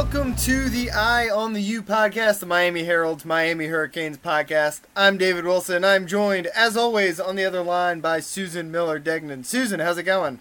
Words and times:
welcome 0.00 0.34
to 0.34 0.70
the 0.70 0.90
Eye 0.90 1.28
on 1.28 1.52
the 1.52 1.60
U 1.60 1.82
podcast, 1.82 2.40
the 2.40 2.46
Miami 2.46 2.84
Herald's 2.84 3.26
Miami 3.26 3.66
Hurricanes 3.66 4.16
podcast. 4.16 4.80
I'm 4.96 5.18
David 5.18 5.44
Wilson. 5.44 5.84
I'm 5.84 6.06
joined, 6.06 6.46
as 6.46 6.74
always, 6.74 7.20
on 7.20 7.36
the 7.36 7.44
other 7.44 7.62
line 7.62 8.00
by 8.00 8.20
Susan 8.20 8.70
Miller 8.70 8.98
Degnan. 8.98 9.44
Susan, 9.44 9.78
how's 9.78 9.98
it 9.98 10.04
going? 10.04 10.40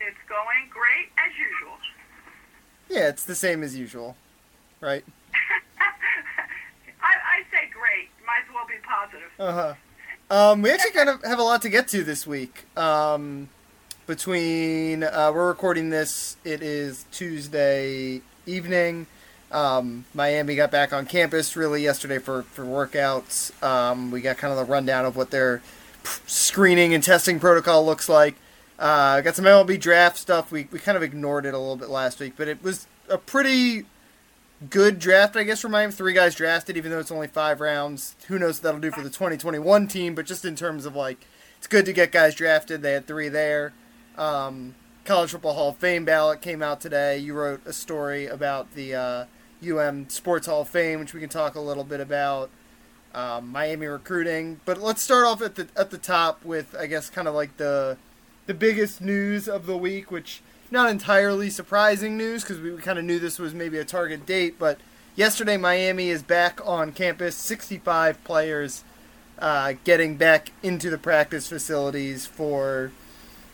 It's 0.00 0.16
going 0.28 0.68
great 0.70 1.12
as 1.24 1.30
usual. 1.38 1.78
Yeah, 2.88 3.10
it's 3.10 3.22
the 3.22 3.36
same 3.36 3.62
as 3.62 3.76
usual, 3.76 4.16
right? 4.80 5.04
I, 7.00 7.14
I 7.14 7.42
say 7.52 7.70
great. 7.72 8.08
Might 8.26 8.42
as 8.48 8.52
well 8.52 8.66
be 8.66 8.74
positive. 8.82 9.30
Uh 9.38 9.74
huh. 10.28 10.50
Um, 10.50 10.62
we 10.62 10.72
actually 10.72 10.90
kind 10.90 11.08
of 11.08 11.22
have 11.22 11.38
a 11.38 11.44
lot 11.44 11.62
to 11.62 11.68
get 11.68 11.86
to 11.88 12.02
this 12.02 12.26
week. 12.26 12.64
Um, 12.76 13.50
between 14.08 15.04
uh, 15.04 15.30
we're 15.32 15.46
recording 15.46 15.90
this, 15.90 16.36
it 16.42 16.60
is 16.60 17.06
Tuesday 17.12 18.20
evening. 18.46 19.06
Um, 19.50 20.06
Miami 20.14 20.56
got 20.56 20.70
back 20.70 20.92
on 20.92 21.04
campus 21.06 21.56
really 21.56 21.82
yesterday 21.82 22.18
for 22.18 22.42
for 22.42 22.64
workouts. 22.64 23.62
Um, 23.62 24.10
we 24.10 24.20
got 24.20 24.38
kind 24.38 24.52
of 24.52 24.58
the 24.58 24.70
rundown 24.70 25.04
of 25.04 25.16
what 25.16 25.30
their 25.30 25.62
screening 26.26 26.94
and 26.94 27.04
testing 27.04 27.38
protocol 27.38 27.84
looks 27.84 28.08
like. 28.08 28.34
Uh, 28.78 29.20
got 29.20 29.36
some 29.36 29.44
MLB 29.44 29.78
draft 29.78 30.16
stuff. 30.16 30.50
We 30.50 30.68
we 30.72 30.78
kind 30.78 30.96
of 30.96 31.02
ignored 31.02 31.44
it 31.44 31.54
a 31.54 31.58
little 31.58 31.76
bit 31.76 31.90
last 31.90 32.18
week, 32.18 32.34
but 32.36 32.48
it 32.48 32.62
was 32.62 32.86
a 33.08 33.18
pretty 33.18 33.84
good 34.70 34.98
draft, 34.98 35.36
I 35.36 35.42
guess, 35.44 35.60
for 35.60 35.68
Miami. 35.68 35.92
Three 35.92 36.12
guys 36.14 36.34
drafted, 36.34 36.76
even 36.76 36.90
though 36.90 36.98
it's 36.98 37.12
only 37.12 37.28
five 37.28 37.60
rounds. 37.60 38.16
Who 38.28 38.38
knows 38.38 38.56
what 38.58 38.62
that'll 38.64 38.80
do 38.80 38.90
for 38.90 39.02
the 39.02 39.10
2021 39.10 39.86
team, 39.88 40.14
but 40.14 40.26
just 40.26 40.44
in 40.44 40.56
terms 40.56 40.86
of 40.86 40.96
like, 40.96 41.26
it's 41.58 41.66
good 41.66 41.84
to 41.84 41.92
get 41.92 42.12
guys 42.12 42.34
drafted. 42.34 42.82
They 42.82 42.92
had 42.92 43.06
three 43.06 43.28
there. 43.28 43.72
Um, 44.16 44.74
College 45.04 45.32
Football 45.32 45.54
Hall 45.54 45.68
of 45.70 45.78
Fame 45.78 46.04
ballot 46.04 46.40
came 46.40 46.62
out 46.62 46.80
today. 46.80 47.18
You 47.18 47.34
wrote 47.34 47.66
a 47.66 47.72
story 47.72 48.26
about 48.26 48.74
the 48.74 48.94
uh, 48.94 49.24
UM 49.68 50.08
Sports 50.08 50.46
Hall 50.46 50.60
of 50.60 50.68
Fame, 50.68 51.00
which 51.00 51.12
we 51.12 51.18
can 51.18 51.28
talk 51.28 51.56
a 51.56 51.60
little 51.60 51.82
bit 51.82 52.00
about. 52.00 52.50
Um, 53.14 53.48
Miami 53.50 53.86
recruiting, 53.86 54.60
but 54.64 54.80
let's 54.80 55.02
start 55.02 55.26
off 55.26 55.42
at 55.42 55.56
the 55.56 55.68
at 55.76 55.90
the 55.90 55.98
top 55.98 56.46
with 56.46 56.74
I 56.74 56.86
guess 56.86 57.10
kind 57.10 57.28
of 57.28 57.34
like 57.34 57.58
the 57.58 57.98
the 58.46 58.54
biggest 58.54 59.02
news 59.02 59.48
of 59.48 59.66
the 59.66 59.76
week, 59.76 60.10
which 60.10 60.40
not 60.70 60.88
entirely 60.88 61.50
surprising 61.50 62.16
news 62.16 62.42
because 62.42 62.58
we 62.58 62.74
kind 62.78 62.98
of 62.98 63.04
knew 63.04 63.18
this 63.18 63.38
was 63.38 63.52
maybe 63.52 63.76
a 63.76 63.84
target 63.84 64.24
date, 64.24 64.58
but 64.58 64.78
yesterday 65.14 65.58
Miami 65.58 66.08
is 66.08 66.22
back 66.22 66.58
on 66.64 66.92
campus. 66.92 67.36
65 67.36 68.24
players 68.24 68.82
uh, 69.38 69.74
getting 69.84 70.16
back 70.16 70.52
into 70.62 70.88
the 70.88 70.96
practice 70.96 71.46
facilities 71.46 72.24
for 72.24 72.92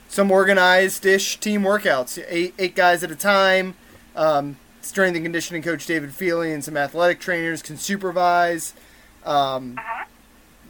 some 0.09 0.31
organized-ish 0.31 1.39
team 1.39 1.62
workouts. 1.62 2.23
Eight 2.28 2.55
eight 2.59 2.75
guys 2.75 3.05
at 3.05 3.11
a 3.11 3.17
time. 3.17 3.75
Um, 4.17 4.56
strength 4.81 5.17
and 5.17 5.25
conditioning 5.25 5.62
coach 5.62 5.87
David 5.87 6.11
Feeley 6.11 6.53
and 6.53 6.64
some 6.64 6.77
athletic 6.77 7.20
trainers 7.20 7.62
can 7.62 7.77
supervise. 7.77 8.75
Um, 9.25 9.75
Uh-huh. 9.79 10.05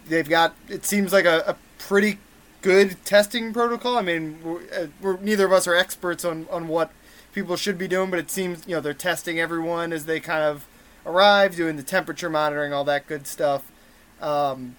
they've 0.08 0.28
got 0.28 0.54
it 0.68 0.84
seems 0.84 1.12
like 1.12 1.24
a, 1.24 1.44
a 1.46 1.56
pretty 1.78 2.18
good 2.62 2.96
testing 3.04 3.52
protocol. 3.52 3.96
I 3.96 4.02
mean, 4.02 4.38
we're, 4.42 4.60
uh, 4.76 4.86
we're, 5.00 5.16
neither 5.18 5.46
of 5.46 5.52
us 5.52 5.66
are 5.68 5.74
experts 5.76 6.24
on, 6.24 6.46
on 6.50 6.66
what 6.66 6.90
people 7.32 7.56
should 7.56 7.78
be 7.78 7.86
doing, 7.86 8.10
but 8.10 8.18
it 8.18 8.30
seems 8.30 8.66
you 8.66 8.74
know 8.74 8.80
they're 8.80 8.94
testing 8.94 9.38
everyone 9.38 9.92
as 9.92 10.06
they 10.06 10.18
kind 10.18 10.42
of 10.42 10.66
arrive, 11.06 11.54
doing 11.56 11.76
the 11.76 11.82
temperature 11.84 12.28
monitoring, 12.28 12.72
all 12.72 12.84
that 12.84 13.06
good 13.06 13.26
stuff. 13.26 13.70
Um, 14.20 14.74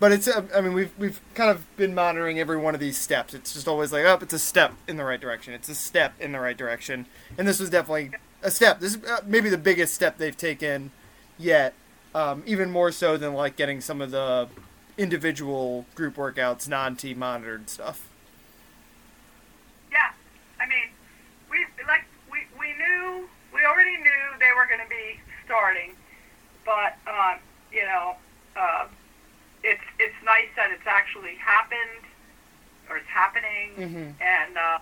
but 0.00 0.12
it's 0.12 0.26
uh, 0.26 0.42
I 0.54 0.62
mean 0.62 0.72
we've 0.72 0.90
we've 0.98 1.20
kind 1.34 1.50
of 1.50 1.64
been 1.76 1.94
monitoring 1.94 2.40
every 2.40 2.56
one 2.56 2.74
of 2.74 2.80
these 2.80 2.98
steps. 2.98 3.34
It's 3.34 3.52
just 3.52 3.68
always 3.68 3.92
like, 3.92 4.04
oh, 4.04 4.18
it's 4.20 4.32
a 4.32 4.38
step 4.38 4.72
in 4.88 4.96
the 4.96 5.04
right 5.04 5.20
direction. 5.20 5.54
It's 5.54 5.68
a 5.68 5.74
step 5.74 6.14
in 6.18 6.32
the 6.32 6.40
right 6.40 6.56
direction, 6.56 7.06
and 7.38 7.46
this 7.46 7.60
was 7.60 7.70
definitely 7.70 8.12
a 8.42 8.50
step. 8.50 8.80
This 8.80 8.96
is 8.96 9.04
uh, 9.04 9.20
maybe 9.26 9.50
the 9.50 9.58
biggest 9.58 9.94
step 9.94 10.18
they've 10.18 10.36
taken 10.36 10.90
yet. 11.38 11.74
Um, 12.12 12.42
even 12.44 12.70
more 12.70 12.90
so 12.90 13.16
than 13.16 13.34
like 13.34 13.54
getting 13.54 13.80
some 13.80 14.00
of 14.00 14.10
the 14.10 14.48
individual 14.98 15.86
group 15.94 16.16
workouts, 16.16 16.66
non-team 16.66 17.18
monitored 17.18 17.70
stuff. 17.70 18.08
Yeah. 19.92 20.10
I 20.58 20.66
mean, 20.66 20.88
we 21.50 21.58
like 21.86 22.04
we 22.32 22.38
we 22.58 22.72
knew 22.72 23.28
we 23.54 23.64
already 23.64 23.96
knew 23.98 24.38
they 24.40 24.50
were 24.56 24.66
going 24.66 24.80
to 24.80 24.88
be 24.88 25.20
starting, 25.44 25.92
but 26.64 26.96
um, 27.06 27.38
you 27.70 27.84
know, 27.84 28.16
uh, 28.56 28.86
it's 29.62 29.82
it's 29.98 30.14
nice 30.24 30.48
that 30.56 30.70
it's 30.70 30.86
actually 30.86 31.34
happened 31.36 32.04
or 32.88 32.96
it's 32.96 33.08
happening, 33.08 33.70
Mhm. 33.76 34.14
and 34.20 34.56
uh, 34.58 34.78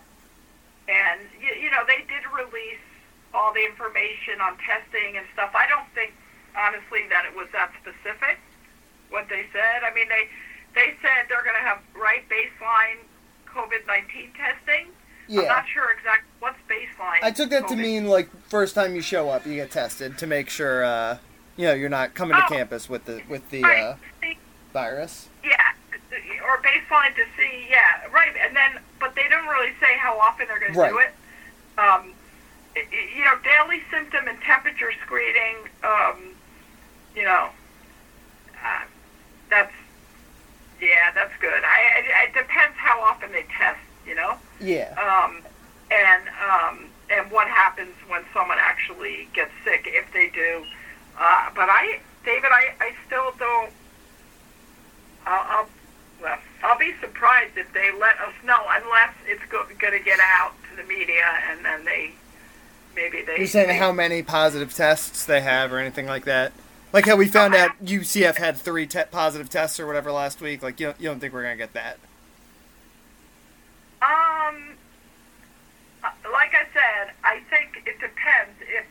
and 0.89 1.21
you, 1.41 1.55
you 1.65 1.71
know 1.71 1.85
they 1.87 2.03
did 2.09 2.23
release 2.33 2.81
all 3.35 3.53
the 3.53 3.65
information 3.65 4.41
on 4.41 4.57
testing 4.59 5.17
and 5.19 5.27
stuff. 5.35 5.51
I 5.55 5.67
don't 5.69 5.89
think 5.95 6.13
honestly 6.57 7.07
that 7.11 7.25
it 7.27 7.35
was 7.37 7.49
that 7.53 7.71
specific 7.81 8.39
what 9.11 9.29
they 9.29 9.47
said. 9.53 9.85
I 9.85 9.93
mean 9.95 10.09
they 10.09 10.29
they 10.75 10.95
said 11.03 11.27
they're 11.29 11.43
going 11.45 11.57
to 11.57 11.63
have 11.67 11.81
right 11.95 12.25
baseline 12.29 12.99
COVID 13.47 13.87
nineteen 13.87 14.33
testing. 14.33 14.89
I'm 15.31 15.45
not 15.47 15.69
sure 15.69 15.91
exactly 15.91 16.31
what's 16.41 16.57
baseline. 16.71 17.19
I 17.23 17.31
took 17.33 17.51
that 17.51 17.69
to 17.69 17.77
mean 17.77 18.07
like 18.07 18.31
first 18.49 18.75
time 18.75 18.95
you 18.95 19.03
show 19.03 19.29
up, 19.29 19.45
you 19.45 19.57
get 19.57 19.71
tested 19.71 20.17
to 20.19 20.27
make 20.27 20.49
sure 20.49 20.83
uh, 20.85 21.19
you 21.57 21.67
know 21.67 21.75
you're 21.75 21.91
not 21.91 22.15
coming 22.15 22.35
to 22.37 22.43
Oh. 22.45 22.49
campus 22.49 22.89
with 22.89 23.05
the 23.05 23.21
with 23.29 23.51
the 23.51 23.63
right. 23.63 23.83
uh, 23.83 23.97
virus. 24.73 25.29
yeah, 25.45 25.73
or 26.45 26.59
baseline 26.63 27.15
to 27.17 27.25
see, 27.37 27.67
yeah, 27.71 28.07
right. 28.13 28.33
And 28.45 28.55
then, 28.57 28.81
but 29.01 29.15
they 29.15 29.29
don't 29.29 29.47
really 29.47 29.73
say 29.81 29.97
how 29.99 30.19
often 30.19 30.47
they're 30.49 30.59
going 30.61 30.75
Right. 30.75 30.89
to 30.89 30.95
do 30.95 30.99
it. 31.01 31.13
Um, 31.79 32.13
you 33.17 33.25
know, 33.25 33.35
daily 33.43 33.83
symptom 33.91 34.29
and 34.29 34.41
temperature 34.43 34.93
screening. 35.05 35.57
Um, 35.83 36.35
you 37.17 37.25
know, 37.25 37.49
uh, 38.65 38.83
that's 39.51 39.73
yeah, 40.81 41.11
that's 41.15 41.33
good. 41.41 41.63
I, 41.65 42.03
I 42.21 42.25
it 42.29 42.35
depends 42.35 42.77
how 42.77 43.01
often 43.01 43.33
they 43.33 43.45
test. 43.57 43.81
You 44.07 44.15
know. 44.15 44.37
Yeah. 44.61 44.95
um, 44.97 45.43
and 45.91 46.23
um, 46.51 46.85
and 47.11 47.31
what 47.31 47.49
happens 47.49 47.95
when 48.09 48.23
someone 48.33 48.59
actually 48.61 49.29
gets 49.33 49.51
sick 49.65 49.85
if 49.87 50.13
they 50.13 50.29
do. 50.29 50.65
Uh, 51.19 51.51
but 51.55 51.69
I, 51.69 51.99
David, 52.25 52.51
I, 52.53 52.73
I 52.81 52.93
still 53.07 53.33
don't. 53.39 53.71
I'll, 55.29 55.59
I'll 55.59 55.69
well, 56.21 56.39
I'll 56.65 56.79
be 56.79 56.93
surprised 57.01 57.57
if 57.57 57.73
they 57.73 57.93
let 57.93 58.19
us 58.19 58.35
know 58.45 58.59
unless 58.69 59.15
it's 59.27 59.45
go, 59.51 59.65
going 59.79 59.97
to 59.97 60.05
get 60.05 60.19
out 60.21 60.53
to 60.71 60.77
the 60.77 60.89
media 60.89 61.25
and 61.49 61.65
then 61.65 61.85
they 61.85 62.13
maybe 62.97 63.23
they. 63.23 63.39
You're 63.39 63.47
saying 63.47 63.69
they, 63.69 63.77
how 63.77 63.93
many 63.93 64.23
positive 64.23 64.75
tests 64.75 65.25
they 65.25 65.41
have 65.41 65.73
or 65.73 65.79
anything 65.79 66.07
like 66.07 66.25
that? 66.25 66.53
Like 66.93 67.07
how 67.07 67.17
we 67.17 67.29
found 67.29 67.55
out 67.55 67.85
UCF 67.85 68.37
had 68.37 68.57
three 68.57 68.87
te- 68.87 69.05
positive 69.11 69.51
tests 69.51 69.79
or 69.79 69.87
whatever 69.87 70.11
last 70.11 70.41
week. 70.41 70.63
Like 70.63 70.81
you 70.81 70.87
don't, 70.87 71.01
you 71.01 71.09
don't 71.09 71.21
think 71.21 71.35
we're 71.35 71.43
gonna 71.43 71.57
get 71.57 71.75
that? 71.75 71.99
Um, 74.01 74.75
uh, 76.03 76.11
like 76.33 76.55
I 76.55 76.65
said, 76.73 77.13
I 77.23 77.41
think 77.51 77.83
it 77.87 78.01
depends. 78.01 78.59
If 78.63 78.87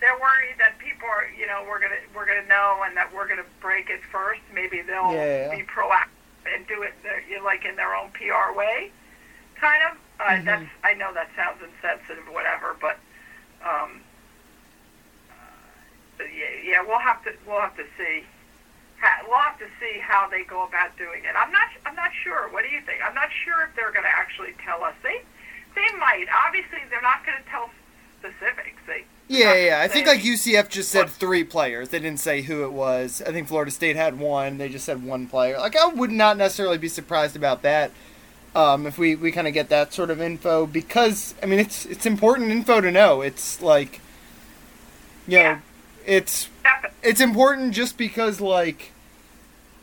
they're 0.00 0.18
worried 0.18 0.56
that 0.58 0.78
people 0.78 1.08
are, 1.08 1.26
you 1.36 1.46
know, 1.46 1.64
we're 1.68 1.80
gonna 1.80 1.98
we're 2.14 2.26
gonna 2.26 2.46
know 2.46 2.82
and 2.86 2.96
that 2.96 3.12
we're 3.12 3.26
gonna 3.28 3.46
break 3.60 3.90
it 3.90 4.00
first, 4.12 4.40
maybe 4.52 4.80
they'll 4.82 5.12
Yeah. 5.12 5.50
be 5.50 5.62
proactive 5.64 6.08
and 6.54 6.66
do 6.66 6.82
it 6.82 6.94
their, 7.02 7.20
you 7.28 7.38
know, 7.38 7.44
like 7.44 7.64
in 7.64 7.76
their 7.76 7.94
own 7.94 8.10
PR 8.12 8.52
way, 8.52 8.90
kind 9.60 9.82
of. 9.84 9.98
Uh, 10.20 10.24
Mhm. 10.34 10.44
That's 10.44 10.66
I 10.82 10.94
know 10.94 11.12
that 11.14 11.28
sounds 11.36 11.62
insensitive, 11.62 12.26
whatever, 12.28 12.74
but 12.80 12.98
um, 13.64 14.02
uh, 15.30 16.24
yeah, 16.24 16.50
yeah, 16.62 16.80
we'll 16.82 16.98
have 16.98 17.22
to 17.24 17.34
we'll 17.46 17.60
have 17.60 17.76
to 17.76 17.86
see. 17.96 18.24
We'll 19.28 19.38
have 19.38 19.58
to 19.60 19.68
see 19.78 20.00
how 20.00 20.26
they 20.28 20.42
go 20.42 20.64
about 20.66 20.96
doing 20.98 21.22
it. 21.24 21.30
I'm 21.36 21.52
not. 21.52 21.68
I'm 21.86 21.94
not 21.94 22.10
sure. 22.12 22.48
What 22.50 22.64
do 22.64 22.70
you 22.70 22.80
think? 22.82 22.98
I'm 23.04 23.14
not 23.14 23.30
sure 23.30 23.62
if 23.62 23.76
they're 23.76 23.92
going 23.92 24.02
to 24.04 24.10
actually 24.10 24.54
tell 24.64 24.82
us. 24.82 24.94
They, 25.04 25.22
they 25.76 25.86
might. 26.02 26.26
Obviously, 26.46 26.82
they're 26.90 27.00
not 27.02 27.24
going 27.24 27.38
to 27.38 27.48
tell 27.48 27.70
specifics. 28.18 28.78
They. 28.86 29.04
Yeah, 29.28 29.54
yeah. 29.54 29.66
yeah. 29.66 29.80
I 29.80 29.88
think 29.88 30.06
like 30.06 30.20
UCF 30.20 30.68
just 30.68 30.90
said 30.90 31.08
three 31.10 31.44
players. 31.44 31.90
They 31.90 31.98
didn't 31.98 32.20
say 32.20 32.42
who 32.42 32.64
it 32.64 32.72
was. 32.72 33.22
I 33.26 33.32
think 33.32 33.48
Florida 33.48 33.70
State 33.70 33.96
had 33.96 34.18
one. 34.18 34.58
They 34.58 34.68
just 34.68 34.84
said 34.84 35.04
one 35.04 35.26
player. 35.26 35.58
Like 35.58 35.76
I 35.76 35.86
would 35.86 36.10
not 36.10 36.36
necessarily 36.36 36.78
be 36.78 36.88
surprised 36.88 37.36
about 37.36 37.62
that. 37.62 37.90
Um, 38.54 38.86
if 38.86 38.96
we, 38.98 39.14
we 39.14 39.30
kind 39.30 39.46
of 39.46 39.52
get 39.52 39.68
that 39.68 39.92
sort 39.92 40.10
of 40.10 40.20
info 40.20 40.66
because 40.66 41.34
I 41.42 41.46
mean 41.46 41.58
it's 41.58 41.84
it's 41.86 42.06
important 42.06 42.50
info 42.50 42.80
to 42.80 42.90
know. 42.90 43.20
It's 43.20 43.60
like 43.60 44.00
you 45.26 45.36
know 45.36 45.42
Yeah. 45.42 45.60
it's 46.06 46.48
it's 47.02 47.20
important 47.20 47.74
just 47.74 47.98
because 47.98 48.40
like 48.40 48.92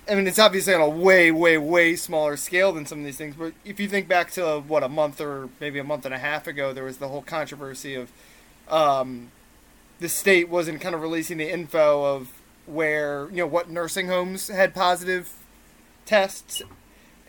I 0.10 0.16
mean 0.16 0.28
it's 0.28 0.40
obviously 0.40 0.74
on 0.74 0.82
a 0.82 0.90
way 0.90 1.32
way 1.32 1.58
way 1.58 1.96
smaller 1.96 2.38
scale 2.38 2.72
than 2.72 2.86
some 2.86 3.00
of 3.00 3.06
these 3.06 3.18
things 3.18 3.36
but 3.36 3.54
if 3.64 3.80
you 3.80 3.88
think 3.88 4.08
back 4.08 4.32
to 4.32 4.60
what 4.68 4.84
a 4.84 4.90
month 4.90 5.20
or 5.20 5.50
maybe 5.60 5.80
a 5.80 5.84
month 5.84 6.06
and 6.06 6.14
a 6.14 6.18
half 6.18 6.48
ago 6.48 6.74
there 6.74 6.84
was 6.84 6.98
the 6.98 7.08
whole 7.08 7.22
controversy 7.22 7.96
of 7.96 8.12
um, 8.68 9.32
the 10.00 10.10
state 10.10 10.50
wasn't 10.50 10.82
kind 10.82 10.96
of 10.96 11.02
releasing 11.02 11.38
the 11.38 11.52
info 11.52 12.16
of 12.16 12.32
where 12.66 13.30
you 13.30 13.38
know 13.38 13.48
what 13.48 13.70
nursing 13.70 14.08
homes 14.08 14.48
had 14.48 14.74
positive 14.74 15.34
tests 16.06 16.62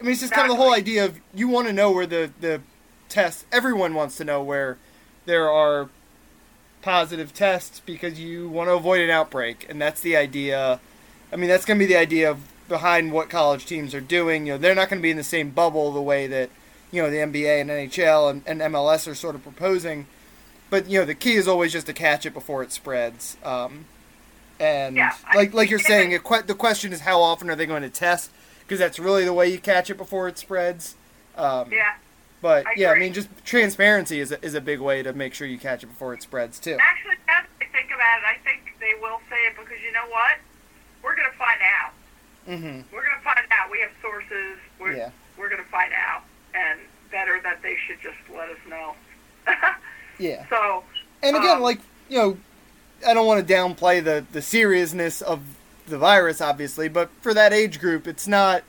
I 0.00 0.02
mean 0.02 0.12
it's 0.12 0.20
just 0.20 0.32
kind 0.32 0.50
of 0.50 0.56
the 0.56 0.62
whole 0.62 0.75
idea 0.75 1.05
of 1.05 1.20
you 1.34 1.49
want 1.49 1.67
to 1.67 1.72
know 1.72 1.90
where 1.90 2.06
the 2.06 2.31
the 2.40 2.61
tests 3.08 3.44
everyone 3.52 3.94
wants 3.94 4.17
to 4.17 4.25
know 4.25 4.43
where 4.43 4.79
there 5.26 5.50
are 5.50 5.88
positive 6.87 7.34
tests 7.34 7.81
because 7.84 8.20
you 8.20 8.49
want 8.49 8.69
to 8.69 8.72
avoid 8.72 9.00
an 9.00 9.11
outbreak, 9.11 9.67
and 9.69 9.82
that's 9.82 10.00
the 10.00 10.17
idea. 10.17 10.81
I 11.32 11.37
mean, 11.37 11.49
that's 11.49 11.64
going 11.64 11.79
to 11.81 11.84
be 11.84 11.93
the 11.93 11.99
idea 11.99 12.31
of, 12.31 12.38
behind 12.68 13.12
what 13.12 13.30
college 13.30 13.66
teams 13.66 13.94
are 13.94 14.00
doing. 14.00 14.46
You 14.46 14.54
know, 14.54 14.58
they're 14.58 14.74
not 14.74 14.88
going 14.88 15.00
to 15.00 15.02
be 15.02 15.10
in 15.10 15.16
the 15.16 15.24
same 15.24 15.50
bubble 15.50 15.92
the 15.92 16.00
way 16.02 16.26
that 16.26 16.50
you 16.90 17.02
know 17.02 17.10
the 17.10 17.16
NBA 17.18 17.60
and 17.60 17.70
NHL 17.70 18.30
and, 18.30 18.42
and 18.46 18.60
MLS 18.72 19.06
are 19.10 19.14
sort 19.14 19.34
of 19.34 19.42
proposing. 19.42 20.06
But 20.70 20.88
you 20.88 20.98
know, 20.98 21.04
the 21.04 21.14
key 21.14 21.34
is 21.34 21.46
always 21.48 21.72
just 21.72 21.86
to 21.86 21.92
catch 21.92 22.26
it 22.26 22.34
before 22.34 22.62
it 22.62 22.72
spreads. 22.72 23.36
Um, 23.44 23.84
and 24.58 24.96
Yeah, 24.96 25.14
I- 25.26 25.36
like 25.36 25.54
like 25.54 25.70
you're 25.70 25.78
saying, 25.78 26.12
it, 26.12 26.22
the 26.46 26.54
question 26.54 26.92
is 26.92 27.00
how 27.00 27.20
often 27.20 27.50
are 27.50 27.56
they 27.56 27.66
going 27.66 27.82
to 27.82 27.90
test? 27.90 28.30
Because 28.60 28.78
that's 28.80 28.98
really 28.98 29.24
the 29.24 29.32
way 29.32 29.48
you 29.48 29.58
catch 29.58 29.90
it 29.90 29.96
before 29.96 30.26
it 30.28 30.38
spreads. 30.38 30.96
Um, 31.36 31.70
Yeah. 31.72 31.94
But 32.42 32.66
I 32.66 32.74
yeah, 32.76 32.90
I 32.90 32.98
mean, 32.98 33.12
just 33.14 33.28
transparency 33.44 34.20
is 34.20 34.30
a, 34.30 34.44
is 34.44 34.54
a 34.54 34.60
big 34.60 34.78
way 34.80 35.02
to 35.02 35.12
make 35.12 35.32
sure 35.34 35.46
you 35.46 35.58
catch 35.58 35.82
it 35.82 35.86
before 35.86 36.12
it 36.14 36.22
spreads 36.22 36.58
too. 36.60 36.76
Actually, 36.80 37.16
as 37.28 37.44
I 37.60 37.64
think 37.72 37.90
about 37.90 38.19
it, 38.20 38.24
I 38.26 38.36
think 38.44 38.74
they 38.78 38.92
will 39.00 39.19
say 39.30 39.36
it 39.46 39.54
because 39.56 39.80
you 39.84 39.90
know 39.92 40.06
what? 40.10 40.36
We're 41.02 41.16
going 41.16 41.30
to 41.30 41.36
find 41.38 41.58
out. 41.80 41.92
Mm-hmm. 42.48 42.81
We're 42.93 43.02
going 43.04 43.16
to 43.19 43.25
find 43.25 43.40
out. 43.50 43.70
We 43.70 43.81
have 43.81 43.90
sources. 44.02 44.58
We're, 44.78 44.93
Yeah. 44.96 45.10
we're 45.38 45.48
going 45.48 45.62
to 45.62 45.69
find 45.70 45.93
out. 45.93 46.22
And 46.54 46.81
better 47.10 47.40
that 47.43 47.62
they 47.62 47.76
should 47.87 48.00
just 48.02 48.16
let 48.34 48.48
us 48.50 48.58
know. 48.69 48.94
Yeah. 50.19 50.46
so, 50.48 50.82
And 51.22 51.37
again, 51.37 51.56
Um, 51.58 51.62
like 51.62 51.78
you 52.08 52.16
know, 52.19 52.38
I 53.06 53.12
don't 53.12 53.26
want 53.26 53.46
to 53.46 53.52
downplay 53.54 54.02
the 54.02 54.25
the 54.32 54.40
seriousness 54.40 55.20
of 55.20 55.40
the 55.87 55.98
virus, 55.98 56.40
obviously, 56.40 56.88
but 56.88 57.10
for 57.20 57.34
that 57.34 57.52
age 57.52 57.78
group, 57.78 58.06
it's 58.06 58.26
not. 58.26 58.62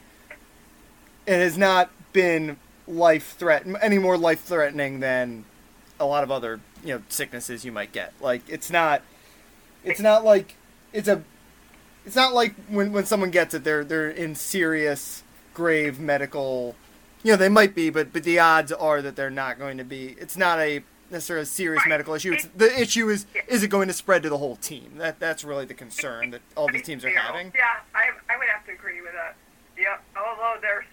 It 1.25 1.38
has 1.39 1.57
not 1.57 1.89
been 2.12 2.57
life 2.85 3.35
threat 3.38 3.65
any 3.81 3.97
more 3.97 4.18
life 4.18 4.41
threatening 4.44 5.00
than 5.00 5.45
a 6.00 6.06
lot 6.06 6.24
of 6.24 6.31
other 6.31 6.59
you 6.83 6.95
know 6.95 7.01
sicknesses 7.07 7.63
you 7.63 7.71
might 7.71 7.94
get. 7.94 8.13
Like 8.19 8.41
it's 8.50 8.69
not. 8.69 9.01
It's 9.85 10.01
not 10.01 10.25
like 10.25 10.56
it's 10.91 11.07
a. 11.07 11.24
It's 12.07 12.15
not 12.15 12.33
like 12.33 12.56
when 12.69 12.94
when 12.94 13.06
someone 13.06 13.31
gets 13.31 13.54
it, 13.54 13.65
they're 13.65 13.83
they're 13.83 14.09
in 14.09 14.33
serious, 14.33 15.24
grave 15.54 16.00
medical. 16.00 16.74
You 17.21 17.33
know 17.33 17.38
they 17.38 17.50
might 17.50 17.75
be, 17.75 17.89
but 17.89 18.13
but 18.13 18.24
the 18.24 18.39
odds 18.39 18.71
are 18.71 19.01
that 19.01 19.18
they're 19.18 19.30
not 19.30 19.59
going 19.59 19.77
to 19.77 19.83
be. 19.83 20.15
It's 20.18 20.38
not 20.38 20.57
a 20.59 20.81
necessarily 21.12 21.44
a 21.44 21.45
serious 21.45 21.81
Right. 21.83 21.89
medical 21.89 22.13
issue. 22.13 22.31
It's 22.31 22.45
the 22.56 22.71
issue 22.81 23.09
is 23.09 23.25
Yeah. 23.36 23.42
is 23.50 23.62
it 23.62 23.68
going 23.68 23.89
to 23.89 23.94
spread 23.94 24.24
to 24.24 24.30
the 24.30 24.38
whole 24.38 24.56
team? 24.56 24.94
That 25.00 25.19
that's 25.19 25.44
really 25.44 25.65
the 25.65 25.74
concern 25.74 26.30
that 26.31 26.39
all 26.56 26.69
these 26.71 26.83
teams 26.83 27.04
are 27.04 27.09
Yeah, 27.09 27.19
having. 27.27 27.51
Yeah, 27.54 27.80
I, 27.94 28.12
I 28.30 28.38
would 28.38 28.48
have 28.48 28.65
to 28.68 28.71
agree 28.71 29.01
with 29.01 29.12
that. 29.12 29.36
Yeah, 29.77 29.98
although 30.15 30.56
there's 30.62 30.86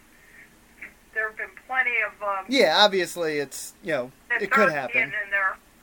there 1.15 1.29
have 1.29 1.37
been 1.37 1.55
plenty 1.69 1.95
of 2.05 2.21
um, 2.27 2.45
Yeah, 2.49 2.75
obviously 2.79 3.39
it's 3.39 3.73
you 3.85 3.93
know 3.93 4.11
it 4.41 4.51
could 4.51 4.73
happen. 4.73 5.01
and 5.01 5.13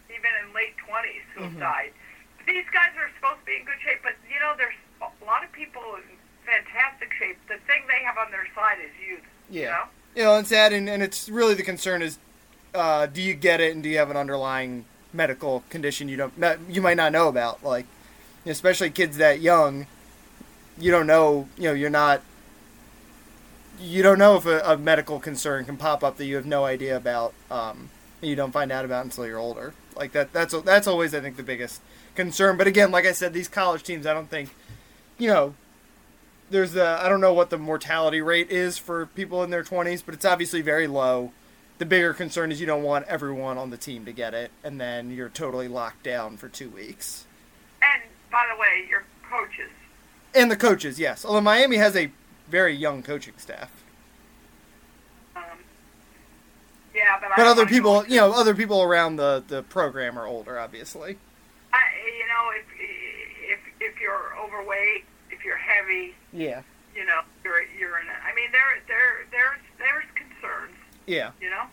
even 0.09 0.31
in 0.45 0.53
late 0.53 0.75
twenties 0.85 1.23
who 1.35 1.43
Mhm. 1.45 1.59
died. 1.61 1.93
These 2.45 2.65
guys 2.73 2.89
are 2.99 3.09
supposed 3.15 3.39
to 3.39 3.45
be 3.45 3.55
in 3.55 3.63
good 3.63 3.79
shape, 3.81 3.99
but 4.03 4.11
you 4.29 4.37
know 4.41 4.55
there's 4.57 4.73
a 4.73 4.75
lot 4.75 4.75
of 4.75 4.90
people 5.61 5.83
in 5.95 6.03
fantastic 6.45 7.11
shape. 7.19 7.37
The 7.47 7.57
thing 7.67 7.83
they 7.87 8.03
have 8.03 8.17
on 8.17 8.31
their 8.31 8.47
side 8.55 8.77
is 8.83 8.91
youth. 9.07 9.19
You 9.49 9.61
Yeah. 9.61 9.69
know? 9.69 9.83
You 10.15 10.23
know, 10.23 10.37
it's 10.39 10.49
sad, 10.49 10.73
and, 10.73 10.89
and 10.89 11.01
it's 11.01 11.29
really 11.29 11.53
the 11.53 11.63
concern 11.63 12.01
is, 12.01 12.17
uh, 12.73 13.05
do 13.05 13.21
you 13.21 13.33
get 13.33 13.61
it, 13.61 13.73
and 13.73 13.81
do 13.83 13.89
you 13.89 13.97
have 13.97 14.09
an 14.09 14.17
underlying 14.17 14.85
medical 15.13 15.63
condition 15.69 16.07
you 16.09 16.15
don't 16.17 16.37
not, 16.37 16.57
you 16.69 16.81
might 16.81 16.97
not 16.97 17.11
know 17.11 17.27
about, 17.27 17.63
like, 17.63 17.85
especially 18.45 18.89
kids 18.89 19.17
that 19.17 19.39
young, 19.39 19.87
you 20.77 20.89
don't 20.91 21.07
know, 21.07 21.47
you 21.57 21.63
know, 21.65 21.73
you're 21.73 21.89
not, 21.89 22.21
you 23.79 24.01
don't 24.03 24.17
know 24.17 24.35
if 24.35 24.45
a, 24.45 24.59
a 24.61 24.77
medical 24.77 25.19
concern 25.19 25.63
can 25.65 25.77
pop 25.77 26.03
up 26.03 26.17
that 26.17 26.25
you 26.25 26.35
have 26.35 26.45
no 26.45 26.65
idea 26.65 26.95
about, 26.97 27.33
um, 27.49 27.89
and 28.21 28.29
you 28.29 28.35
don't 28.35 28.51
find 28.51 28.71
out 28.71 28.83
about 28.83 29.05
until 29.05 29.25
you're 29.25 29.39
older. 29.39 29.73
Like 29.95 30.11
that, 30.13 30.33
that's 30.33 30.53
that's 30.63 30.87
always 30.87 31.13
I 31.13 31.19
think 31.19 31.37
the 31.37 31.43
biggest 31.43 31.81
concern. 32.15 32.57
But 32.57 32.67
again, 32.67 32.91
like 32.91 33.05
I 33.05 33.11
said, 33.11 33.33
these 33.33 33.47
college 33.47 33.83
teams, 33.83 34.05
I 34.05 34.13
don't 34.13 34.29
think, 34.29 34.55
you 35.21 35.27
know, 35.27 35.53
there's 36.49 36.73
the 36.73 36.83
I 36.83 37.07
don't 37.07 37.21
know 37.21 37.31
what 37.31 37.51
the 37.51 37.57
mortality 37.57 38.21
rate 38.21 38.49
is 38.49 38.79
for 38.79 39.05
people 39.05 39.43
in 39.43 39.51
their 39.51 39.63
20s, 39.63 40.01
but 40.03 40.15
it's 40.15 40.25
obviously 40.25 40.61
very 40.61 40.87
low. 40.87 41.31
The 41.77 41.85
bigger 41.85 42.13
concern 42.13 42.51
is 42.51 42.59
you 42.59 42.65
don't 42.65 42.81
want 42.81 43.05
everyone 43.07 43.59
on 43.59 43.69
the 43.69 43.77
team 43.77 44.03
to 44.05 44.11
get 44.11 44.33
it, 44.33 44.51
and 44.63 44.81
then 44.81 45.11
you're 45.11 45.29
totally 45.29 45.67
locked 45.67 46.03
down 46.03 46.37
for 46.37 46.49
two 46.49 46.69
weeks. 46.69 47.25
And 47.81 48.01
by 48.31 48.45
the 48.51 48.59
way, 48.59 48.87
your 48.89 49.03
coaches. 49.29 49.69
And 50.33 50.49
the 50.49 50.55
coaches, 50.55 50.99
yes. 50.99 51.23
Although 51.23 51.41
Miami 51.41 51.77
has 51.77 51.95
a 51.95 52.11
very 52.49 52.75
young 52.75 53.03
coaching 53.03 53.33
staff, 53.37 53.71
Um, 55.35 55.43
yeah, 56.95 57.19
but, 57.21 57.31
I 57.31 57.35
but 57.37 57.45
other 57.45 57.67
people, 57.67 58.05
you 58.07 58.17
know, 58.17 58.31
other 58.33 58.55
people 58.55 58.81
around 58.81 59.17
the 59.17 59.43
the 59.47 59.61
program 59.61 60.17
are 60.17 60.25
older, 60.25 60.59
obviously. 60.59 61.17
I, 61.71 61.79
you 62.17 62.27
know, 62.27 62.51
if 62.59 62.65
if 62.79 63.59
if 63.93 64.01
you're 64.01 64.35
overweight, 64.37 65.05
heavy, 65.81 66.13
Yeah, 66.33 66.61
you 66.95 67.05
know, 67.05 67.21
you're 67.43 67.61
you're 67.77 67.99
in. 67.99 68.07
A, 68.07 68.11
I 68.11 68.33
mean, 68.35 68.51
there 68.51 68.61
there 68.87 69.25
there's 69.31 69.59
there's 69.77 70.05
concerns. 70.15 70.75
yeah. 71.07 71.31
You 71.41 71.49
know. 71.49 71.63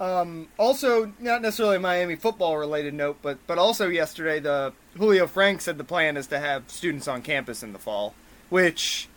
Um, 0.00 0.46
also, 0.58 1.12
not 1.18 1.42
necessarily 1.42 1.76
a 1.76 1.80
Miami 1.80 2.14
football 2.14 2.56
related 2.56 2.94
note, 2.94 3.18
but 3.20 3.38
but 3.48 3.58
also 3.58 3.88
yesterday, 3.88 4.38
the 4.38 4.72
Julio 4.96 5.26
Frenk 5.26 5.60
said 5.60 5.76
the 5.76 5.82
plan 5.84 6.16
is 6.16 6.28
to 6.28 6.38
have 6.38 6.70
students 6.70 7.08
on 7.08 7.20
campus 7.20 7.64
in 7.64 7.72
the 7.72 7.80
fall, 7.80 8.14
which 8.48 9.08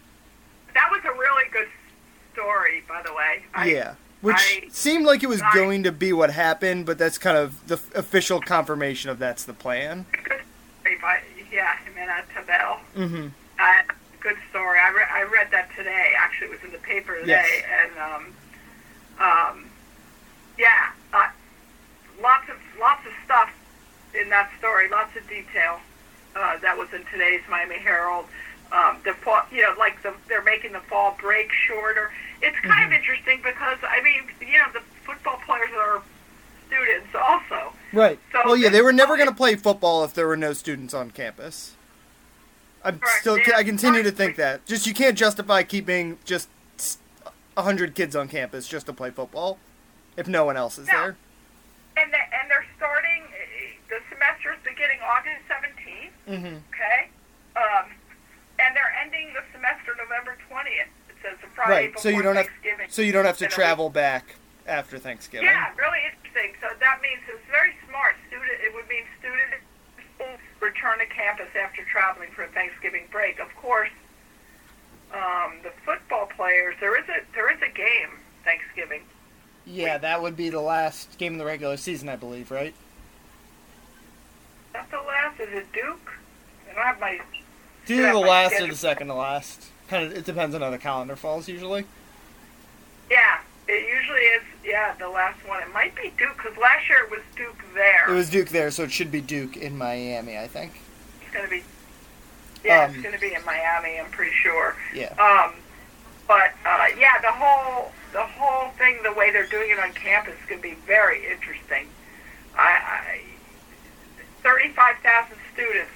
That 0.74 0.90
was 0.92 1.02
a 1.06 1.12
really 1.16 1.44
good 1.52 1.68
story, 2.34 2.84
by 2.88 3.04
the 3.06 3.14
way. 3.14 3.44
I, 3.54 3.66
yeah, 3.70 3.94
which 4.22 4.38
I- 4.38 4.70
seemed 4.72 5.06
like 5.06 5.22
it 5.22 5.30
was 5.30 5.42
I- 5.44 5.54
going 5.54 5.84
to 5.84 5.92
be 5.92 6.14
what 6.14 6.32
happened, 6.32 6.88
but 6.88 6.98
that's 6.98 7.20
kind 7.20 7.38
of 7.38 7.68
the 7.68 7.80
official 7.94 8.42
confirmation 8.42 9.12
of 9.12 9.20
that's 9.20 9.44
the 9.44 9.54
plan. 9.54 10.08
Good 10.24 10.42
yeah, 11.52 11.74
Jimena 11.86 12.24
Tavel. 12.34 12.80
Mm-hmm. 12.98 13.28
Good 14.22 14.38
story. 14.52 14.78
I, 14.80 14.90
re- 14.92 15.12
I 15.12 15.24
read 15.24 15.48
that 15.52 15.70
today. 15.76 16.14
Actually, 16.18 16.48
it 16.48 16.52
was 16.52 16.64
in 16.64 16.72
the 16.72 16.78
paper 16.78 17.20
today, 17.20 17.28
Yes. 17.42 17.64
and 17.82 17.92
um, 18.00 18.34
um, 19.20 19.66
yeah, 20.60 20.92
uh, 21.12 21.30
lots 22.22 22.48
of 22.50 22.58
lots 22.80 23.06
of 23.06 23.12
stuff 23.26 23.50
in 24.20 24.30
that 24.30 24.52
story. 24.60 24.90
Lots 24.90 25.16
of 25.18 25.28
detail 25.28 25.80
uh, 26.36 26.58
that 26.60 26.78
was 26.78 26.94
in 26.94 27.04
today's 27.12 27.42
Miami 27.50 27.78
Herald. 27.80 28.26
Um, 28.72 28.98
the 29.04 29.14
fall, 29.14 29.42
you 29.52 29.64
know, 29.64 29.74
like 29.78 30.02
the, 30.04 30.14
they're 30.30 30.44
making 30.44 30.72
the 30.74 30.80
fall 30.82 31.18
break 31.20 31.52
shorter. 31.52 32.12
It's 32.44 32.58
kind 32.60 32.86
of 32.86 32.92
interesting 32.98 33.40
because 33.44 33.80
I 33.82 34.02
mean, 34.04 34.24
you 34.40 34.60
know, 34.60 34.72
the 34.72 34.82
football 35.04 35.40
players 35.46 35.70
are 35.76 36.02
students 36.68 37.08
also. 37.16 37.74
Right. 37.92 38.20
So 38.32 38.42
well, 38.46 38.56
yeah, 38.56 38.70
they 38.70 38.82
were 38.84 38.94
never 38.94 39.18
going 39.18 39.30
to 39.30 39.36
play 39.36 39.56
football 39.56 40.04
if 40.04 40.14
there 40.14 40.28
were 40.28 40.38
no 40.38 40.54
students 40.54 40.94
on 40.94 41.10
campus. 41.12 41.76
I'm 42.84 43.00
still, 43.20 43.38
I 43.56 43.64
continue 43.64 44.04
to 44.04 44.12
think 44.12 44.36
that. 44.38 44.66
Just 44.66 44.88
you 44.88 44.94
can't 44.94 45.18
justify 45.18 45.64
keeping 45.64 46.18
just 46.26 46.50
a 47.58 47.62
hundred 47.62 47.94
kids 47.96 48.16
on 48.16 48.28
campus 48.28 48.68
just 48.68 48.86
to 48.88 48.94
play 48.94 49.12
football 49.12 49.60
if 50.18 50.28
no 50.28 50.46
one 50.46 50.58
else 50.58 50.78
is 50.78 50.88
No. 50.88 50.94
there. 50.94 51.16
And, 51.98 52.12
and 52.14 52.50
they're 52.50 52.66
starting, 52.78 53.24
uh, 53.24 53.90
the 53.90 54.00
semester's 54.10 54.58
beginning 54.64 55.00
August 55.04 55.42
17th, 55.52 56.12
Mm-hmm. 56.30 56.58
okay? 56.74 57.10
Um, 57.56 57.92
and 58.60 58.76
they're 58.76 58.94
ending 59.04 59.34
the 59.34 59.44
semester 59.54 59.94
November 60.02 60.38
20th. 60.50 60.88
It 61.10 61.18
says 61.22 61.38
the 61.42 61.48
Friday 61.54 61.72
Right. 61.72 61.94
before 61.94 62.02
So 62.02 62.10
you 62.10 62.22
don't 62.24 62.36
have 62.36 62.48
Thanksgiving. 62.48 62.88
so 62.90 63.02
you 63.02 63.12
don't 63.12 63.26
have 63.26 63.38
to 63.40 63.48
travel 63.48 63.90
back 63.90 64.36
after 64.66 64.98
Thanksgiving. 64.98 65.46
Yeah, 65.48 65.70
really 65.78 66.00
interesting. 66.08 66.56
So 66.62 66.68
that 66.80 67.02
means 67.02 67.20
it's 67.28 67.44
very 67.52 67.74
smart. 67.90 68.16
Student, 68.28 68.58
it 68.64 68.74
would 68.74 68.88
mean 68.88 69.04
students 69.20 69.61
return 70.62 71.00
to 71.00 71.06
campus 71.08 71.48
after 71.62 71.84
traveling 71.84 72.30
for 72.32 72.44
a 72.44 72.48
Thanksgiving 72.48 73.04
break. 73.12 73.40
Of 73.40 73.54
course, 73.56 73.90
um, 75.14 75.54
the 75.64 75.72
football 75.86 76.28
players, 76.28 76.76
there 76.80 76.98
is 76.98 77.08
a 77.10 77.22
there 77.34 77.52
is 77.52 77.62
a 77.62 77.70
game 77.70 78.10
Thanksgiving. 78.44 79.02
Yeah, 79.66 79.98
that 79.98 80.22
would 80.22 80.36
be 80.36 80.50
the 80.50 80.62
last 80.62 81.18
game 81.18 81.34
of 81.34 81.40
the 81.40 81.46
regular 81.46 81.78
season, 81.78 82.10
I 82.10 82.16
believe, 82.16 82.52
right? 82.52 82.74
Is 82.74 84.74
that 84.74 84.90
the 84.90 84.98
last? 84.98 85.40
Is 85.40 85.50
it 85.52 85.72
Duke? 85.74 86.12
I 86.70 86.74
don't 86.74 86.84
have 86.84 87.00
my 87.00 87.20
Yeah, 87.88 88.14
the 88.14 88.20
last 88.20 88.60
or 88.60 88.68
the 88.68 88.76
second 88.76 89.08
to 89.08 89.14
last. 89.14 89.68
Kind 89.88 90.06
of, 90.06 90.18
it 90.18 90.26
depends 90.26 90.56
on 90.56 90.62
how 90.62 90.70
the 90.70 90.78
calendar 90.78 91.16
falls 91.16 91.48
usually. 91.48 91.86
Yeah, 93.10 93.40
it 93.68 93.88
usually 93.94 94.22
is. 94.22 94.42
Yeah, 94.64 94.94
the 95.00 95.10
last 95.10 95.40
one. 95.48 95.62
It 95.62 95.74
might 95.74 95.96
be 95.96 96.12
Duke 96.18 96.38
because 96.38 96.58
last 96.58 96.88
year 96.88 97.00
it 97.06 97.10
was 97.12 97.22
Duke 97.36 97.60
there. 97.74 98.10
It 98.10 98.14
was 98.16 98.30
Duke 98.30 98.50
there, 98.50 98.70
so 98.72 98.84
it 98.84 98.92
should 98.92 99.12
be 99.12 99.22
Duke 99.22 99.58
in 99.58 99.78
Miami, 99.78 100.38
I 100.38 100.48
think. 100.48 100.82
It's 101.22 101.34
gonna 101.34 101.48
be. 101.48 101.64
Yeah, 102.64 102.86
Um, 102.86 102.94
it's 102.94 103.04
gonna 103.04 103.18
be 103.18 103.34
in 103.34 103.44
Miami. 103.46 104.00
I'm 104.00 104.12
pretty 104.12 104.34
sure. 104.34 104.76
Yeah. 104.94 105.14
Um, 105.18 105.54
but 106.28 106.52
uh, 106.66 106.88
yeah, 106.98 107.20
the 107.22 107.32
whole 107.32 107.92
the 108.14 108.24
whole 108.24 108.70
thing, 108.78 109.00
the 109.04 109.14
way 109.14 109.32
they're 109.32 109.48
doing 109.48 109.72
it 109.72 109.80
on 109.80 109.94
campus, 109.94 110.34
is 110.34 110.50
gonna 110.50 110.62
be 110.62 110.76
very 110.86 111.26
interesting. 111.32 111.88
I, 112.56 112.70
I 112.70 113.22
thirty-five 114.44 114.98
thousand 115.02 115.38
students 115.54 115.92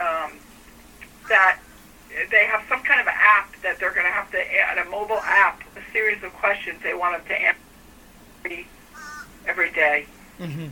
um, 0.00 0.32
that 1.28 1.58
they 2.30 2.46
have 2.46 2.62
some 2.68 2.82
kind 2.82 3.00
of 3.00 3.06
app 3.08 3.54
that 3.62 3.78
they're 3.78 3.92
going 3.92 4.06
to 4.06 4.12
have 4.12 4.30
to 4.30 4.38
add 4.38 4.78
a 4.78 4.88
mobile 4.88 5.20
app, 5.24 5.60
a 5.76 5.92
series 5.92 6.22
of 6.22 6.32
questions 6.34 6.78
they 6.82 6.94
want 6.94 7.16
them 7.18 7.26
to 7.28 7.34
answer 7.42 7.60
every, 8.46 8.66
every 9.46 9.70
day. 9.70 10.06
Mm-hmm. 10.38 10.68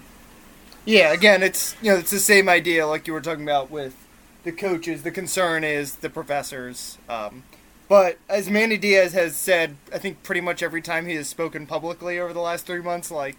Yeah, 0.84 1.12
again, 1.12 1.42
it's 1.42 1.76
you 1.80 1.92
know 1.92 1.98
it's 1.98 2.10
the 2.10 2.18
same 2.18 2.48
idea 2.48 2.86
like 2.86 3.06
you 3.06 3.12
were 3.12 3.20
talking 3.20 3.44
about 3.44 3.70
with 3.70 3.96
the 4.44 4.52
coaches. 4.52 5.02
The 5.02 5.10
concern 5.10 5.64
is 5.64 5.96
the 5.96 6.10
professors. 6.10 6.98
Um, 7.08 7.44
but 7.88 8.18
as 8.28 8.50
Manny 8.50 8.76
Diaz 8.76 9.12
has 9.12 9.36
said, 9.36 9.76
I 9.92 9.98
think 9.98 10.22
pretty 10.22 10.40
much 10.40 10.62
every 10.62 10.82
time 10.82 11.06
he 11.06 11.14
has 11.14 11.28
spoken 11.28 11.66
publicly 11.66 12.18
over 12.18 12.32
the 12.32 12.40
last 12.40 12.66
three 12.66 12.82
months, 12.82 13.10
like 13.10 13.36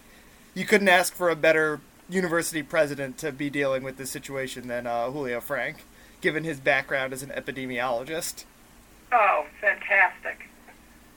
you 0.53 0.65
couldn't 0.65 0.89
ask 0.89 1.13
for 1.13 1.29
a 1.29 1.35
better 1.35 1.81
university 2.09 2.63
president 2.63 3.17
to 3.19 3.31
be 3.31 3.49
dealing 3.49 3.83
with 3.83 3.97
this 3.97 4.11
situation 4.11 4.67
than 4.67 4.87
uh, 4.87 5.09
Julio 5.11 5.39
Frenk, 5.39 5.77
given 6.21 6.43
his 6.43 6.59
background 6.59 7.13
as 7.13 7.21
an 7.21 7.29
epidemiologist. 7.29 8.45
Oh, 9.11 9.45
fantastic! 9.61 10.49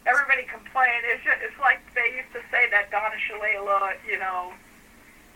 Everybody 0.08 0.42
complained. 0.48 1.04
It's 1.04 1.22
just, 1.24 1.38
it's 1.44 1.58
like 1.60 1.80
they 1.94 2.16
used 2.16 2.32
to 2.32 2.40
say 2.50 2.64
that 2.72 2.90
Donna 2.90 3.14
Shalala, 3.28 3.92
you 4.08 4.18
know, 4.18 4.52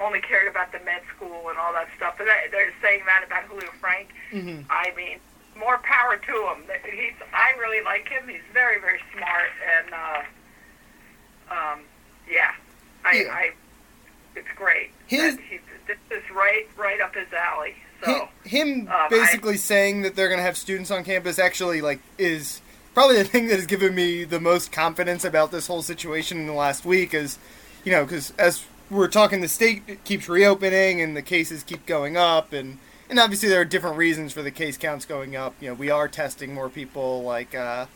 only 0.00 0.21
cared 0.21 0.49
about 0.49 0.73
the 0.73 0.81
med 0.81 1.02
school 1.14 1.49
and 1.50 1.59
all 1.59 1.73
that 1.75 1.88
stuff. 1.97 2.14
But 2.17 2.26
they're 2.50 2.73
saying 2.81 3.02
that 3.07 3.23
about 3.26 3.45
Julio 3.45 3.69
Frenk. 3.81 4.09
Mm-hmm. 4.33 4.62
I 4.71 4.93
mean, 4.97 5.19
more 5.59 5.79
power 5.85 6.17
to 6.17 6.33
him. 6.49 6.64
He's 6.91 7.12
I 7.35 7.52
really 7.61 7.85
like 7.85 8.09
him. 8.09 8.26
He's 8.26 8.41
very 8.55 8.81
very 8.81 9.00
smart 9.12 9.52
and 9.76 9.93
uh, 9.95 11.55
um, 11.55 11.81
yeah, 12.31 12.52
I, 13.05 13.12
Yeah. 13.12 13.33
I 13.35 13.50
it's 14.35 14.49
great. 14.57 14.91
His- 15.07 15.37
this 15.87 15.99
is 16.11 16.23
right 16.35 16.67
right 16.79 17.00
up 17.00 17.14
his 17.14 17.31
alley. 17.35 17.75
So 18.05 18.12
Hi- 18.12 18.49
him 18.49 18.88
um, 18.88 19.11
basically 19.11 19.57
saying 19.59 20.02
that 20.02 20.17
they're 20.17 20.29
going 20.29 20.38
to 20.38 20.45
have 20.45 20.57
students 20.57 20.91
on 20.91 21.05
campus 21.05 21.38
actually 21.38 21.83
like 21.83 22.00
is 22.19 22.62
probably 22.94 23.16
the 23.16 23.25
thing 23.25 23.49
that 23.49 23.56
has 23.56 23.66
given 23.66 23.94
me 23.94 24.25
the 24.25 24.40
most 24.40 24.72
confidence 24.72 25.25
about 25.25 25.50
this 25.50 25.66
whole 25.66 25.82
situation 25.82 26.38
in 26.38 26.46
the 26.46 26.52
last 26.52 26.84
week 26.84 27.14
is 27.14 27.38
you 27.84 27.92
know 27.92 28.04
because 28.04 28.32
as 28.38 28.64
we're 28.90 29.08
talking 29.08 29.40
the 29.40 29.49
state 29.49 30.04
keeps 30.04 30.28
reopening 30.28 31.00
and 31.00 31.16
the 31.16 31.22
cases 31.22 31.62
keep 31.62 31.87
going 31.87 32.16
up 32.16 32.52
and 32.52 32.78
and 33.08 33.18
obviously 33.18 33.49
there 33.49 33.61
are 33.61 33.64
different 33.64 33.96
reasons 33.96 34.32
for 34.32 34.42
the 34.42 34.50
case 34.50 34.76
counts 34.76 35.04
going 35.04 35.34
up 35.34 35.54
you 35.61 35.68
know 35.68 35.75
we 35.75 35.90
are 35.90 36.08
testing 36.08 36.52
more 36.54 36.68
people 36.68 37.22
like 37.22 37.54
uh 37.54 37.87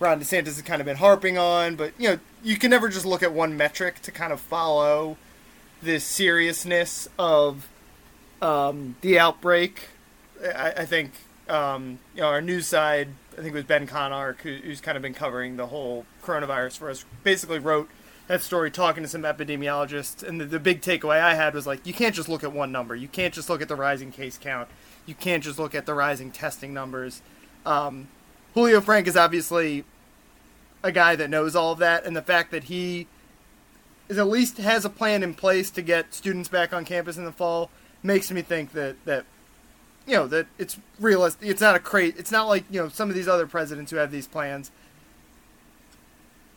Ron 0.00 0.20
DeSantis 0.20 0.46
has 0.46 0.62
kind 0.62 0.80
of 0.80 0.86
been 0.86 0.96
harping 0.96 1.38
on, 1.38 1.76
but 1.76 1.92
you 1.98 2.08
know, 2.08 2.18
you 2.42 2.56
can 2.56 2.70
never 2.70 2.88
just 2.88 3.06
look 3.06 3.22
at 3.22 3.32
one 3.32 3.56
metric 3.56 4.02
to 4.02 4.10
kind 4.10 4.32
of 4.32 4.40
follow 4.40 5.16
the 5.82 6.00
seriousness 6.00 7.08
of 7.18 7.68
um, 8.42 8.96
the 9.02 9.18
outbreak. 9.18 9.90
I, 10.42 10.72
I 10.78 10.84
think 10.84 11.12
um, 11.48 11.98
you 12.14 12.22
know 12.22 12.28
our 12.28 12.40
news 12.40 12.66
side. 12.66 13.08
I 13.32 13.36
think 13.36 13.48
it 13.48 13.54
was 13.54 13.64
Ben 13.64 13.86
Conarck 13.86 14.40
who, 14.42 14.56
who's 14.56 14.80
kind 14.80 14.96
of 14.96 15.02
been 15.02 15.14
covering 15.14 15.56
the 15.56 15.66
whole 15.66 16.06
coronavirus 16.22 16.78
for 16.78 16.90
us. 16.90 17.04
Basically, 17.22 17.58
wrote 17.58 17.88
that 18.26 18.42
story 18.42 18.70
talking 18.70 19.02
to 19.02 19.08
some 19.08 19.22
epidemiologists, 19.22 20.22
and 20.26 20.40
the, 20.40 20.44
the 20.44 20.60
big 20.60 20.80
takeaway 20.80 21.20
I 21.20 21.34
had 21.34 21.54
was 21.54 21.66
like, 21.66 21.86
you 21.86 21.92
can't 21.92 22.14
just 22.14 22.28
look 22.28 22.42
at 22.42 22.52
one 22.52 22.72
number. 22.72 22.94
You 22.94 23.08
can't 23.08 23.34
just 23.34 23.50
look 23.50 23.60
at 23.60 23.68
the 23.68 23.76
rising 23.76 24.12
case 24.12 24.38
count. 24.38 24.68
You 25.04 25.14
can't 25.14 25.44
just 25.44 25.58
look 25.58 25.74
at 25.74 25.84
the 25.84 25.94
rising 25.94 26.30
testing 26.30 26.72
numbers. 26.72 27.20
Um, 27.66 28.08
Julio 28.54 28.80
Frenk 28.80 29.06
is 29.06 29.16
obviously 29.16 29.84
a 30.82 30.92
guy 30.92 31.16
that 31.16 31.28
knows 31.28 31.54
all 31.54 31.72
of 31.72 31.78
that, 31.80 32.06
and 32.06 32.16
the 32.16 32.22
fact 32.22 32.50
that 32.52 32.64
he 32.64 33.06
is 34.08 34.18
at 34.18 34.28
least 34.28 34.58
has 34.58 34.84
a 34.84 34.90
plan 34.90 35.22
in 35.22 35.34
place 35.34 35.70
to 35.70 35.82
get 35.82 36.14
students 36.14 36.48
back 36.48 36.72
on 36.72 36.84
campus 36.84 37.16
in 37.16 37.24
the 37.24 37.32
fall 37.32 37.70
makes 38.02 38.30
me 38.30 38.42
think 38.42 38.72
that 38.72 38.96
that 39.06 39.24
you 40.06 40.14
know 40.14 40.26
that 40.26 40.46
it's 40.58 40.78
realistic. 41.00 41.48
It's 41.48 41.60
not 41.60 41.74
a 41.74 41.78
cra 41.78 42.06
It's 42.06 42.30
not 42.30 42.48
like 42.48 42.64
you 42.70 42.82
know 42.82 42.88
some 42.88 43.08
of 43.08 43.14
these 43.14 43.28
other 43.28 43.46
presidents 43.46 43.90
who 43.90 43.96
have 43.96 44.10
these 44.10 44.26
plans. 44.26 44.70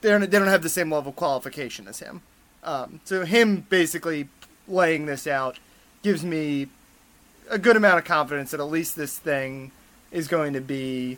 They're, 0.02 0.20
they 0.20 0.38
don't 0.38 0.48
have 0.48 0.62
the 0.62 0.70
same 0.70 0.92
level 0.92 1.10
of 1.10 1.16
qualification 1.16 1.88
as 1.88 2.00
him. 2.00 2.22
Um, 2.64 3.02
so 3.04 3.26
him 3.26 3.66
basically 3.70 4.30
laying 4.68 5.08
this 5.08 5.26
out 5.26 5.58
gives 6.04 6.24
me 6.24 6.68
a 7.50 7.58
good 7.58 7.76
amount 7.76 7.98
of 7.98 8.06
confidence 8.06 8.52
that 8.52 8.60
at 8.60 8.70
least 8.70 8.96
this 8.96 9.18
thing 9.18 9.72
is 10.12 10.28
going 10.28 10.54
to 10.54 10.62
be 10.62 11.18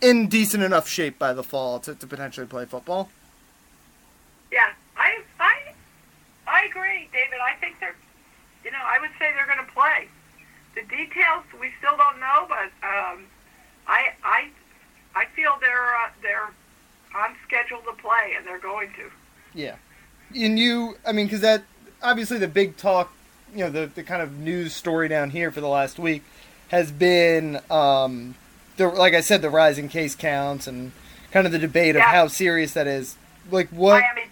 in 0.00 0.28
decent 0.28 0.62
enough 0.62 0.88
shape 0.88 1.18
by 1.18 1.32
the 1.32 1.42
fall 1.42 1.78
to, 1.80 1.94
to 1.94 2.06
potentially 2.06 2.46
play 2.46 2.64
football. 2.64 3.08
yeah, 4.50 4.72
I 4.96 5.22
I 5.40 5.74
I 6.46 6.64
agree, 6.64 7.08
David. 7.12 7.38
I 7.42 7.54
think 7.60 7.80
they're 7.80 7.96
you 8.64 8.70
know 8.70 8.78
I 8.82 8.98
would 9.00 9.10
say 9.18 9.32
they're 9.34 9.46
going 9.46 9.64
to 9.64 9.72
play. 9.72 10.08
The 10.74 10.82
details 10.82 11.44
we 11.60 11.70
still 11.78 11.96
don't 11.96 12.20
know, 12.20 12.46
but 12.48 12.70
um, 12.86 13.24
I 13.86 14.12
I 14.24 14.48
I 15.14 15.26
feel 15.36 15.56
they're 15.60 15.94
uh, 15.94 16.10
they're 16.22 16.50
on 17.14 17.36
schedule 17.46 17.78
to 17.86 17.92
play, 17.92 18.34
and 18.36 18.46
they're 18.46 18.58
going 18.58 18.90
to. 18.94 19.10
Yeah, 19.54 19.76
and 20.34 20.58
you, 20.58 20.96
I 21.06 21.12
mean, 21.12 21.26
because 21.26 21.40
that 21.42 21.62
obviously 22.02 22.38
the 22.38 22.48
big 22.48 22.76
talk, 22.76 23.12
you 23.52 23.60
know, 23.60 23.70
the 23.70 23.86
the 23.86 24.02
kind 24.02 24.22
of 24.22 24.38
news 24.38 24.74
story 24.74 25.08
down 25.08 25.30
here 25.30 25.50
for 25.50 25.60
the 25.60 25.68
last 25.68 25.98
week 25.98 26.22
has 26.68 26.90
been, 26.90 27.60
um, 27.70 28.34
the 28.76 28.88
like 28.88 29.14
I 29.14 29.20
said, 29.20 29.42
the 29.42 29.50
rising 29.50 29.88
case 29.88 30.14
counts 30.14 30.66
and 30.66 30.92
kind 31.30 31.46
of 31.46 31.52
the 31.52 31.58
debate 31.58 31.96
of 31.96 32.02
how 32.02 32.26
serious 32.26 32.72
that 32.74 32.86
is. 32.86 33.16
Like 33.50 33.68
what? 33.68 34.02
Miami. 34.02 34.30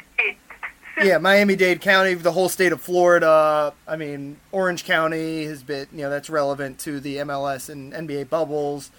yeah, 1.02 1.18
Miami 1.18 1.56
Dade 1.56 1.80
County, 1.80 2.14
the 2.14 2.32
whole 2.32 2.49
state 2.49 2.72
of 2.72 2.80
Florida. 2.80 3.72
I 3.87 3.96
mean, 3.96 4.38
Orange 4.50 4.84
County 4.84 5.44
has 5.44 5.62
been, 5.62 5.87
you 5.92 6.02
know, 6.02 6.11
that's 6.11 6.28
relevant 6.28 6.78
to 6.80 7.00
the 7.00 7.16
MLS 7.18 7.70
and 7.70 7.92
NBA 7.92 8.28
bubbles. 8.28 8.90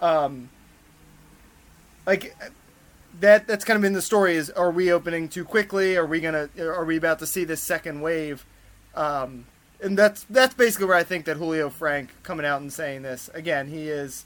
Um, 0.00 0.48
like 2.06 2.36
that, 3.20 3.46
that's 3.46 3.64
kind 3.64 3.76
of 3.76 3.82
been 3.82 3.92
the 3.92 4.02
story: 4.02 4.36
is 4.36 4.50
are 4.50 4.70
we 4.70 4.92
opening 4.92 5.28
too 5.28 5.44
quickly? 5.44 5.96
Are 5.96 6.06
we 6.06 6.20
gonna? 6.20 6.48
Are 6.58 6.84
we 6.84 6.96
about 6.96 7.18
to 7.20 7.26
see 7.26 7.44
this 7.44 7.62
second 7.62 8.00
wave? 8.00 8.46
Um, 8.94 9.46
and 9.82 9.98
that's 9.98 10.24
that's 10.24 10.54
basically 10.54 10.86
where 10.86 10.96
I 10.96 11.04
think 11.04 11.24
that 11.24 11.36
Julio 11.36 11.68
Frenk 11.68 12.08
coming 12.22 12.46
out 12.46 12.60
and 12.60 12.72
saying 12.72 13.02
this 13.02 13.28
again. 13.34 13.68
He 13.68 13.88
is. 13.88 14.24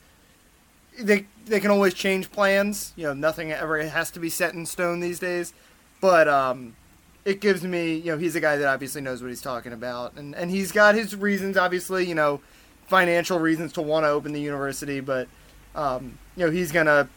They 0.99 1.27
they 1.47 1.59
can 1.59 1.71
always 1.71 1.95
change 1.95 2.31
plans. 2.31 2.93
You 2.97 3.05
know, 3.05 3.15
nothing 3.15 3.51
ever 3.51 3.83
has 3.83 4.11
to 4.13 4.21
be 4.21 4.31
set 4.31 4.55
in 4.55 4.67
stone 4.67 5.01
these 5.01 5.19
days. 5.19 5.53
But 6.01 6.29
um, 6.29 6.77
it 7.25 7.41
gives 7.41 7.63
me, 7.63 7.95
you 7.95 8.13
know, 8.13 8.19
he's 8.19 8.37
a 8.37 8.41
guy 8.41 8.57
that 8.57 8.69
obviously 8.69 9.01
knows 9.01 9.23
what 9.23 9.29
he's 9.29 9.41
talking 9.41 9.73
about, 9.73 10.15
and 10.17 10.35
and 10.35 10.51
he's 10.51 10.73
got 10.73 10.95
his 10.95 11.17
reasons, 11.17 11.57
obviously, 11.57 12.07
you 12.07 12.15
know, 12.15 12.41
financial 12.87 13.39
reasons 13.39 13.73
to 13.73 13.83
want 13.83 14.05
to 14.05 14.09
open 14.09 14.33
the 14.33 14.41
university, 14.41 15.01
but 15.01 15.29
um, 15.75 16.19
you 16.37 16.45
know, 16.45 16.51
he's 16.51 16.71
gonna 16.71 17.09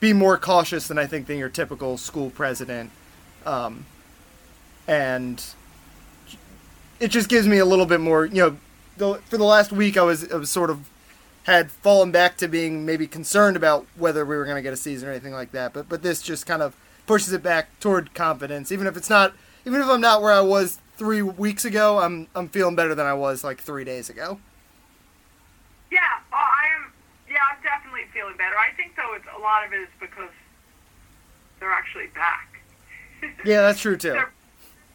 be 0.00 0.12
more 0.12 0.36
cautious 0.36 0.86
than 0.88 0.98
I 0.98 1.06
think 1.06 1.26
than 1.26 1.38
your 1.38 1.48
typical 1.48 1.96
school 1.96 2.30
president, 2.30 2.90
um, 3.46 3.86
and 4.86 5.42
it 7.00 7.08
just 7.08 7.28
gives 7.28 7.46
me 7.46 7.58
a 7.58 7.64
little 7.64 7.86
bit 7.86 8.00
more, 8.00 8.26
you 8.26 8.42
know, 8.42 8.56
the, 8.98 9.14
for 9.28 9.38
the 9.38 9.44
last 9.44 9.72
week 9.72 9.96
I 9.96 10.02
was 10.02 10.30
I 10.30 10.36
was 10.36 10.50
sort 10.50 10.70
of 10.70 10.88
had 11.44 11.70
fallen 11.70 12.12
back 12.12 12.36
to 12.36 12.46
being 12.46 12.86
maybe 12.86 13.06
concerned 13.06 13.56
about 13.56 13.86
whether 13.96 14.24
we 14.24 14.36
were 14.36 14.44
going 14.44 14.54
to 14.56 14.62
get 14.62 14.72
a 14.72 14.76
season 14.76 15.08
or 15.08 15.10
anything 15.10 15.32
like 15.32 15.52
that, 15.52 15.72
but 15.72 15.88
but 15.88 16.02
this 16.02 16.20
just 16.20 16.46
kind 16.46 16.62
of 16.62 16.76
pushes 17.06 17.32
it 17.32 17.42
back 17.42 17.78
toward 17.80 18.14
confidence. 18.14 18.72
Even 18.72 18.86
if 18.86 18.96
it's 18.96 19.10
not, 19.10 19.34
even 19.64 19.80
if 19.80 19.86
I'm 19.86 20.00
not 20.00 20.22
where 20.22 20.32
I 20.32 20.40
was 20.40 20.78
three 20.96 21.22
weeks 21.22 21.64
ago, 21.64 21.98
I'm 21.98 22.28
I'm 22.34 22.48
feeling 22.48 22.76
better 22.76 22.94
than 22.94 23.06
I 23.06 23.14
was 23.14 23.44
like 23.44 23.60
three 23.60 23.84
days 23.84 24.08
ago. 24.10 24.38
Yeah, 25.90 26.00
oh, 26.32 26.36
I 26.36 26.64
am. 26.76 26.92
Yeah, 27.28 27.38
I'm 27.50 27.62
definitely 27.62 28.04
feeling 28.12 28.36
better. 28.36 28.56
I 28.56 28.74
think 28.76 28.96
though 28.96 29.14
it's 29.14 29.26
a 29.36 29.40
lot 29.40 29.66
of 29.66 29.72
it 29.72 29.80
is 29.82 29.92
because 30.00 30.30
they're 31.60 31.72
actually 31.72 32.08
back. 32.14 32.48
Yeah, 33.46 33.62
that's 33.62 33.78
true 33.78 33.96
too. 33.96 34.18
They're 34.18 34.34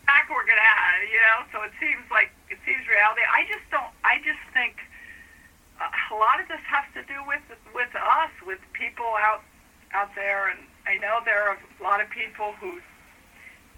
back 0.05 0.27
working 0.27 0.59
out, 0.59 0.99
you 1.07 1.15
know. 1.15 1.47
So 1.55 1.63
it 1.63 1.71
seems 1.79 2.03
like 2.11 2.31
it 2.49 2.59
seems 2.67 2.83
reality. 2.87 3.23
I 3.23 3.47
just 3.47 3.63
don't. 3.71 3.87
I 4.03 4.19
just 4.19 4.43
think 4.51 4.75
uh, 5.79 5.87
a 6.11 6.17
lot 6.19 6.43
of 6.43 6.47
this 6.47 6.59
has 6.67 6.83
to 6.95 7.07
do 7.07 7.15
with 7.23 7.43
with 7.71 7.93
us, 7.95 8.31
with 8.43 8.59
people 8.73 9.07
out 9.23 9.43
out 9.93 10.11
there, 10.15 10.51
and 10.51 10.59
I 10.87 10.97
know 10.97 11.19
there 11.25 11.49
are 11.49 11.57
a 11.57 11.83
lot 11.83 12.01
of 12.01 12.09
people 12.09 12.53
who. 12.59 12.79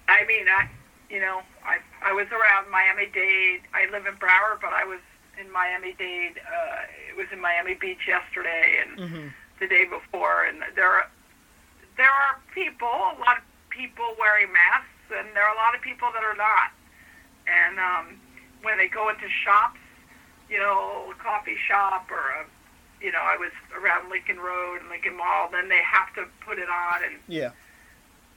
I 0.07 0.25
mean, 0.25 0.47
I 0.47 0.69
you 1.09 1.19
know, 1.19 1.41
I 1.65 1.79
I 2.03 2.13
was 2.13 2.27
around 2.27 2.69
Miami 2.71 3.07
Dade. 3.07 3.61
I 3.73 3.89
live 3.91 4.05
in 4.05 4.15
Broward, 4.15 4.61
but 4.61 4.73
I 4.73 4.85
was 4.85 4.99
in 5.39 5.51
Miami 5.51 5.93
Dade. 5.97 6.37
Uh, 6.37 6.81
it 7.09 7.17
was 7.17 7.27
in 7.31 7.41
Miami 7.41 7.73
Beach 7.73 8.07
yesterday 8.07 8.83
and 8.85 9.11
hmm 9.11 9.27
the 9.59 9.67
day 9.67 9.83
before, 9.83 10.45
and 10.45 10.63
there 10.75 10.87
are 10.87 11.09
there 11.97 12.07
are 12.07 12.39
people, 12.55 12.87
a 12.87 13.19
lot 13.19 13.37
of 13.37 13.43
people 13.69 14.15
wearing 14.17 14.51
masks, 14.53 15.11
and 15.11 15.35
there 15.35 15.43
are 15.43 15.53
a 15.53 15.57
lot 15.57 15.75
of 15.75 15.81
people 15.81 16.07
that 16.13 16.23
are 16.23 16.35
not. 16.35 16.71
And 17.45 17.77
um, 17.77 18.15
when 18.63 18.77
they 18.77 18.87
go 18.87 19.09
into 19.09 19.27
shops, 19.43 19.79
you 20.49 20.57
know, 20.59 21.11
a 21.11 21.15
coffee 21.21 21.57
shop 21.67 22.07
or 22.09 22.23
a, 22.39 22.47
you 23.01 23.11
know, 23.11 23.21
I 23.23 23.37
was 23.37 23.51
around 23.75 24.09
Lincoln 24.09 24.39
Road 24.39 24.81
and 24.81 24.89
Lincoln 24.89 25.15
Mall, 25.15 25.49
then 25.51 25.69
they 25.69 25.81
have 25.83 26.13
to 26.15 26.25
put 26.45 26.59
it 26.59 26.67
on 26.69 27.03
and 27.03 27.15
Yeah. 27.27 27.51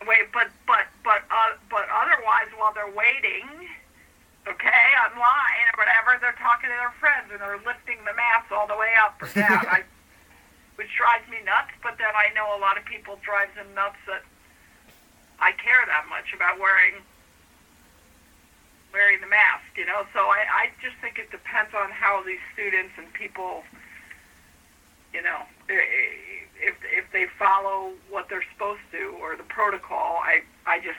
wait. 0.07 0.31
But 0.33 0.49
but 0.67 0.87
but 1.05 1.23
uh, 1.31 1.59
but 1.71 1.87
otherwise, 1.91 2.47
while 2.57 2.73
they're 2.73 2.91
waiting, 2.95 3.47
okay, 4.47 4.83
online 5.03 5.65
or 5.75 5.77
whatever, 5.83 6.19
they're 6.23 6.39
talking 6.39 6.71
to 6.71 6.77
their 6.79 6.95
friends 7.03 7.31
and 7.31 7.41
they're 7.41 7.59
lifting 7.67 7.99
the 8.07 8.15
mask 8.15 8.51
all 8.53 8.67
the 8.67 8.77
way 8.79 8.95
up 9.03 9.19
or 9.23 9.29
down. 9.35 9.67
I, 9.67 9.83
which 10.77 10.89
drives 10.97 11.29
me 11.29 11.37
nuts. 11.45 11.71
But 11.83 11.99
then 11.99 12.11
I 12.17 12.33
know 12.35 12.57
a 12.57 12.61
lot 12.63 12.79
of 12.79 12.85
people 12.87 13.19
drives 13.23 13.55
them 13.55 13.69
nuts 13.75 13.99
that 14.07 14.23
I 15.39 15.53
care 15.53 15.83
that 15.87 16.07
much 16.09 16.33
about 16.35 16.59
wearing 16.59 17.03
wearing 18.93 19.21
the 19.21 19.27
mask. 19.27 19.67
You 19.77 19.87
know, 19.87 20.05
so 20.13 20.21
I, 20.31 20.45
I 20.49 20.65
just 20.81 20.97
think 21.03 21.19
it 21.19 21.31
depends 21.31 21.75
on 21.75 21.91
how 21.91 22.23
these 22.25 22.41
students 22.53 22.93
and 22.97 23.11
people, 23.13 23.65
you 25.13 25.23
know, 25.23 25.41
if 25.69 26.75
if 26.85 27.05
they 27.13 27.27
follow 27.39 27.93
what 28.11 28.29
they're 28.29 28.45
supposed 28.53 28.81
to 28.93 29.17
or 29.21 29.37
the 29.37 29.43
protocol. 29.45 30.21
I 30.23 30.43
I 30.67 30.79
just 30.79 30.99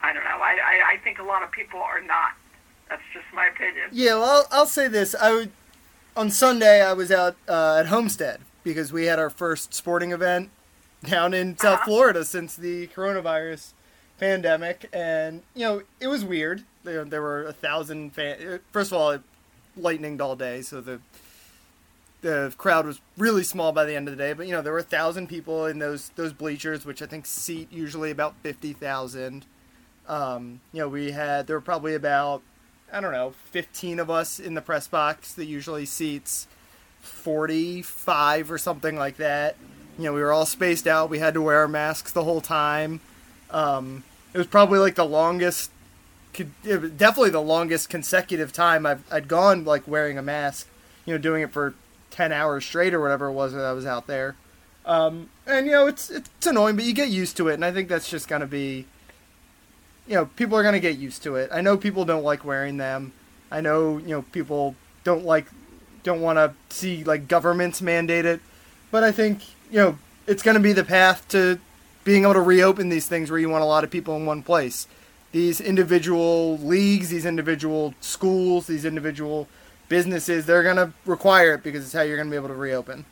I 0.00 0.12
don't 0.12 0.24
know. 0.24 0.40
I, 0.42 0.58
I, 0.64 0.92
I 0.94 0.96
think 1.04 1.20
a 1.20 1.22
lot 1.22 1.42
of 1.42 1.52
people 1.52 1.80
are 1.80 2.00
not. 2.00 2.32
That's 2.88 3.02
just 3.14 3.24
my 3.32 3.46
opinion. 3.46 3.88
Yeah, 3.92 4.14
well, 4.14 4.24
I'll, 4.24 4.60
I'll 4.60 4.66
say 4.66 4.88
this. 4.88 5.14
I 5.14 5.32
would 5.32 5.52
on 6.16 6.30
Sunday 6.30 6.82
I 6.82 6.92
was 6.92 7.10
out 7.10 7.36
uh, 7.48 7.76
at 7.78 7.86
Homestead 7.86 8.40
because 8.64 8.92
we 8.92 9.06
had 9.06 9.18
our 9.18 9.30
first 9.30 9.72
sporting 9.72 10.12
event 10.12 10.50
down 11.04 11.34
in 11.34 11.56
South 11.56 11.74
uh-huh. 11.74 11.84
Florida 11.86 12.24
since 12.24 12.56
the 12.56 12.88
coronavirus 12.88 13.72
pandemic, 14.18 14.88
and 14.92 15.42
you 15.54 15.62
know 15.62 15.82
it 16.00 16.08
was 16.08 16.24
weird. 16.24 16.64
There, 16.84 17.04
there 17.04 17.22
were 17.22 17.44
a 17.44 17.52
thousand 17.52 18.10
fan. 18.14 18.60
First 18.72 18.92
of 18.92 18.98
all, 18.98 19.10
it 19.12 19.22
lightninged 19.78 20.20
all 20.20 20.36
day, 20.36 20.62
so 20.62 20.80
the 20.80 21.00
the 22.22 22.54
crowd 22.56 22.86
was 22.86 23.00
really 23.18 23.42
small 23.42 23.72
by 23.72 23.84
the 23.84 23.94
end 23.94 24.08
of 24.08 24.16
the 24.16 24.22
day. 24.22 24.32
But 24.32 24.46
you 24.46 24.52
know 24.52 24.62
there 24.62 24.72
were 24.72 24.78
a 24.78 24.84
thousand 24.84 25.26
people 25.26 25.66
in 25.66 25.78
those 25.78 26.08
those 26.10 26.32
bleachers, 26.32 26.86
which 26.86 27.02
I 27.02 27.06
think 27.06 27.26
seat 27.26 27.70
usually 27.70 28.10
about 28.10 28.34
fifty 28.42 28.72
thousand. 28.72 29.44
Um, 30.08 30.60
you 30.72 30.80
know 30.80 30.88
we 30.88 31.10
had 31.10 31.46
there 31.46 31.56
were 31.56 31.60
probably 31.60 31.94
about 31.94 32.42
I 32.92 33.00
don't 33.00 33.12
know 33.12 33.34
fifteen 33.50 33.98
of 34.00 34.08
us 34.08 34.40
in 34.40 34.54
the 34.54 34.62
press 34.62 34.88
box 34.88 35.34
that 35.34 35.44
usually 35.44 35.84
seats 35.84 36.46
forty 37.00 37.82
five 37.82 38.50
or 38.50 38.58
something 38.58 38.96
like 38.96 39.16
that. 39.16 39.56
You 39.98 40.04
know 40.04 40.12
we 40.14 40.22
were 40.22 40.32
all 40.32 40.46
spaced 40.46 40.86
out. 40.86 41.10
We 41.10 41.18
had 41.18 41.34
to 41.34 41.42
wear 41.42 41.58
our 41.58 41.68
masks 41.68 42.12
the 42.12 42.24
whole 42.24 42.40
time. 42.40 43.00
Um, 43.50 44.04
it 44.32 44.38
was 44.38 44.46
probably 44.46 44.78
like 44.78 44.94
the 44.94 45.04
longest, 45.04 45.70
definitely 46.32 47.30
the 47.30 47.42
longest 47.42 47.90
consecutive 47.90 48.52
time 48.52 48.86
I've 48.86 49.02
I'd 49.12 49.28
gone 49.28 49.64
like 49.64 49.86
wearing 49.88 50.18
a 50.18 50.22
mask. 50.22 50.68
You 51.04 51.14
know, 51.14 51.18
doing 51.18 51.42
it 51.42 51.50
for 51.50 51.74
ten 52.12 52.30
hours 52.30 52.64
straight 52.64 52.94
or 52.94 53.00
whatever 53.00 53.26
it 53.26 53.32
was 53.32 53.52
that 53.54 53.64
I 53.64 53.72
was 53.72 53.86
out 53.86 54.06
there. 54.06 54.36
Um, 54.84 55.30
and 55.46 55.66
you 55.66 55.72
know, 55.72 55.86
it's 55.86 56.10
it's 56.10 56.46
annoying, 56.46 56.76
but 56.76 56.84
you 56.84 56.92
get 56.92 57.08
used 57.08 57.36
to 57.38 57.48
it, 57.48 57.54
and 57.54 57.64
I 57.64 57.72
think 57.72 57.88
that's 57.88 58.08
just 58.08 58.28
gonna 58.28 58.46
be. 58.46 58.86
You 60.06 60.14
know, 60.14 60.26
people 60.26 60.56
are 60.56 60.62
gonna 60.62 60.80
get 60.80 60.98
used 60.98 61.22
to 61.24 61.36
it. 61.36 61.50
I 61.52 61.60
know 61.60 61.76
people 61.76 62.04
don't 62.04 62.24
like 62.24 62.44
wearing 62.44 62.76
them. 62.76 63.12
I 63.50 63.60
know 63.60 63.98
you 63.98 64.08
know 64.08 64.22
people 64.22 64.74
don't 65.04 65.24
like 65.24 65.46
don't 66.02 66.20
want 66.20 66.38
to 66.38 66.54
see 66.74 67.04
like 67.04 67.28
governments 67.28 67.80
mandate 67.80 68.24
it, 68.24 68.40
but 68.90 69.04
I 69.04 69.12
think 69.12 69.42
you 69.70 69.78
know 69.78 69.98
it's 70.26 70.42
gonna 70.42 70.60
be 70.60 70.72
the 70.72 70.84
path 70.84 71.26
to 71.28 71.58
being 72.04 72.24
able 72.24 72.34
to 72.34 72.40
reopen 72.40 72.88
these 72.88 73.06
things 73.06 73.30
where 73.30 73.38
you 73.38 73.48
want 73.48 73.62
a 73.62 73.66
lot 73.66 73.84
of 73.84 73.90
people 73.90 74.16
in 74.16 74.26
one 74.26 74.42
place. 74.42 74.88
These 75.30 75.60
individual 75.60 76.58
leagues, 76.58 77.08
these 77.08 77.24
individual 77.24 77.94
schools, 78.00 78.66
these 78.66 78.84
individual 78.84 79.48
businesses, 79.92 80.46
they're 80.46 80.62
going 80.62 80.76
to 80.76 80.90
require 81.04 81.52
it 81.52 81.62
because 81.62 81.84
it's 81.84 81.92
how 81.92 82.00
you're 82.00 82.16
going 82.16 82.28
to 82.28 82.30
be 82.30 82.36
able 82.36 82.48
to 82.48 82.54
reopen. 82.54 83.04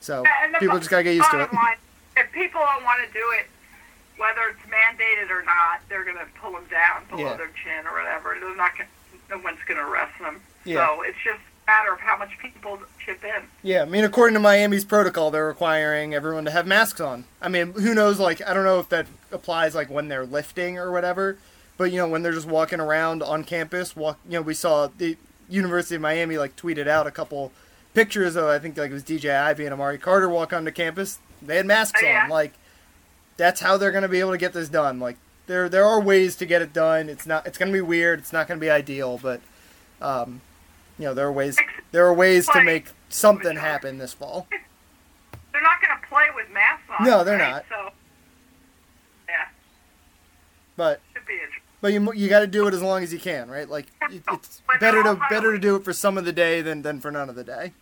So 0.00 0.24
people 0.58 0.78
just 0.78 0.90
got 0.90 0.98
to 0.98 1.04
get 1.04 1.14
used 1.14 1.30
to 1.30 1.42
it. 1.42 1.52
Line, 1.52 1.76
if 2.16 2.32
people 2.32 2.60
don't 2.60 2.82
want 2.82 2.98
to 3.06 3.12
do 3.12 3.24
it, 3.38 3.46
whether 4.18 4.40
it's 4.50 4.60
mandated 4.68 5.30
or 5.30 5.44
not, 5.44 5.80
they're 5.88 6.02
going 6.02 6.16
to 6.16 6.26
pull 6.42 6.50
them 6.50 6.64
down 6.68 7.04
below 7.08 7.30
yeah. 7.30 7.36
their 7.36 7.52
chin 7.62 7.86
or 7.86 7.96
whatever. 7.96 8.36
They're 8.40 8.56
not 8.56 8.72
gonna, 8.76 8.90
no 9.30 9.38
one's 9.38 9.60
going 9.64 9.78
to 9.78 9.86
arrest 9.86 10.18
them. 10.20 10.40
Yeah. 10.64 10.84
So 10.84 11.02
it's 11.02 11.18
just 11.24 11.38
a 11.38 11.70
matter 11.70 11.92
of 11.92 12.00
how 12.00 12.18
much 12.18 12.36
people 12.42 12.80
chip 12.98 13.22
in. 13.22 13.44
Yeah, 13.62 13.82
I 13.82 13.84
mean, 13.84 14.02
according 14.02 14.34
to 14.34 14.40
Miami's 14.40 14.84
protocol, 14.84 15.30
they're 15.30 15.46
requiring 15.46 16.14
everyone 16.14 16.44
to 16.46 16.50
have 16.50 16.66
masks 16.66 17.00
on. 17.00 17.26
I 17.40 17.48
mean, 17.48 17.74
who 17.74 17.94
knows? 17.94 18.18
Like, 18.18 18.42
I 18.44 18.54
don't 18.54 18.64
know 18.64 18.80
if 18.80 18.88
that 18.88 19.06
applies 19.30 19.76
like 19.76 19.88
when 19.88 20.08
they're 20.08 20.26
lifting 20.26 20.78
or 20.78 20.90
whatever. 20.90 21.38
But 21.76 21.92
you 21.92 21.98
know, 21.98 22.08
when 22.08 22.22
they're 22.22 22.32
just 22.32 22.48
walking 22.48 22.80
around 22.80 23.22
on 23.22 23.44
campus, 23.44 23.96
walk. 23.96 24.18
You 24.26 24.34
know, 24.34 24.42
we 24.42 24.54
saw 24.54 24.88
the 24.98 25.16
University 25.48 25.96
of 25.96 26.00
Miami 26.00 26.38
like 26.38 26.56
tweeted 26.56 26.86
out 26.86 27.06
a 27.06 27.10
couple 27.10 27.52
pictures 27.92 28.36
of 28.36 28.44
I 28.44 28.58
think 28.58 28.76
like 28.76 28.90
it 28.90 28.94
was 28.94 29.04
DJ 29.04 29.36
Ivey 29.36 29.64
and 29.64 29.72
Amari 29.72 29.98
Carter 29.98 30.28
walk 30.28 30.52
onto 30.52 30.70
campus. 30.70 31.18
They 31.42 31.56
had 31.56 31.66
masks 31.66 32.00
oh, 32.02 32.06
yeah. 32.06 32.24
on. 32.24 32.30
Like, 32.30 32.54
that's 33.36 33.60
how 33.60 33.76
they're 33.76 33.92
going 33.92 34.02
to 34.02 34.08
be 34.08 34.20
able 34.20 34.32
to 34.32 34.38
get 34.38 34.52
this 34.52 34.68
done. 34.68 34.98
Like, 35.00 35.16
there 35.46 35.68
there 35.68 35.84
are 35.84 36.00
ways 36.00 36.36
to 36.36 36.46
get 36.46 36.62
it 36.62 36.72
done. 36.72 37.08
It's 37.08 37.26
not. 37.26 37.46
It's 37.46 37.58
going 37.58 37.70
to 37.70 37.76
be 37.76 37.82
weird. 37.82 38.20
It's 38.20 38.32
not 38.32 38.48
going 38.48 38.58
to 38.58 38.64
be 38.64 38.70
ideal, 38.70 39.18
but. 39.22 39.40
Um, 40.00 40.40
you 40.98 41.06
know 41.06 41.14
there 41.14 41.26
are 41.26 41.32
ways 41.32 41.56
there 41.92 42.06
are 42.06 42.14
ways 42.14 42.46
to 42.48 42.62
make 42.62 42.88
something 43.08 43.56
happen 43.56 43.98
this 43.98 44.12
fall. 44.12 44.46
They're 45.52 45.62
not 45.62 45.80
going 45.80 46.00
to 46.00 46.08
play 46.08 46.26
with 46.34 46.52
masks 46.52 46.82
on. 46.98 47.06
No, 47.06 47.22
they're 47.22 47.38
right? 47.38 47.52
not. 47.52 47.64
So, 47.68 47.92
yeah. 49.28 49.46
But 50.76 51.00
but 51.84 51.92
you 51.92 52.14
you 52.14 52.30
got 52.30 52.40
to 52.40 52.46
do 52.46 52.66
it 52.66 52.72
as 52.72 52.80
long 52.80 53.02
as 53.02 53.12
you 53.12 53.18
can, 53.18 53.50
right? 53.50 53.68
Like 53.68 53.88
it's 54.10 54.62
better 54.80 55.02
to 55.02 55.20
better 55.28 55.52
to 55.52 55.58
do 55.58 55.76
it 55.76 55.84
for 55.84 55.92
some 55.92 56.16
of 56.16 56.24
the 56.24 56.32
day 56.32 56.62
than 56.62 56.80
than 56.80 56.98
for 56.98 57.10
none 57.10 57.28
of 57.28 57.34
the 57.34 57.44
day. 57.44 57.72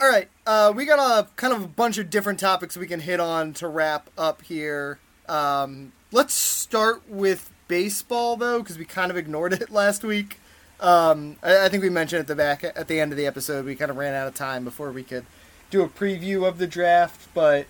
All 0.00 0.08
right, 0.08 0.28
uh, 0.46 0.72
we 0.72 0.84
got 0.84 1.00
a 1.00 1.26
kind 1.34 1.52
of 1.52 1.64
a 1.64 1.66
bunch 1.66 1.98
of 1.98 2.10
different 2.10 2.38
topics 2.38 2.76
we 2.76 2.86
can 2.86 3.00
hit 3.00 3.18
on 3.18 3.54
to 3.54 3.66
wrap 3.66 4.08
up 4.16 4.42
here. 4.42 5.00
Um, 5.28 5.90
let's 6.12 6.32
start 6.32 7.08
with 7.08 7.50
baseball 7.66 8.36
though, 8.36 8.60
because 8.60 8.78
we 8.78 8.84
kind 8.84 9.10
of 9.10 9.16
ignored 9.16 9.52
it 9.52 9.68
last 9.72 10.04
week. 10.04 10.38
Um, 10.78 11.38
I, 11.42 11.64
I, 11.64 11.68
think 11.68 11.82
we 11.82 11.90
mentioned 11.90 12.20
at 12.20 12.28
the 12.28 12.36
back 12.36 12.62
at 12.62 12.86
the 12.86 13.00
end 13.00 13.10
of 13.10 13.18
the 13.18 13.26
episode 13.26 13.64
we 13.64 13.74
kind 13.74 13.90
of 13.90 13.96
ran 13.96 14.14
out 14.14 14.28
of 14.28 14.36
time 14.36 14.62
before 14.62 14.92
we 14.92 15.02
could 15.02 15.26
do 15.72 15.82
a 15.82 15.88
preview 15.88 16.46
of 16.46 16.58
the 16.58 16.68
draft. 16.68 17.26
But 17.34 17.66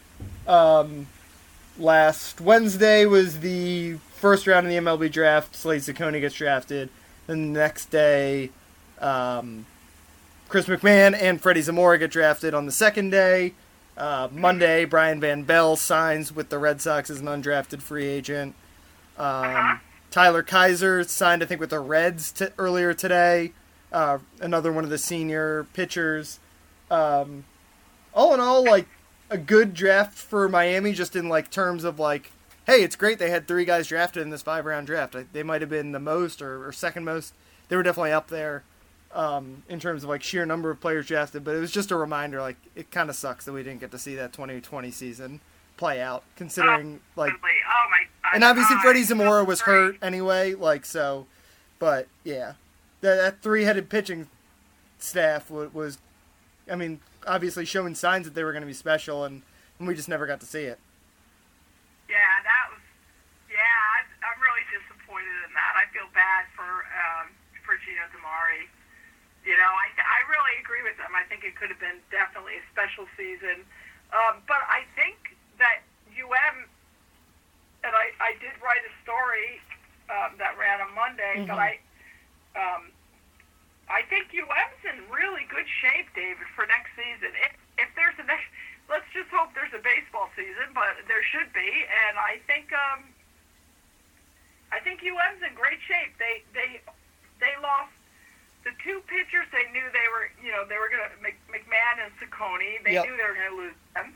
um, 0.46 1.06
last 1.78 2.38
Wednesday 2.38 3.06
was 3.06 3.40
the 3.40 3.96
first 4.18 4.46
round 4.46 4.66
of 4.66 4.72
the 4.72 4.78
MLB 4.78 5.10
draft. 5.10 5.54
Slade 5.54 5.82
Cecconi 5.82 6.20
gets 6.20 6.34
drafted. 6.34 6.90
Then 7.26 7.52
the 7.52 7.60
next 7.60 7.86
day, 7.86 8.50
um, 9.00 9.66
Chris 10.48 10.66
McMahon 10.66 11.14
and 11.20 11.40
Freddie 11.40 11.62
Zamora 11.62 11.98
get 11.98 12.10
drafted 12.10 12.54
on 12.54 12.66
the 12.66 12.72
second 12.72 13.10
day. 13.10 13.54
Uh, 13.96 14.28
Monday, 14.30 14.84
Brian 14.84 15.20
Van 15.20 15.42
Belle 15.42 15.76
signs 15.76 16.34
with 16.34 16.48
the 16.50 16.58
Red 16.58 16.80
Sox 16.80 17.10
as 17.10 17.20
an 17.20 17.26
undrafted 17.26 17.82
free 17.82 18.06
agent. 18.06 18.54
Um. 19.16 19.80
Tyler 20.10 20.42
Keysor 20.42 21.06
signed, 21.06 21.42
I 21.42 21.46
think, 21.46 21.60
with 21.60 21.70
the 21.70 21.80
Reds 21.80 22.32
t- 22.32 22.46
earlier 22.56 22.94
today. 22.94 23.52
Uh, 23.92 24.18
another 24.40 24.72
one 24.72 24.84
of 24.84 24.90
the 24.90 24.98
senior 24.98 25.66
pitchers. 25.74 26.40
Um, 26.90 27.44
all 28.14 28.32
in 28.34 28.40
all, 28.40 28.64
like 28.64 28.88
a 29.30 29.36
good 29.36 29.74
draft 29.74 30.16
for 30.16 30.48
Miami, 30.48 30.92
just 30.92 31.14
in 31.14 31.28
like 31.28 31.50
terms 31.50 31.84
of 31.84 31.98
like, 31.98 32.32
hey, 32.68 32.82
it's 32.82 32.96
great 32.96 33.18
they 33.18 33.30
had 33.30 33.48
three 33.48 33.64
guys 33.64 33.88
drafted 33.88 34.22
in 34.22 34.30
this 34.30 34.42
five 34.42 34.66
round 34.66 34.86
draft. 34.86 35.16
They 35.32 35.42
might 35.42 35.62
have 35.62 35.70
been 35.70 35.92
the 35.92 35.98
most 35.98 36.42
or, 36.42 36.68
or 36.68 36.70
second 36.70 37.04
most. 37.04 37.34
They 37.68 37.76
were 37.76 37.82
definitely 37.82 38.12
up 38.12 38.28
there 38.28 38.62
um, 39.14 39.62
in 39.68 39.80
terms 39.80 40.04
of 40.04 40.10
like 40.10 40.22
sheer 40.22 40.44
number 40.46 40.70
of 40.70 40.80
players 40.80 41.06
drafted. 41.06 41.44
But 41.44 41.56
it 41.56 41.60
was 41.60 41.72
just 41.72 41.90
a 41.90 41.96
reminder, 41.96 42.40
like 42.40 42.56
it 42.76 42.90
kind 42.90 43.10
of 43.10 43.16
sucks 43.16 43.46
that 43.46 43.52
we 43.52 43.62
didn't 43.62 43.80
get 43.80 43.90
to 43.92 43.98
see 43.98 44.14
that 44.16 44.32
2020 44.32 44.90
season 44.90 45.40
play 45.76 46.00
out, 46.00 46.22
considering 46.36 47.00
oh, 47.02 47.20
like. 47.20 47.32
Oh 47.32 47.90
my 47.90 47.98
god! 48.22 48.34
And 48.34 48.44
obviously, 48.44 48.76
Freddie 48.82 49.04
Zamora 49.04 49.44
was 49.44 49.62
hurt 49.62 49.96
anyway, 50.02 50.54
like 50.54 50.84
so. 50.84 51.26
But 51.78 52.08
yeah, 52.22 52.54
that, 53.00 53.16
that 53.16 53.42
three-headed 53.42 53.88
pitching 53.88 54.28
staff 54.98 55.48
was, 55.48 55.72
was, 55.72 55.98
I 56.68 56.74
mean, 56.74 57.00
obviously 57.24 57.64
showing 57.64 57.94
signs 57.94 58.26
that 58.26 58.34
they 58.34 58.42
were 58.42 58.50
going 58.50 58.62
to 58.62 58.66
be 58.66 58.72
special, 58.72 59.24
and, 59.24 59.42
and 59.78 59.86
we 59.86 59.94
just 59.94 60.08
never 60.08 60.26
got 60.26 60.40
to 60.40 60.46
see 60.46 60.64
it. 60.64 60.80
Yeah, 62.08 62.40
that 62.40 62.64
was. 62.72 62.80
Yeah, 63.52 63.60
I, 63.60 64.32
am 64.32 64.40
really 64.40 64.64
disappointed 64.72 65.38
in 65.44 65.52
that. 65.52 65.72
I 65.76 65.84
feel 65.92 66.08
bad 66.16 66.48
for 66.56 66.88
um, 66.88 67.28
for 67.62 67.76
Gino 67.84 68.08
DiMare. 68.16 68.64
You 69.48 69.56
know, 69.56 69.72
I 69.72 69.88
I 69.96 70.18
really 70.28 70.60
agree 70.60 70.84
with 70.84 71.00
them. 71.00 71.16
I 71.16 71.24
think 71.24 71.40
it 71.40 71.56
could 71.56 71.72
have 71.72 71.80
been 71.80 72.04
definitely 72.12 72.60
a 72.60 72.64
special 72.68 73.08
season. 73.16 73.64
Um, 74.12 74.44
but 74.44 74.60
I 74.68 74.84
think 74.96 75.36
that 75.56 75.84
UM, 76.12 76.56
and 77.84 77.92
I, 77.92 78.12
I 78.20 78.36
did 78.40 78.56
write 78.60 78.80
a 78.84 78.92
story 79.04 79.60
um, 80.08 80.40
that 80.40 80.56
ran 80.56 80.80
on 80.80 80.92
Monday, 80.96 81.44
mm-hmm. 81.44 81.50
but 81.52 81.60
I, 81.60 81.80
um, 82.56 82.88
I 83.88 84.04
think 84.08 84.32
UM's 84.32 84.82
in 84.84 85.04
really 85.12 85.44
good 85.52 85.68
shape, 85.84 86.08
David, 86.16 86.48
for 86.56 86.64
next 86.68 86.92
season. 86.96 87.32
If, 87.36 87.52
if 87.84 87.90
there's 87.96 88.16
a 88.16 88.24
next, 88.24 88.48
let's 88.88 89.08
just 89.12 89.28
hope 89.28 89.52
there's 89.52 89.76
a 89.76 89.84
baseball 89.84 90.32
season, 90.32 90.72
but 90.72 91.04
there 91.04 91.24
should 91.24 91.52
be, 91.52 91.68
and 91.68 92.16
I 92.16 92.40
think, 92.48 92.72
um, 92.72 93.04
I 94.72 94.80
think 94.80 95.04
UM's 95.04 95.44
in 95.44 95.52
great 95.56 95.80
shape. 95.84 96.16
They 96.20 96.44
they 96.52 96.84
they 97.40 97.56
lost 97.64 97.96
the 98.64 98.72
two 98.82 99.00
pitchers 99.06 99.46
they 99.54 99.66
knew 99.70 99.86
they 99.94 100.08
were, 100.10 100.28
you 100.42 100.50
know, 100.50 100.66
they 100.66 100.78
were 100.78 100.90
going 100.90 101.04
to 101.06 101.18
McMahon 101.50 101.94
and 102.02 102.10
Cecconi. 102.18 102.82
They 102.82 102.98
yep. 102.98 103.06
knew 103.06 103.14
they 103.14 103.26
were 103.26 103.38
going 103.38 103.52
to 103.54 103.60
lose 103.60 103.78
them, 103.94 104.10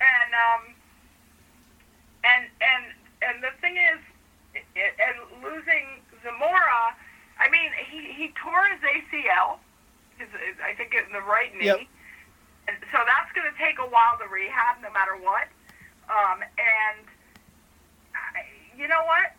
and 0.00 0.30
um, 0.32 0.62
and 2.22 2.42
and 2.62 2.84
and 3.22 3.36
the 3.42 3.52
thing 3.60 3.76
is, 3.76 4.00
it, 4.54 4.94
and 5.02 5.16
losing 5.42 6.02
Zamora, 6.22 6.94
I 7.38 7.50
mean, 7.50 7.70
he 7.90 8.12
he 8.14 8.30
tore 8.38 8.64
his 8.70 8.82
ACL, 8.86 9.58
his, 10.16 10.30
his 10.30 10.56
I 10.62 10.74
think 10.74 10.94
in 10.94 11.10
the 11.12 11.24
right 11.26 11.50
knee, 11.58 11.74
yep. 11.74 11.82
and 12.70 12.76
so 12.94 13.02
that's 13.02 13.30
going 13.34 13.50
to 13.50 13.56
take 13.58 13.78
a 13.82 13.88
while 13.88 14.16
to 14.22 14.26
rehab, 14.30 14.78
no 14.82 14.90
matter 14.94 15.18
what. 15.18 15.50
Um, 16.08 16.40
and 16.56 17.04
I, 18.14 18.46
you 18.78 18.88
know 18.88 19.04
what? 19.04 19.34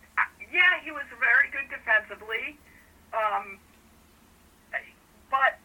Yeah, 0.51 0.81
he 0.83 0.91
was 0.91 1.05
very 1.17 1.49
good 1.49 1.69
defensively. 1.69 2.57
Um, 3.13 3.57
but 5.29 5.61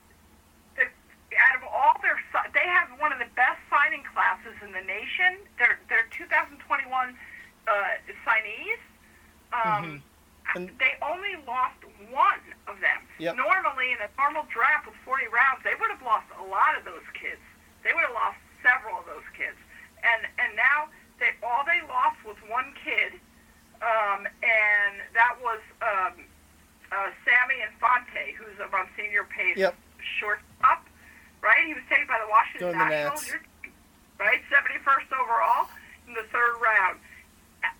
the, 0.76 0.85
out 0.85 1.57
of 1.57 1.64
all 1.64 1.96
their, 2.04 2.20
si- 2.33 2.52
they 2.52 2.64
have 2.68 2.92
one 3.00 3.12
of 3.12 3.18
the 3.18 3.28
best 3.35 3.61
signing 3.74 4.04
classes 4.14 4.54
in 4.62 4.70
the 4.70 4.80
nation. 4.87 5.42
Their 5.58 5.78
their 5.90 6.06
2021 6.14 6.87
uh, 7.66 7.72
signees. 8.22 8.80
Um, 9.52 10.02
And- 10.54 10.70
they 10.78 10.94
only 11.02 11.34
lost 11.48 11.82
one 12.14 12.44
of 12.70 12.78
them. 12.78 13.00
Yep. 13.18 13.34
Normally, 13.37 13.90
in 13.90 13.98
a 13.98 14.08
normal 14.20 14.44
draft 14.54 14.87
with 14.87 14.94
40 15.04 15.26
rounds, 15.34 15.64
they 15.64 15.74
would 15.74 15.90
have 15.90 16.02
lost 16.02 16.26
a 16.38 16.44
lot 16.46 16.76
of 16.78 16.84
those 16.84 17.02
kids. 17.18 17.40
They 17.82 17.90
would 17.92 18.04
have 18.06 18.14
lost 18.14 18.38
several 18.62 18.98
of 19.00 19.06
those 19.06 19.26
kids. 19.37 19.56
And 20.04 20.28
and 20.38 20.54
now 20.54 20.88
they 21.18 21.32
all 21.42 21.64
they 21.66 21.80
lost 21.88 22.20
was 22.24 22.37
one 22.46 22.74
kid, 22.84 23.18
um, 23.82 24.28
and 24.44 24.94
that 25.16 25.34
was 25.42 25.60
um, 25.82 26.22
uh, 26.92 27.08
Sammy 27.24 27.58
Infante, 27.64 28.37
who's 28.37 28.54
a 28.60 28.68
Monsignor 28.68 29.24
Pace 29.24 29.56
Yep. 29.56 29.74
shortstop. 30.20 30.87
Right? 31.40 31.64
He 31.66 31.74
was 31.74 31.82
taken 31.88 32.06
by 32.06 32.20
the 32.20 32.28
Washington 32.28 32.76
Nationals. 32.78 33.32
Right? 34.18 34.40
71st 34.48 35.11
overall 35.12 35.68
in 36.07 36.14
the 36.14 36.22
third 36.31 36.57
round. 36.62 36.98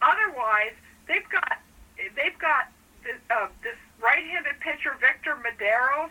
Otherwise, 0.03 0.75
they've 1.07 1.29
got 1.31 1.59
they've 1.97 2.38
got 2.38 2.68
this, 3.05 3.16
uh, 3.31 3.47
this 3.62 3.77
right-handed 4.03 4.59
pitcher 4.61 4.97
Victor 5.01 5.37
Mederos. 5.44 6.11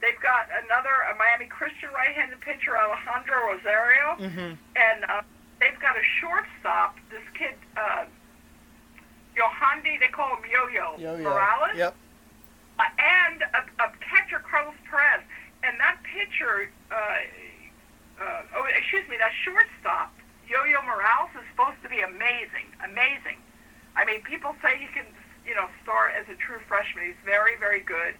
They've 0.00 0.20
got 0.22 0.46
another 0.64 0.92
a 1.10 1.16
Miami 1.18 1.46
Christian 1.50 1.88
right-handed 1.94 2.40
pitcher 2.40 2.76
Alejandro 2.78 3.50
Rosario, 3.52 4.06
Mm-hmm. 4.20 4.52
and 4.76 4.98
uh, 5.08 5.22
they've 5.60 5.78
got 5.80 5.96
a 5.96 6.04
shortstop. 6.20 6.96
This 7.10 7.24
kid 7.36 7.54
uh, 7.76 8.04
Yohandy, 9.36 9.98
they 10.00 10.08
call 10.08 10.36
him 10.36 10.44
Yo-Yo, 10.50 10.98
Yo 10.98 11.16
yo. 11.16 11.22
Morales, 11.24 11.76
Yep. 11.76 11.94
uh, 12.78 12.82
and 12.98 13.42
a, 13.42 13.62
a 13.82 13.88
catcher 14.00 14.42
Carlos 14.48 14.74
Perez, 14.90 15.22
and 15.64 15.78
that 15.80 15.98
pitcher. 16.04 16.70
Uh, 16.90 16.96
uh, 18.20 18.42
oh, 18.56 18.66
excuse 18.76 19.06
me, 19.08 19.16
that 19.18 19.32
shortstop 19.44 20.12
Yo-Yo 20.48 20.80
Morales 20.82 21.30
is 21.36 21.44
supposed 21.52 21.76
to 21.82 21.88
be 21.88 22.00
amazing, 22.00 22.72
amazing. 22.82 23.36
I 23.94 24.04
mean, 24.04 24.22
people 24.22 24.56
say 24.62 24.78
he 24.78 24.86
can, 24.86 25.04
you 25.46 25.54
know, 25.54 25.68
start 25.82 26.12
as 26.16 26.24
a 26.28 26.36
true 26.40 26.58
freshman. 26.66 27.04
He's 27.04 27.22
very, 27.24 27.56
very 27.60 27.80
good. 27.80 28.14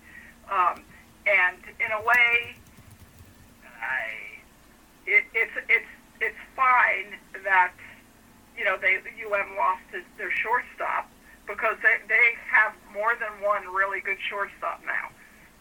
Um, 0.50 0.84
and 1.26 1.56
in 1.80 1.90
a 1.92 2.02
way, 2.04 2.56
I, 3.80 4.44
it, 5.06 5.24
it's 5.34 5.52
it's 5.68 5.92
it's 6.20 6.42
fine 6.56 7.16
that 7.44 7.72
you 8.56 8.64
know 8.64 8.76
they 8.76 8.96
UM 8.96 9.56
lost 9.56 9.84
his, 9.92 10.04
their 10.16 10.32
shortstop 10.32 11.08
because 11.46 11.76
they 11.82 11.96
they 12.08 12.36
have 12.50 12.72
more 12.92 13.14
than 13.20 13.30
one 13.44 13.62
really 13.72 14.00
good 14.00 14.18
shortstop 14.28 14.80
now, 14.84 15.08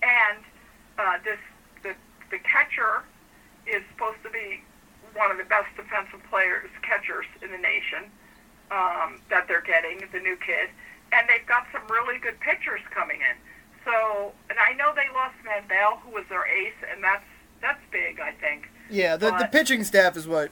and 0.03 0.43
uh, 0.97 1.17
this 1.23 1.39
the 1.83 1.95
the 2.31 2.39
catcher 2.39 3.03
is 3.67 3.83
supposed 3.91 4.23
to 4.23 4.29
be 4.29 4.63
one 5.15 5.31
of 5.31 5.37
the 5.37 5.45
best 5.45 5.67
defensive 5.75 6.21
players 6.29 6.69
catchers 6.81 7.25
in 7.41 7.51
the 7.51 7.57
nation 7.57 8.09
um, 8.71 9.19
that 9.29 9.47
they're 9.47 9.61
getting 9.61 9.99
the 10.11 10.19
new 10.19 10.35
kid, 10.37 10.69
and 11.11 11.27
they've 11.27 11.45
got 11.47 11.65
some 11.71 11.81
really 11.89 12.19
good 12.19 12.39
pitchers 12.39 12.81
coming 12.91 13.17
in. 13.17 13.35
So, 13.85 14.33
and 14.49 14.59
I 14.59 14.73
know 14.73 14.93
they 14.95 15.07
lost 15.13 15.35
Mandel, 15.45 15.97
who 16.03 16.11
was 16.11 16.25
their 16.29 16.45
ace, 16.45 16.73
and 16.91 17.03
that's 17.03 17.23
that's 17.61 17.79
big, 17.91 18.19
I 18.19 18.31
think. 18.31 18.69
Yeah, 18.89 19.15
the, 19.17 19.31
the 19.31 19.49
pitching 19.51 19.83
staff 19.83 20.15
is 20.15 20.27
what, 20.27 20.51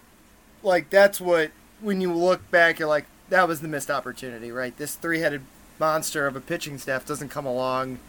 like, 0.63 0.89
that's 0.89 1.21
what, 1.21 1.51
when 1.79 2.01
you 2.01 2.11
look 2.11 2.49
back, 2.49 2.79
you're 2.79 2.87
like, 2.87 3.05
that 3.29 3.47
was 3.47 3.61
the 3.61 3.67
missed 3.67 3.91
opportunity, 3.91 4.51
right? 4.51 4.75
This 4.75 4.95
three 4.95 5.19
headed 5.19 5.43
monster 5.79 6.25
of 6.25 6.35
a 6.35 6.41
pitching 6.41 6.77
staff 6.77 7.05
doesn't 7.05 7.29
come 7.29 7.45
along. 7.45 7.99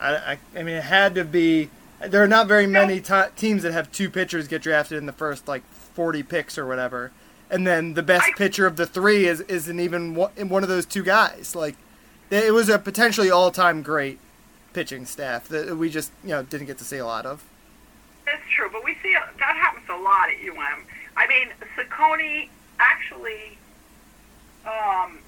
I, 0.00 0.16
I, 0.16 0.38
I 0.56 0.62
mean, 0.62 0.76
it 0.76 0.84
had 0.84 1.14
to 1.14 1.24
be. 1.24 1.70
There 2.06 2.22
are 2.22 2.28
not 2.28 2.46
very 2.46 2.66
many 2.66 3.00
ti 3.00 3.22
teams 3.36 3.62
that 3.64 3.72
have 3.72 3.90
two 3.90 4.08
pitchers 4.10 4.46
get 4.48 4.62
drafted 4.62 4.98
in 4.98 5.06
the 5.06 5.12
first, 5.12 5.48
like, 5.48 5.64
40 5.72 6.22
picks 6.22 6.56
or 6.56 6.66
whatever. 6.66 7.10
And 7.50 7.66
then 7.66 7.94
the 7.94 8.02
best 8.02 8.30
pitcher 8.36 8.66
of 8.66 8.76
the 8.76 8.86
three 8.86 9.26
is, 9.26 9.40
isn't 9.42 9.80
even 9.80 10.14
one, 10.14 10.30
one 10.48 10.62
of 10.62 10.68
those 10.68 10.86
two 10.86 11.02
guys. 11.02 11.56
Like, 11.56 11.76
it 12.30 12.52
was 12.52 12.68
a 12.68 12.78
potentially 12.78 13.30
all 13.30 13.50
time 13.50 13.82
great 13.82 14.18
pitching 14.74 15.06
staff 15.06 15.48
that 15.48 15.76
we 15.76 15.88
just, 15.90 16.12
you 16.22 16.30
know, 16.30 16.42
didn't 16.42 16.66
get 16.66 16.78
to 16.78 16.84
see 16.84 16.98
a 16.98 17.06
lot 17.06 17.24
of. 17.26 17.42
that's 18.26 18.42
true, 18.54 18.68
but 18.70 18.84
we 18.84 18.94
see 19.02 19.14
that 19.14 19.56
happens 19.56 19.88
a 19.88 19.96
lot 19.96 20.28
at 20.28 20.36
UM. 20.46 20.84
I 21.16 21.26
mean, 21.26 21.48
Cecconi 21.74 22.48
actually 22.78 23.58
um, 24.66 25.18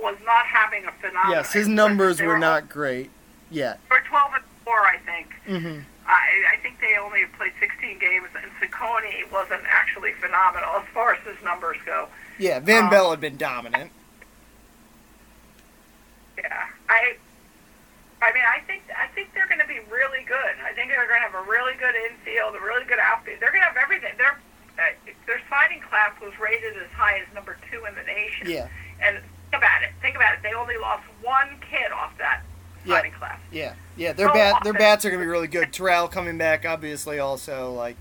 was 0.00 0.16
not 0.24 0.44
having 0.46 0.84
a 0.84 0.92
phenomenal. 0.92 1.34
Yes, 1.34 1.52
his 1.52 1.66
numbers 1.66 2.20
were 2.20 2.38
not 2.38 2.68
great 2.68 3.10
yet. 3.50 3.80
Were 3.90 4.02
12 4.06 4.32
and 4.34 4.44
four, 4.64 4.80
I 4.80 4.98
think. 4.98 5.34
hmm 5.46 5.78
I, 6.06 6.54
I 6.54 6.56
think 6.62 6.80
they 6.80 6.96
only 6.98 7.24
played 7.38 7.52
16 7.60 7.98
games, 7.98 8.28
and 8.36 8.50
Cecconi 8.60 9.30
wasn't 9.32 9.62
actually 9.68 10.12
phenomenal 10.20 10.70
as 10.76 10.84
far 10.92 11.14
as 11.14 11.20
his 11.26 11.42
numbers 11.42 11.78
go. 11.86 12.08
Yeah, 12.38 12.60
Van 12.60 12.84
Um, 12.84 12.90
Bell 12.90 13.10
had 13.10 13.20
been 13.20 13.36
dominant. 13.36 13.90
Yeah, 16.38 16.66
I. 16.88 17.16
I 18.22 18.32
mean, 18.32 18.44
I 18.48 18.60
think 18.66 18.82
I 18.96 19.06
think 19.14 19.34
they're 19.34 19.46
going 19.48 19.60
to 19.60 19.66
be 19.68 19.80
really 19.92 20.24
good. 20.24 20.54
I 20.64 20.72
think 20.72 20.88
they're 20.88 21.06
going 21.06 21.20
to 21.20 21.28
have 21.28 21.34
a 21.36 21.48
really 21.48 21.74
good 21.76 21.94
infield, 21.94 22.54
a 22.56 22.60
really 22.60 22.84
good 22.86 22.98
outfield. 22.98 23.38
They're 23.40 23.50
going 23.52 23.60
to 23.60 23.68
have 23.68 23.76
everything. 23.76 24.12
Their 24.16 24.40
uh, 24.80 24.96
their 25.26 25.40
signing 25.50 25.80
class 25.82 26.12
was 26.22 26.32
rated 26.40 26.76
as 26.76 26.88
high 26.96 27.18
as 27.20 27.26
number 27.34 27.56
two 27.70 27.84
in 27.84 27.94
the 27.94 28.02
nation. 28.02 28.48
Yeah, 28.50 28.68
And 29.00 29.18
think 29.50 29.60
about 29.62 29.82
it. 29.84 29.92
Think 30.00 30.16
about 30.16 30.32
it. 30.34 30.40
They 30.42 30.54
only 30.54 30.78
lost 30.78 31.04
one 31.22 31.48
kid 31.70 31.92
off 31.92 32.16
that 32.18 32.42
Yeah. 32.84 32.96
signing 32.96 33.12
class. 33.12 33.38
yeah, 33.52 33.74
yeah. 33.96 34.12
Their 34.12 34.28
So 34.28 34.34
bat, 34.34 34.62
their 34.64 34.72
bats 34.74 35.04
are 35.04 35.10
gonna 35.10 35.22
be 35.22 35.26
really 35.28 35.48
good. 35.48 35.72
Terrell 35.72 36.08
coming 36.08 36.36
back, 36.38 36.64
obviously, 36.66 37.18
also 37.18 37.72
like. 37.72 37.96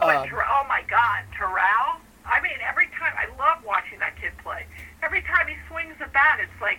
Oh, 0.00 0.08
Um, 0.08 0.28
Ter- 0.28 0.46
oh 0.48 0.64
my 0.68 0.82
God, 0.88 1.24
Terrell! 1.36 2.00
I 2.24 2.40
mean, 2.40 2.52
every 2.66 2.86
time 2.98 3.12
I 3.16 3.26
love 3.38 3.64
watching 3.64 3.98
that 3.98 4.16
kid 4.20 4.32
play. 4.42 4.64
Every 5.02 5.22
time 5.22 5.48
he 5.48 5.56
swings 5.68 5.94
the 5.98 6.06
bat, 6.06 6.38
it's 6.40 6.60
like, 6.60 6.78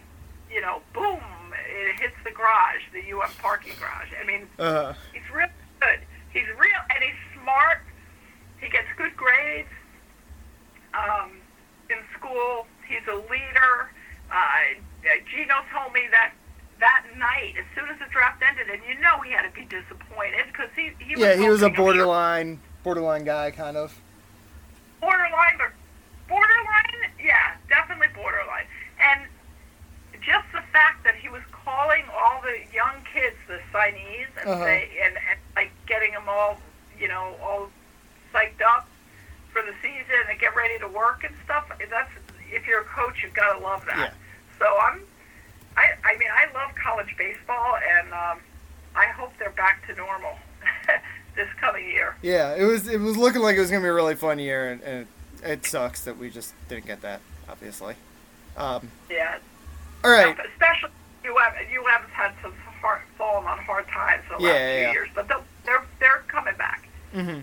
you 0.52 0.62
know, 0.62 0.82
boom! 0.94 1.20
It 1.72 2.00
hits 2.00 2.16
the 2.24 2.32
garage, 2.32 2.82
the 2.94 3.12
UM 3.14 3.30
parking 3.42 3.74
garage. 3.80 4.08
I 4.20 4.26
mean, 4.26 4.48
uh, 4.58 4.94
he's 5.14 5.22
real 5.34 5.48
good. 5.82 6.00
He's 6.32 6.48
real, 6.58 6.82
and 6.96 7.04
he's 7.04 7.42
smart. 7.42 7.80
He 8.62 8.70
gets 8.70 8.88
good 8.98 9.16
grades 9.16 9.70
um, 10.94 11.32
in 11.90 11.98
school. 12.18 12.66
He's 12.88 13.06
a 13.08 13.16
leader. 13.16 13.92
Uh, 14.32 14.80
Gino 15.30 15.56
told 15.74 15.94
me 15.94 16.08
that 16.12 16.32
that 16.80 17.04
night, 17.18 17.56
as 17.60 17.66
soon 17.76 17.90
as 17.90 18.00
the 18.00 18.06
draft 18.12 18.42
ended, 18.48 18.68
and 18.70 18.82
you 18.88 19.00
know 19.02 19.20
he 19.22 19.32
had 19.32 19.44
to 19.44 19.52
be 19.52 19.66
disappointed 19.66 20.46
because 20.48 20.70
he, 20.76 20.92
he 21.00 21.16
was 21.16 21.22
yeah, 21.24 21.36
he 21.36 21.50
was 21.50 21.62
a 21.62 21.70
borderline, 21.70 22.60
borderline 22.84 23.24
guy, 23.26 23.52
kind 23.52 23.76
of. 23.78 24.00
borderline, 25.02 25.58
but 25.58 25.72
borderline, 26.28 27.12
yeah, 27.24 27.56
definitely 27.68 28.08
borderline. 28.16 28.66
And 29.02 29.22
just 30.22 30.46
the 30.54 30.62
fact 30.72 31.04
that 31.04 31.16
he 31.16 31.30
was 31.30 31.42
calling 31.52 32.04
all 32.14 32.42
the 32.42 32.60
young 32.74 32.96
kids 33.14 33.36
the 33.48 33.60
signees 33.74 34.28
and 34.42 34.50
Uh-huh. 34.50 34.64
say 34.64 34.90
and, 35.04 35.16
and 35.30 35.40
like 35.56 35.72
getting 35.88 36.12
them 36.12 36.28
all, 36.28 36.60
you 37.00 37.08
know, 37.08 37.36
all 37.42 37.70
psyched 38.34 38.62
up 38.66 38.88
for 39.52 39.62
the 39.64 39.74
season 39.82 40.22
and 40.30 40.40
get 40.40 40.56
ready 40.56 40.78
to 40.80 40.88
work 40.88 41.24
and 41.24 41.34
stuff. 41.46 41.66
That's 41.90 42.12
if 42.52 42.66
you're 42.68 42.82
a 42.82 42.86
coach, 42.86 43.22
you've 43.24 43.34
got 43.34 43.54
to 43.58 43.60
love 43.64 43.84
that. 43.86 43.98
Yeah. 43.98 44.12
So 44.60 44.66
I'm, 44.82 45.02
I, 46.10 46.18
mean, 46.18 46.30
I 46.34 46.46
love 46.54 46.76
college 46.76 47.16
baseball, 47.18 47.78
and 47.98 48.14
um, 48.14 48.40
I 48.96 49.06
hope 49.08 49.32
they're 49.40 49.52
back 49.52 49.86
to 49.88 49.96
normal 49.96 50.38
this 51.36 51.48
coming 51.60 51.86
year. 51.86 52.16
Yeah, 52.22 52.56
it 52.56 52.64
was. 52.64 52.88
It 52.88 53.00
was 53.00 53.18
looking 53.18 53.42
like 53.42 53.56
it 53.56 53.60
was 53.60 53.70
gonna 53.70 53.84
be 53.84 53.90
a 53.90 53.94
really 53.94 54.16
fun 54.16 54.40
year, 54.40 54.72
and, 54.72 54.82
and 54.82 55.08
it, 55.44 55.50
it 55.50 55.66
sucks 55.66 56.02
that 56.06 56.18
we 56.18 56.30
just 56.30 56.54
didn't 56.68 56.86
get 56.88 57.02
that. 57.02 57.22
Obviously. 57.48 57.96
Um, 58.58 58.90
Yeah. 59.10 59.38
all 60.04 60.12
right. 60.12 60.38
Especially 60.52 60.90
UM, 61.26 61.34
UM's 61.36 62.10
had 62.12 62.32
some 62.42 62.54
hard, 62.82 63.02
fallen 63.18 63.46
on 63.48 63.58
hard 63.60 63.88
times 63.88 64.24
the 64.30 64.36
last 64.36 64.44
Yeah, 64.44 64.76
few 64.76 64.82
yeah. 64.88 64.92
years, 64.92 65.10
but 65.16 65.28
they're 65.66 65.84
they're 66.00 66.24
coming 66.28 66.56
back. 66.58 66.88
hmm 67.14 67.40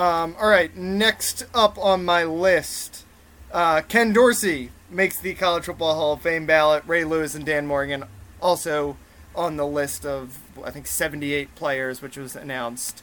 Um, 0.00 0.36
all 0.40 0.48
right, 0.48 0.74
next 0.76 1.44
up 1.54 1.76
on 1.78 2.04
my 2.04 2.24
list, 2.24 3.04
uh, 3.52 3.80
Ken 3.82 4.12
Dorsey 4.12 4.70
makes 4.90 5.18
the 5.18 5.34
College 5.34 5.64
Football 5.64 5.94
Hall 5.94 6.12
of 6.14 6.20
Fame 6.22 6.46
ballot. 6.46 6.84
Ray 6.86 7.04
Lewis 7.04 7.34
and 7.34 7.44
Dan 7.44 7.66
Morgan 7.66 8.04
also 8.40 8.96
on 9.34 9.56
the 9.56 9.66
list 9.66 10.06
of 10.06 10.38
I 10.64 10.70
think 10.70 10.86
78 10.86 11.54
players, 11.54 12.00
which 12.00 12.16
was 12.16 12.36
announced 12.36 13.02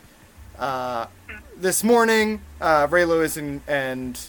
uh, 0.58 1.08
this 1.56 1.84
morning. 1.84 2.42
Uh, 2.62 2.88
Ray 2.90 3.06
Lewis 3.06 3.38
and, 3.38 3.62
and 3.68 4.20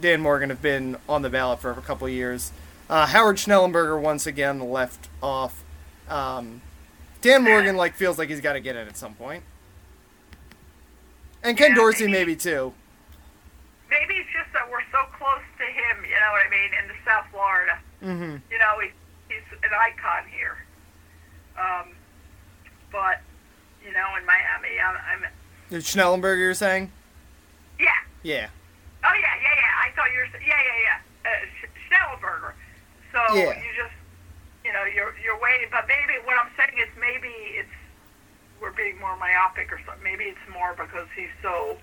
Dan 0.00 0.20
Morgan 0.20 0.48
have 0.50 0.62
been 0.62 0.96
on 1.08 1.22
the 1.22 1.30
ballot 1.30 1.60
for 1.60 1.70
a 1.72 1.74
couple 1.82 2.08
years. 2.08 2.52
Uh, 2.88 3.06
Howard 3.06 3.36
Schnellenberger 3.36 4.00
once 4.00 4.26
again 4.26 4.58
left 4.70 5.08
off. 5.22 5.62
Um, 6.08 6.62
Dan 7.20 7.44
Morgan 7.44 7.76
like 7.76 7.94
feels 7.94 8.18
like 8.18 8.28
he's 8.30 8.40
got 8.40 8.54
to 8.54 8.60
get 8.60 8.74
in 8.76 8.88
at 8.88 8.96
some 8.96 9.14
point. 9.14 9.44
And 11.42 11.56
Ken 11.56 11.70
Yeah, 11.70 11.76
Dorsey 11.76 12.04
maybe. 12.06 12.12
maybe 12.12 12.36
too. 12.36 12.72
Maybe 13.90 14.14
it's 14.14 14.28
just 14.32 14.52
that 14.52 14.70
we're 14.70 14.82
so 14.92 14.98
close 15.16 15.42
to 15.60 15.66
him, 15.68 16.04
you 16.04 16.16
know 16.16 16.32
what 16.32 16.42
I 16.46 16.50
mean, 16.50 16.70
in 16.72 16.88
the 16.88 16.98
South 17.04 17.26
Florida. 17.30 17.78
Mm-hmm. 18.02 18.36
You 18.50 18.58
know, 18.58 18.80
he, 18.80 18.88
he's 19.28 19.44
an 19.62 19.70
icon 19.70 20.24
here. 20.32 20.56
Um, 21.60 21.92
but, 22.90 23.20
you 23.84 23.92
know, 23.92 24.08
in 24.18 24.24
Miami, 24.24 24.80
I'm. 24.80 24.96
I'm 24.96 25.80
Schnellenberger, 25.80 26.38
you're 26.38 26.54
saying? 26.54 26.90
Yeah. 27.78 27.94
Yeah. 28.22 28.48
Oh, 29.04 29.14
yeah, 29.14 29.34
yeah, 29.38 29.54
yeah. 29.54 29.86
I 29.86 29.94
thought 29.94 30.10
you 30.12 30.18
were 30.18 30.40
Yeah, 30.42 30.58
yeah, 30.58 30.80
yeah. 30.82 31.30
Uh, 31.30 31.44
Schnellenberger. 31.86 32.52
So 33.12 33.20
yeah. 33.36 33.54
you 33.54 33.70
just, 33.76 33.94
you 34.64 34.72
know, 34.72 34.84
you're, 34.84 35.14
you're 35.22 35.38
waiting. 35.40 35.68
But 35.70 35.86
maybe 35.86 36.18
what 36.24 36.36
I'm 36.38 36.50
saying 36.56 36.78
is 36.80 36.88
maybe 36.98 37.30
it's. 37.54 37.68
We're 38.60 38.72
being 38.72 39.00
more 39.00 39.16
myopic 39.16 39.72
or 39.72 39.80
something. 39.86 40.04
Maybe 40.04 40.24
it's 40.24 40.46
more 40.52 40.74
because 40.76 41.08
he's 41.16 41.32
so 41.40 41.78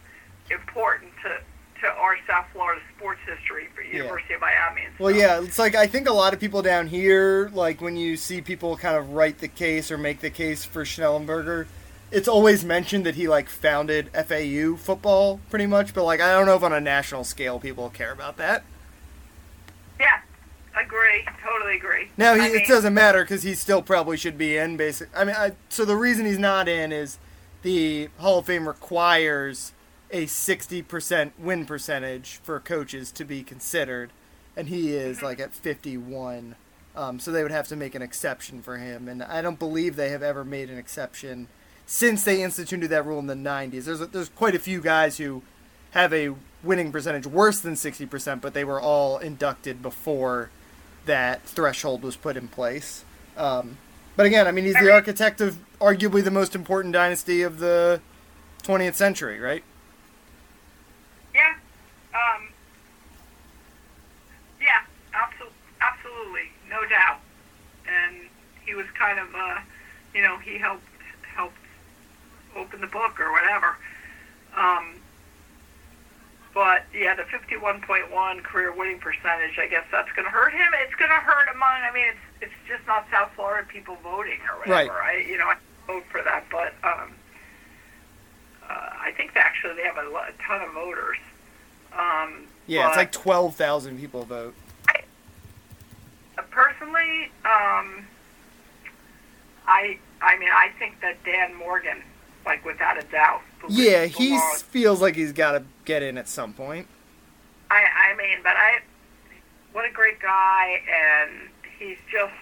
important 0.52 1.12
to 1.24 1.42
to 1.82 1.88
our 1.88 2.18
South 2.28 2.46
Florida 2.54 2.82
sports 2.98 3.20
history 3.28 3.68
for 3.76 3.82
University 3.82 4.34
of 4.34 4.42
Miami. 4.42 4.84
And 4.86 4.94
Well, 5.00 5.10
stuff. 5.13 5.20
yeah, 5.22 5.42
it's 5.42 5.60
like 5.60 5.76
I 5.76 5.88
think 5.88 6.08
a 6.10 6.13
lot 6.13 6.34
of 6.34 6.40
people 6.40 6.62
down 6.62 6.88
here, 6.88 7.50
like 7.54 7.82
when 7.82 7.96
you 7.98 8.18
see 8.18 8.42
people 8.42 8.78
kind 8.78 8.96
of 8.98 9.12
write 9.12 9.40
the 9.40 9.48
case 9.48 9.92
or 9.92 9.98
make 9.98 10.20
the 10.22 10.30
case 10.30 10.63
for 10.66 10.84
Schnellenberger, 10.84 11.68
it's 12.12 12.28
always 12.28 12.63
mentioned 12.63 13.06
that 13.06 13.16
he 13.16 13.28
like 13.28 13.50
founded 13.50 14.10
FAU 14.13 14.76
football, 14.78 15.40
pretty 15.50 15.66
much. 15.68 15.94
But 15.94 16.04
like, 16.06 16.22
I 16.22 16.32
don't 16.34 16.46
know 16.46 16.56
if 16.56 16.63
on 16.63 16.74
a 16.74 16.82
national 16.82 17.24
scale 17.24 17.60
people 17.60 17.90
care 17.90 18.12
about 18.12 18.38
that. 18.38 18.63
Yeah. 20.00 20.20
Agree. 20.80 21.26
Totally 21.44 21.76
agree. 21.76 22.10
Now 22.18 22.36
he, 22.36 22.42
I 22.42 22.50
mean, 22.50 22.56
it 22.62 22.68
doesn't 22.68 22.94
matter 22.94 23.24
because 23.24 23.42
he 23.44 23.56
still 23.56 23.82
probably 23.82 24.16
should 24.16 24.38
be 24.38 24.58
in. 24.58 24.78
Basic. 24.78 25.10
I 25.16 25.26
mean, 25.26 25.36
I, 25.36 25.54
so 25.70 25.86
the 25.86 25.96
reason 25.96 26.26
he's 26.26 26.38
not 26.38 26.68
in 26.68 26.92
is 26.92 27.18
the 27.63 28.10
Hall 28.20 28.38
of 28.40 28.46
Fame 28.46 28.68
requires 28.68 29.74
a 30.12 30.26
sixty 30.26 30.82
percent 30.82 31.34
win 31.39 31.65
percentage 31.65 32.39
for 32.43 32.60
coaches 32.60 33.12
to 33.13 33.26
be 33.26 33.43
considered, 33.43 34.12
and 34.56 34.70
he 34.70 34.93
is 34.93 35.22
like 35.22 35.39
at 35.39 35.54
fifty 35.54 35.98
one. 35.98 36.56
Um, 36.96 37.20
so 37.20 37.32
they 37.32 37.43
would 37.43 37.52
have 37.52 37.67
to 37.67 37.76
make 37.76 37.93
an 37.93 38.02
exception 38.02 38.62
for 38.62 38.78
him, 38.78 39.08
and 39.08 39.22
I 39.22 39.41
don't 39.41 39.60
believe 39.60 39.96
they 39.96 40.10
have 40.10 40.24
ever 40.24 40.43
made 40.43 40.70
an 40.70 40.80
exception 40.80 41.48
since 41.86 42.24
they 42.24 42.41
instituted 42.41 42.88
that 42.88 43.06
rule 43.06 43.20
in 43.20 43.28
the 43.28 43.36
'90s. 43.36 43.86
There's 43.86 44.02
a, 44.02 44.08
there's 44.08 44.30
quite 44.30 44.56
a 44.56 44.60
few 44.60 44.82
guys 44.82 45.17
who 45.17 45.43
have 45.91 46.12
a 46.13 46.34
winning 46.63 46.91
percentage 46.91 47.28
worse 47.28 47.60
than 47.60 47.76
sixty 47.76 48.06
percent, 48.06 48.41
but 48.41 48.54
they 48.54 48.63
were 48.63 48.82
all 48.82 49.20
inducted 49.20 49.82
before 49.82 50.50
that 51.06 51.43
threshold 51.43 52.04
was 52.04 52.15
put 52.15 52.38
in 52.38 52.48
place. 52.48 53.04
Um, 53.36 53.78
but 54.15 54.26
again, 54.26 54.48
I 54.48 54.52
mean, 54.52 54.65
he's 54.65 54.74
the 54.74 54.91
architect 54.91 55.41
of 55.41 55.58
arguably 55.80 56.24
the 56.24 56.32
most 56.32 56.56
important 56.56 56.93
dynasty 56.93 57.43
of 57.43 57.60
the 57.60 58.02
20th 58.63 58.96
century, 58.96 59.39
right? 59.39 59.63
Yeah. 62.18 62.36
Um, 62.36 62.50
yeah, 64.60 64.82
absolutely, 65.14 65.58
absolutely, 65.82 66.50
no 66.70 66.82
doubt. 66.90 67.20
And 67.88 68.28
he 68.66 68.74
was 68.74 68.86
kind 68.98 69.20
of, 69.20 69.28
uh, 69.36 69.60
you 70.14 70.22
know, 70.22 70.38
he 70.38 70.58
helped 70.58 70.84
helped 71.36 71.56
open 72.56 72.82
the 72.82 72.88
book 72.88 73.20
or 73.20 73.32
whatever. 73.32 73.78
Um, 74.58 74.96
but 76.54 76.86
yeah, 76.92 77.14
the 77.14 77.24
51.1 77.24 78.44
career 78.44 78.74
winning 78.76 79.00
percentage, 79.00 79.60
I 79.60 79.68
guess 79.68 79.86
that's 79.92 80.12
going 80.14 80.26
to 80.26 80.32
hurt 80.32 80.54
him. 80.54 80.74
It's 80.82 80.96
going 80.96 81.12
to 81.12 81.22
hurt 81.22 81.48
among. 81.54 81.70
I 81.86 81.92
mean, 81.94 82.08
it's 82.08 82.50
it's 82.50 82.60
just 82.68 82.88
not 82.88 83.06
South 83.12 83.30
Florida 83.36 83.68
people 83.68 83.98
voting 84.02 84.40
or 84.52 84.60
whatever. 84.60 84.98
Right. 84.98 85.22
I, 85.22 85.30
you 85.30 85.38
know, 85.38 85.46
I 85.46 85.56
vote 85.86 86.04
for 86.12 86.24
that, 86.24 86.46
but 86.52 86.74
um, 86.84 87.14
uh, 88.68 88.90
I 89.00 89.12
think 89.16 89.36
actually 89.36 89.76
they 89.76 89.84
have 89.84 89.98
a, 89.98 90.10
a 90.10 90.34
ton 90.46 90.62
of 90.62 90.74
voters. 90.74 91.18
Um, 91.98 92.46
Yeah, 92.68 92.88
it's 92.88 92.98
like 92.98 93.12
12,000 93.12 94.00
people 94.00 94.24
vote. 94.24 94.54
personally, 96.52 97.26
um, 97.46 98.06
I 99.68 99.98
I 100.22 100.38
mean, 100.40 100.50
I 100.52 100.70
think 100.80 101.00
that 101.02 101.24
Dan 101.24 101.54
Morgan, 101.56 102.02
like 102.46 102.66
without 102.66 102.98
a 102.98 103.06
doubt. 103.08 103.42
Yeah, 103.70 104.06
he 104.06 104.40
feels 104.66 105.02
like 105.02 105.16
he's 105.16 105.34
got 105.34 105.52
to 105.52 105.64
get 105.86 106.02
in 106.02 106.18
at 106.18 106.28
some 106.28 106.54
point. 106.54 106.88
I 107.70 107.84
I 108.12 108.16
mean, 108.16 108.40
but 108.44 108.54
I, 108.56 108.80
what 109.74 109.86
a 109.86 109.92
great 109.92 110.20
guy, 110.20 110.82
and 110.90 111.50
he's 111.78 111.98
just 112.12 112.34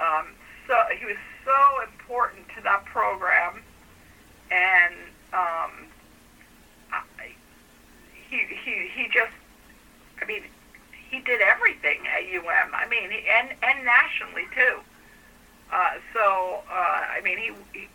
um, 0.00 0.26
so 0.66 0.74
he 0.98 1.04
was 1.04 1.16
so 1.44 1.82
important 1.82 2.46
to 2.56 2.62
that 2.62 2.84
program, 2.86 3.62
and 4.50 4.94
um, 5.32 5.70
I, 5.72 5.91
he 8.32 8.46
he 8.64 8.88
he 8.94 9.08
just, 9.12 9.32
I 10.20 10.24
mean, 10.24 10.42
he 11.10 11.20
did 11.20 11.40
everything 11.42 11.98
at 12.08 12.22
UM. 12.34 12.74
I 12.74 12.88
mean, 12.88 13.10
and 13.12 13.48
and 13.62 13.84
nationally 13.84 14.46
too. 14.54 14.78
Uh, 15.70 15.92
so 16.14 16.62
uh, 16.70 16.72
I 17.16 17.20
mean, 17.22 17.38
he, 17.38 17.50
he 17.72 17.88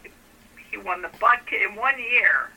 he 0.71 0.78
won 0.78 1.02
the 1.02 1.10
Butkus 1.10 1.69
in 1.69 1.76
one 1.76 1.97
year. 1.97 2.52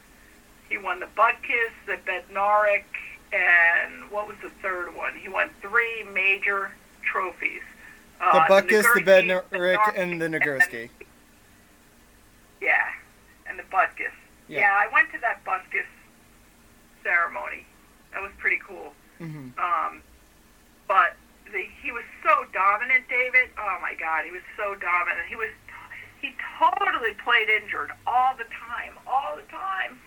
He 0.68 0.78
won 0.78 1.00
the 1.00 1.08
Butkus, 1.16 1.72
the 1.86 1.96
Bednarik, 2.06 2.84
and 3.32 4.10
what 4.10 4.28
was 4.28 4.36
the 4.42 4.50
third 4.62 4.94
one? 4.94 5.14
He 5.16 5.28
won 5.28 5.50
three 5.62 6.04
major 6.12 6.70
trophies. 7.02 7.62
The 8.20 8.26
Uh, 8.26 8.46
Butkus, 8.46 8.86
the 8.94 9.00
Bednarik, 9.00 9.94
and 9.96 10.20
the 10.20 10.28
Nagurski. 10.28 10.90
Yeah, 12.60 12.74
and 13.46 13.58
the 13.58 13.62
Butkus. 13.64 14.12
Yeah. 14.48 14.60
Yeah. 14.60 14.76
I 14.76 14.92
went 14.92 15.10
to 15.12 15.18
that 15.20 15.42
Butkus 15.44 15.86
ceremony. 17.02 17.66
That 18.12 18.22
was 18.22 18.32
pretty 18.38 18.58
cool. 18.66 18.92
hmm 19.18 19.48
Um, 19.58 20.02
but 20.88 21.14
the, 21.52 21.64
he 21.82 21.92
was 21.92 22.04
so 22.22 22.44
dominant, 22.52 23.04
David. 23.08 23.50
Oh 23.58 23.78
my 23.80 23.94
God, 23.94 24.24
he 24.24 24.30
was 24.30 24.42
so 24.56 24.74
dominant. 24.74 25.26
He 25.28 25.36
was 25.36 25.50
he 26.20 26.34
totally 26.58 27.14
played 27.24 27.48
injured 27.48 27.92
all 28.06 28.36
the 28.36 28.44
time, 28.44 28.92
all 29.06 29.36
the 29.36 29.48
time. 29.50 29.98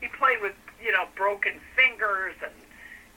He 0.00 0.08
played 0.08 0.40
with 0.40 0.54
you 0.82 0.92
know 0.92 1.06
broken 1.16 1.60
fingers 1.76 2.34
and 2.42 2.52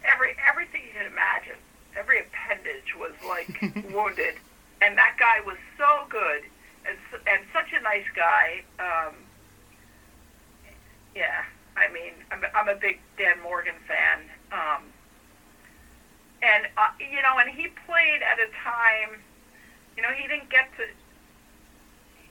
every 0.03 0.35
everything 0.47 0.81
you 0.85 0.93
can 0.93 1.05
imagine. 1.11 1.55
Every 1.95 2.19
appendage 2.19 2.95
was 2.97 3.13
like 3.27 3.49
wounded, 3.93 4.35
and 4.81 4.97
that 4.97 5.15
guy 5.19 5.41
was 5.45 5.57
so 5.77 6.05
good 6.09 6.43
and 6.87 6.97
and 7.27 7.43
such 7.53 7.71
a 7.73 7.81
nice 7.81 8.07
guy. 8.15 8.63
Um, 8.79 9.15
yeah, 11.15 11.43
I 11.77 11.91
mean, 11.91 12.13
I'm, 12.31 12.43
I'm 12.55 12.67
a 12.69 12.75
big 12.75 12.99
Dan 13.17 13.41
Morgan 13.41 13.75
fan. 13.87 14.19
Um, 14.51 14.83
and 16.41 16.65
uh, 16.77 16.89
you 16.99 17.21
know, 17.21 17.37
and 17.39 17.49
he 17.49 17.67
played 17.85 18.21
at 18.21 18.39
a 18.39 18.49
time, 18.63 19.21
you 19.95 20.03
know, 20.03 20.09
he 20.09 20.27
didn't 20.27 20.49
get 20.49 20.69
to. 20.77 20.83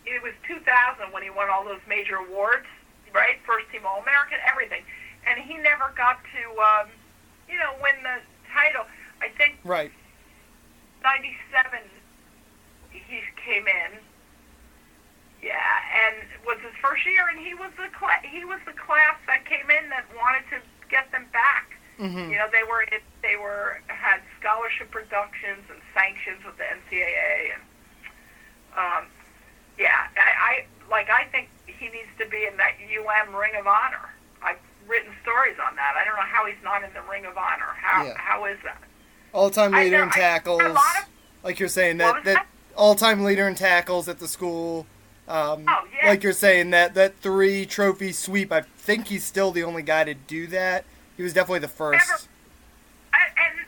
It 0.07 0.23
was 0.23 0.33
2000 0.49 1.13
when 1.13 1.23
he 1.23 1.31
won 1.31 1.49
all 1.51 1.65
those 1.65 1.81
major 1.89 2.17
awards, 2.17 2.67
right? 3.15 3.37
First 3.47 3.71
team 3.71 3.83
All 3.87 4.01
American, 4.03 4.39
everything, 4.51 4.83
and 5.29 5.39
he 5.39 5.57
never 5.59 5.93
got 5.97 6.19
to, 6.33 6.43
um, 6.61 6.89
you 7.49 7.59
know, 7.59 7.71
win 7.83 7.95
the 8.03 8.19
title. 8.53 8.87
I 9.21 9.29
think 9.37 9.59
Right. 9.63 9.93
97 11.03 11.81
he 12.91 13.21
came 13.45 13.67
in 13.69 13.99
yeah 15.43 15.57
and 16.07 16.17
was 16.47 16.59
his 16.61 16.75
first 16.83 17.05
year 17.07 17.25
and 17.31 17.39
he 17.41 17.55
was 17.55 17.71
the 17.77 17.89
cla- 17.97 18.21
he 18.23 18.45
was 18.45 18.61
the 18.67 18.73
class 18.73 19.17
that 19.27 19.45
came 19.47 19.69
in 19.71 19.89
that 19.91 20.05
wanted 20.17 20.43
to 20.51 20.59
get 20.91 21.11
them 21.13 21.27
back 21.33 21.67
hmm 21.99 22.31
you 22.31 22.37
know 22.37 22.49
they 22.53 22.63
were 22.65 22.83
it, 22.93 23.03
they 23.23 23.37
were 23.37 23.81
had 23.89 24.21
scholarship 24.41 24.95
reductions 24.95 25.65
and 25.71 25.81
sanctions 25.95 26.41
with 26.45 26.57
the 26.57 26.65
NCAA 26.65 27.55
and 27.55 27.63
um 28.77 29.05
yeah 29.79 30.07
I, 30.17 30.65
I 30.65 30.65
like 30.91 31.09
I 31.11 31.25
think 31.33 31.49
he 31.67 31.87
needs 31.89 32.11
to 32.19 32.27
be 32.29 32.45
in 32.47 32.57
that 32.59 32.73
UM 32.85 33.35
Ring 33.35 33.53
of 33.59 33.67
Honor 33.67 34.09
I've 34.43 34.59
written 34.89 35.13
stories 35.23 35.57
on 35.67 35.77
that 35.77 35.95
I 35.97 36.05
don't 36.05 36.17
know 36.17 36.23
how 36.29 36.47
he's 36.47 36.63
not 36.65 36.83
in 36.83 36.93
the 36.93 37.03
Ring 37.11 37.25
of 37.27 37.37
Honor 37.39 37.73
how 37.81 38.05
Yeah. 38.05 38.15
how 38.19 38.45
is 38.47 38.59
that 38.65 38.79
All-time 39.33 39.71
leader 39.73 39.99
know- 39.99 40.05
in 40.05 40.11
tackles. 40.11 40.61
of- 40.63 40.77
like 41.45 41.59
you're 41.61 41.69
saying 41.69 41.99
that 41.99 42.25
that 42.25 42.35
that? 42.35 42.47
all-time 42.77 43.23
leader 43.25 43.47
in 43.49 43.55
tackles 43.55 44.09
at 44.09 44.19
the 44.19 44.29
school. 44.29 44.87
Um, 45.31 45.65
Oh, 45.69 45.87
yeah. 45.95 46.09
Like 46.09 46.23
you're 46.25 46.33
saying 46.33 46.71
that 46.71 46.95
that 46.95 47.17
three 47.21 47.65
trophy 47.65 48.11
sweep. 48.13 48.51
I 48.53 48.63
think 48.63 49.07
he's 49.07 49.25
still 49.25 49.53
the 49.53 49.63
only 49.63 49.83
guy 49.83 50.03
to 50.03 50.15
do 50.15 50.49
that. 50.49 50.85
He 51.17 51.23
was 51.23 51.33
definitely 51.33 51.61
the 51.61 51.69
first. 51.69 52.29
I, 53.15 53.19
and 53.37 53.61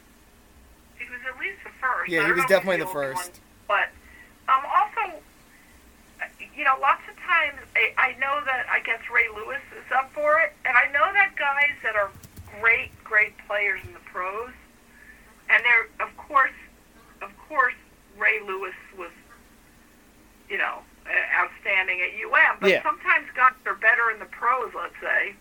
he 0.99 1.05
was 1.05 1.21
at 1.33 1.39
least 1.39 1.59
the 1.63 1.71
first. 1.81 2.11
Yeah, 2.11 2.27
he 2.27 2.33
was 2.33 2.45
definitely 2.47 2.79
the 2.79 2.91
first. 2.91 3.41
one, 3.69 3.87
but 4.49 4.53
um, 4.53 4.63
also, 4.75 5.21
you 6.57 6.65
know, 6.65 6.75
lots 6.81 7.03
of 7.09 7.17
times 7.23 7.59
I, 7.77 7.93
I 7.97 8.13
know 8.19 8.41
that 8.45 8.67
I 8.69 8.81
guess 8.81 9.01
Ray 9.13 9.29
Lewis 9.37 9.63
is 9.77 9.93
up 9.95 10.11
for 10.13 10.41
it, 10.41 10.53
and 10.65 10.77
I 10.77 10.87
know 10.91 11.13
that 11.13 11.37
guys 11.39 11.77
that 11.85 11.95
are 11.95 12.11
great, 12.61 12.91
great 13.05 13.35
players 13.47 13.81
in 13.87 13.93
the 13.93 14.01
pros, 14.01 14.51
and 15.49 15.63
they're 15.65 16.07
of 16.07 16.17
course, 16.17 16.51
of 17.21 17.31
course, 17.49 17.75
Ray 18.19 18.41
Lewis 18.45 18.75
was, 18.99 19.11
you 20.49 20.59
know, 20.59 20.79
outstanding 21.35 22.01
at 22.01 22.11
UM, 22.21 22.57
but 22.61 22.71
Yeah. 22.71 22.83
sometimes 22.83 23.27
guys 23.35 23.53
are 23.67 23.75
better 23.75 24.11
in 24.11 24.19
the 24.19 24.27
pros, 24.27 24.73
let's 24.75 24.95
say. 25.01 25.35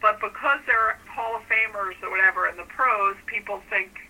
But 0.00 0.20
because 0.20 0.60
they're 0.66 0.96
Hall 1.08 1.36
of 1.36 1.42
Famers 1.48 1.94
or 2.02 2.10
whatever 2.10 2.46
in 2.48 2.56
the 2.56 2.64
pros, 2.64 3.16
people 3.26 3.62
think 3.68 4.08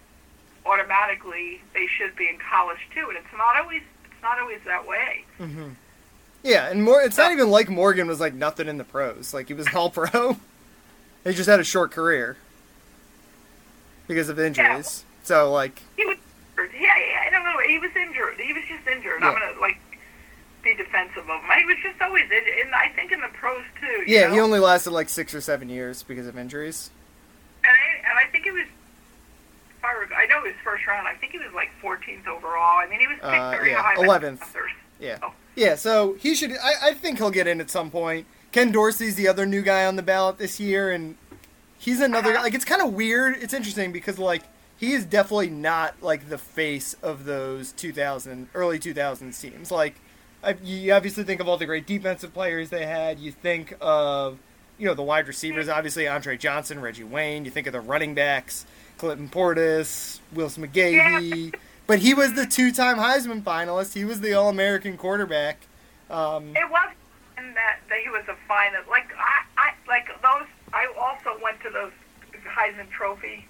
automatically 0.67 1.61
they 1.75 1.87
should 1.87 2.15
be 2.17 2.29
in 2.29 2.39
college 2.39 2.79
too, 2.95 3.09
and 3.09 3.17
it's 3.17 3.33
not 3.37 3.57
always 3.57 3.83
it's 4.05 4.23
not 4.23 4.39
always 4.39 4.61
that 4.67 4.87
way. 4.87 5.25
hmm 5.39 5.71
Yeah, 6.43 6.69
and 6.69 6.83
more. 6.85 7.01
It's 7.03 7.17
not 7.19 7.33
even 7.33 7.51
like 7.51 7.69
Morgan 7.69 8.07
was 8.07 8.21
like 8.21 8.35
nothing 8.35 8.69
in 8.69 8.79
the 8.79 8.85
pros. 8.85 9.35
Like 9.35 9.49
he 9.49 9.55
was 9.55 9.67
an 9.67 9.75
All 9.75 9.91
Pro. 9.91 10.37
he 11.25 11.33
just 11.33 11.49
had 11.49 11.59
a 11.61 11.65
short 11.65 11.91
career 11.91 12.37
because 14.07 14.29
of 14.29 14.39
injuries. 14.39 15.05
So 15.25 15.51
like 15.51 15.81
He 15.97 16.05
was. 16.05 16.17
Yeah, 16.59 16.97
yeah, 16.97 17.25
I 17.27 17.31
don't 17.31 17.43
know. 17.45 17.59
He 17.67 17.79
was 17.79 17.91
injured. 17.97 18.39
He 18.39 18.53
was 18.53 18.63
just 18.69 18.87
injured. 18.87 19.23
I'm 19.23 19.33
gonna 19.33 19.59
like 19.61 19.80
be 20.77 20.83
defensive 20.83 21.29
of 21.29 21.41
him. 21.43 21.51
He 21.59 21.65
was 21.65 21.77
just 21.83 22.01
always 22.01 22.25
and 22.31 22.75
I 22.75 22.89
think 22.89 23.13
in 23.13 23.21
the 23.21 23.29
pros 23.29 23.63
too. 23.81 23.87
you 23.87 24.05
yeah, 24.07 24.27
know? 24.29 24.35
he 24.35 24.41
only 24.41 24.59
lasted 24.59 24.91
like 24.91 25.09
six 25.09 25.35
or 25.35 25.41
seven 25.41 25.69
years 25.69 26.03
because 26.03 26.27
of 26.27 26.37
injuries. 26.39 26.91
And 27.65 27.73
I, 27.73 28.11
and 28.11 28.19
I 28.19 28.31
think 28.31 28.47
it 28.47 28.53
was. 28.53 28.65
If 28.65 29.85
I, 29.85 29.99
rec- 29.99 30.13
I 30.15 30.27
know 30.27 30.45
his 30.45 30.55
first 30.63 30.87
round. 30.87 31.09
I 31.09 31.15
think 31.15 31.33
he 31.33 31.39
was 31.39 31.53
like 31.55 31.71
14th 31.83 32.27
overall. 32.27 32.79
I 32.79 32.87
mean, 32.89 33.01
he 33.01 33.07
was 33.07 33.17
picked 33.17 33.25
Uh, 33.27 33.51
very 33.53 33.71
yeah, 33.71 33.83
high. 33.83 33.97
11th. 33.97 34.41
Yeah. 34.99 35.19
Oh. 35.23 35.33
Yeah, 35.57 35.75
so 35.75 36.15
he 36.15 36.35
should. 36.35 36.53
I, 36.53 36.91
I 36.91 36.95
think 36.95 37.19
he'll 37.19 37.31
get 37.31 37.47
in 37.47 37.61
at 37.61 37.71
some 37.71 37.91
point. 37.91 38.27
Ken 38.53 38.73
Dorsey's 38.73 39.15
the 39.15 39.29
other 39.29 39.47
new 39.47 39.63
guy 39.63 39.87
on 39.87 39.97
the 39.97 40.03
ballot 40.03 40.39
this 40.39 40.61
year, 40.61 40.91
and 40.91 41.17
he's 41.79 42.01
another 42.01 42.33
guy. 42.35 42.43
Like, 42.43 42.55
it's 42.55 42.65
kind 42.65 42.83
of 42.83 42.93
weird. 42.93 43.37
It's 43.41 43.55
interesting 43.55 43.91
because, 43.93 44.19
like, 44.19 44.43
he 44.77 44.93
is 44.93 45.05
definitely 45.05 45.51
not, 45.51 46.03
like, 46.03 46.29
the 46.29 46.39
face 46.39 46.95
of 47.03 47.25
those 47.25 47.73
2000, 47.73 48.49
early 48.55 48.79
2000s 48.79 49.41
teams. 49.41 49.71
Like, 49.71 49.95
you 50.63 50.93
obviously 50.93 51.25
think 51.25 51.41
of 51.41 51.49
all 51.49 51.57
the 51.57 51.67
great 51.67 51.87
defensive 51.87 52.33
players 52.33 52.71
they 52.71 52.87
had. 52.87 53.19
You 53.19 53.33
think 53.33 53.75
of, 53.81 54.39
you 54.79 54.87
know, 54.87 54.95
the 54.95 55.03
wide 55.03 55.29
receivers, 55.29 55.69
obviously 55.69 56.09
Andre 56.09 56.37
Johnson, 56.37 56.81
Reggie 56.81 57.05
Wayne. 57.05 57.45
You 57.45 57.51
think 57.51 57.67
of 57.67 57.73
the 57.73 57.81
running 57.81 58.15
backs, 58.15 58.65
Clinton 58.99 59.29
Portis, 59.29 60.21
Willis 60.33 60.57
McGahee. 60.59 61.55
But 61.87 61.99
he 61.99 62.15
was 62.15 62.35
the 62.35 62.47
two-time 62.47 62.99
Heisman 62.99 63.43
finalist. 63.43 63.95
He 63.95 64.05
was 64.05 64.21
the 64.21 64.33
All-American 64.35 64.97
quarterback. 64.97 65.59
Um, 66.09 66.55
It 66.55 66.71
was 66.71 66.93
in 67.37 67.53
that 67.55 67.81
that 67.89 67.99
he 67.99 68.09
was 68.09 68.23
a 68.29 68.37
finalist. 68.49 68.87
Like 68.89 69.09
I, 69.19 69.43
I 69.57 69.73
like 69.89 70.07
those. 70.23 70.47
I 70.73 70.87
also 70.97 71.37
went 71.43 71.61
to 71.63 71.71
those 71.71 71.91
Heisman 72.47 72.89
Trophy 72.91 73.45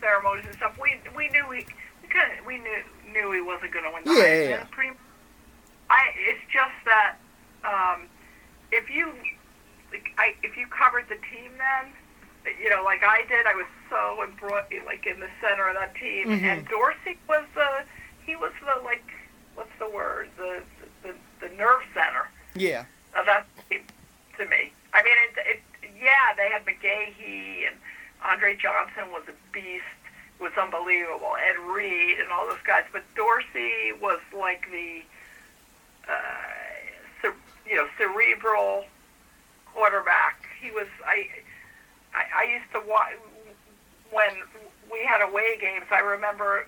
ceremonies 0.00 0.46
and 0.46 0.54
stuff. 0.56 0.76
We 0.82 0.96
we 1.16 1.28
knew 1.28 1.44
he 1.52 1.64
we 2.02 2.08
kind 2.08 2.32
of 2.36 2.44
we 2.44 2.58
knew 2.58 2.82
knew 3.12 3.30
he 3.30 3.40
wasn't 3.40 3.72
going 3.72 3.84
to 3.84 3.90
win 3.92 4.02
the 4.04 4.10
Yeah, 4.10 4.24
Heisman. 4.26 4.42
yeah, 4.44 4.48
yeah. 4.48 4.64
Pretty, 4.72 4.96
I 5.94 6.02
it's 6.26 6.42
just 6.50 6.74
that 6.90 7.14
um, 7.62 8.10
if 8.74 8.90
you 8.90 9.14
like, 9.94 10.10
I 10.18 10.34
if 10.42 10.56
you 10.58 10.66
covered 10.66 11.06
the 11.08 11.20
team 11.30 11.54
then. 11.54 11.94
You 12.62 12.68
know, 12.68 12.84
like 12.84 13.00
I 13.02 13.24
did, 13.26 13.46
I 13.46 13.54
was 13.54 13.64
so 13.88 14.22
embroidered, 14.22 14.84
like 14.84 15.06
in 15.06 15.18
the 15.18 15.32
center 15.40 15.66
of 15.66 15.76
that 15.80 15.94
team. 15.96 16.28
Mhm. 16.28 16.42
And 16.44 16.68
Dorsey 16.68 17.16
was 17.26 17.42
the, 17.54 17.88
he 18.26 18.36
was 18.36 18.52
the 18.60 18.84
like, 18.84 19.00
what's 19.54 19.72
the 19.78 19.88
word? 19.88 20.28
The 20.36 20.60
the, 21.02 21.14
the 21.40 21.48
nerve 21.56 21.80
center 21.94 22.28
yeah. 22.54 22.84
of 23.16 23.24
that 23.24 23.46
team 23.70 23.80
to 24.36 24.44
me. 24.44 24.72
I 24.92 25.02
mean, 25.02 25.16
it, 25.24 25.56
it, 25.56 25.60
yeah, 25.96 26.36
they 26.36 26.50
had 26.50 26.66
McGahee 26.66 27.66
and 27.66 27.76
Andre 28.22 28.54
Johnson 28.56 29.10
was 29.10 29.22
a 29.26 29.36
beast, 29.50 29.96
was 30.38 30.52
unbelievable. 30.60 31.32
Ed 31.48 31.58
Reed 31.72 32.20
and 32.20 32.28
all 32.30 32.46
those 32.46 32.60
guys, 32.66 32.84
but 32.92 33.04
Dorsey 33.16 33.96
was 34.02 34.20
like 34.36 34.66
the, 34.70 35.00
uh, 36.08 37.30
you 37.66 37.76
know, 37.76 37.86
cerebral 37.98 38.84
quarterback. 39.72 40.44
He 40.60 40.70
was. 40.70 40.86
I, 41.06 41.28
I, 42.14 42.44
I 42.46 42.52
used 42.52 42.70
to 42.72 42.80
watch 42.88 43.12
when 44.12 44.30
we 44.92 45.04
had 45.04 45.20
away 45.22 45.56
games. 45.60 45.86
I 45.90 46.00
remember, 46.00 46.66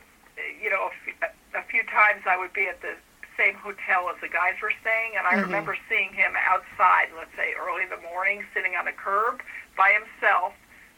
you 0.63 0.71
know, 0.71 0.89
a 0.89 0.95
few, 1.05 1.13
a 1.55 1.63
few 1.71 1.83
times 1.85 2.23
I 2.27 2.37
would 2.37 2.53
be 2.53 2.67
at 2.67 2.81
the 2.83 2.95
same 3.37 3.55
hotel 3.55 4.09
as 4.09 4.17
the 4.21 4.29
guys 4.29 4.55
were 4.63 4.73
staying, 4.81 5.13
and 5.17 5.27
I 5.27 5.35
Mhm. 5.37 5.43
remember 5.43 5.77
seeing 5.89 6.13
him 6.15 6.33
outside, 6.49 7.13
let's 7.17 7.35
say 7.37 7.53
early 7.55 7.83
in 7.83 7.91
the 7.91 7.99
morning, 7.99 8.47
sitting 8.55 8.75
on 8.77 8.89
a 8.89 8.93
curb 8.93 9.43
by 9.77 9.93
himself, 9.93 10.55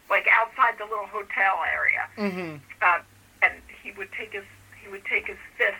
like 0.08 0.28
outside 0.30 0.78
the 0.78 0.84
little 0.86 1.06
hotel 1.06 1.64
area. 1.74 2.08
Mm-hmm. 2.16 2.56
Uh, 2.80 3.00
and 3.42 3.54
he 3.82 3.90
would 3.92 4.12
take 4.12 4.32
his 4.32 4.44
he 4.80 4.88
would 4.88 5.04
take 5.04 5.26
his 5.26 5.36
fist 5.58 5.76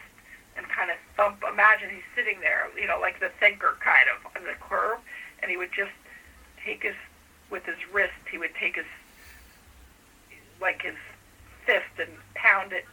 and 0.59 0.69
kind 0.69 0.91
of 0.91 0.97
thump. 1.17 1.43
Imagine 1.51 1.89
he's 1.91 2.05
sitting 2.15 2.41
there, 2.41 2.67
you 2.77 2.87
know, 2.87 2.99
like 3.01 3.21
the 3.21 3.31
thinker 3.41 3.77
kind 3.81 4.05
of 4.11 4.19
on 4.37 4.43
the 4.45 4.55
curb, 4.61 4.99
and 5.41 5.51
he 5.51 5.57
would 5.57 5.73
just 5.73 5.95
take 6.65 6.83
his 6.83 6.97
with 7.51 7.65
his 7.65 7.79
wrist. 7.93 8.19
He 8.31 8.37
would 8.37 8.55
take 8.59 8.77
his 8.77 8.91
like 10.61 10.83
his 10.83 10.97
fist 11.65 11.95
and 11.99 12.11
pound 12.35 12.73
it 12.73 12.85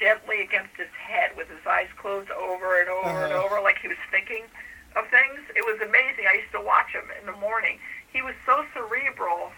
gently 0.00 0.40
against 0.40 0.74
his 0.76 0.88
head 0.98 1.30
with 1.36 1.48
his 1.48 1.60
eyes 1.68 1.86
closed 2.00 2.30
over 2.30 2.80
and 2.80 2.88
over 2.88 3.24
and 3.24 3.32
Uh-huh. 3.32 3.44
over, 3.44 3.60
like 3.60 3.78
he 3.78 3.88
was 3.88 4.00
thinking 4.10 4.44
of 4.96 5.06
things. 5.08 5.38
It 5.54 5.64
was 5.64 5.80
amazing. 5.80 6.26
I 6.26 6.34
used 6.40 6.52
to 6.52 6.60
watch 6.60 6.90
him 6.90 7.04
in 7.20 7.26
the 7.26 7.36
morning. 7.38 7.78
He 8.12 8.22
was 8.22 8.34
so 8.46 8.64
cerebral, 8.74 9.52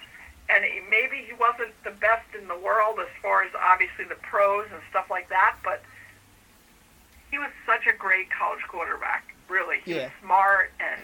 and 0.50 0.64
maybe 0.90 1.24
he 1.26 1.32
wasn't 1.34 1.72
the 1.84 1.90
best 1.92 2.26
in 2.38 2.48
the 2.48 2.58
world 2.58 2.98
as 3.00 3.08
far 3.22 3.42
as 3.42 3.50
obviously 3.54 4.04
the 4.04 4.16
pros 4.16 4.66
and 4.72 4.82
stuff 4.90 5.08
like 5.10 5.28
that, 5.28 5.56
but 5.64 5.82
he 7.34 7.38
was 7.40 7.50
such 7.66 7.84
a 7.92 7.96
great 7.98 8.30
college 8.30 8.62
quarterback. 8.68 9.34
Really, 9.48 9.78
he 9.84 9.94
Yeah. 9.94 10.04
was 10.04 10.12
smart, 10.22 10.70
and 10.78 11.00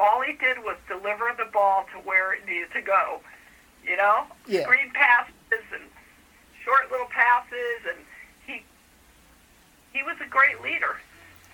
all 0.00 0.20
he 0.22 0.32
did 0.32 0.58
was 0.64 0.76
deliver 0.88 1.32
the 1.38 1.44
ball 1.44 1.86
to 1.92 1.98
where 2.00 2.32
it 2.32 2.44
needed 2.46 2.72
to 2.72 2.80
go. 2.80 3.20
You 3.86 3.96
know, 3.96 4.26
Yeah. 4.46 4.64
screen 4.64 4.90
passes 4.90 5.32
and 5.72 5.88
short 6.64 6.90
little 6.90 7.06
passes, 7.06 7.86
and 7.88 8.04
he 8.44 8.64
he 9.92 10.02
was 10.02 10.16
a 10.20 10.26
great 10.26 10.60
leader. 10.62 10.96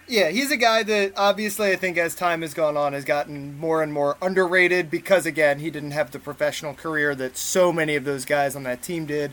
Yeah, 0.06 0.30
he's 0.30 0.50
a 0.50 0.56
guy 0.56 0.82
that 0.84 1.12
obviously 1.18 1.70
I 1.70 1.76
think 1.76 1.98
as 1.98 2.14
time 2.14 2.40
has 2.40 2.54
gone 2.54 2.78
on 2.78 2.94
has 2.94 3.04
gotten 3.04 3.58
more 3.58 3.82
and 3.82 3.92
more 3.92 4.16
underrated 4.22 4.90
because 4.90 5.26
again 5.26 5.58
he 5.58 5.70
didn't 5.70 5.90
have 5.92 6.12
the 6.12 6.18
professional 6.18 6.72
career 6.72 7.14
that 7.14 7.36
so 7.36 7.72
many 7.74 7.94
of 7.94 8.04
those 8.04 8.24
guys 8.24 8.56
on 8.56 8.62
that 8.62 8.80
team 8.82 9.04
did, 9.04 9.32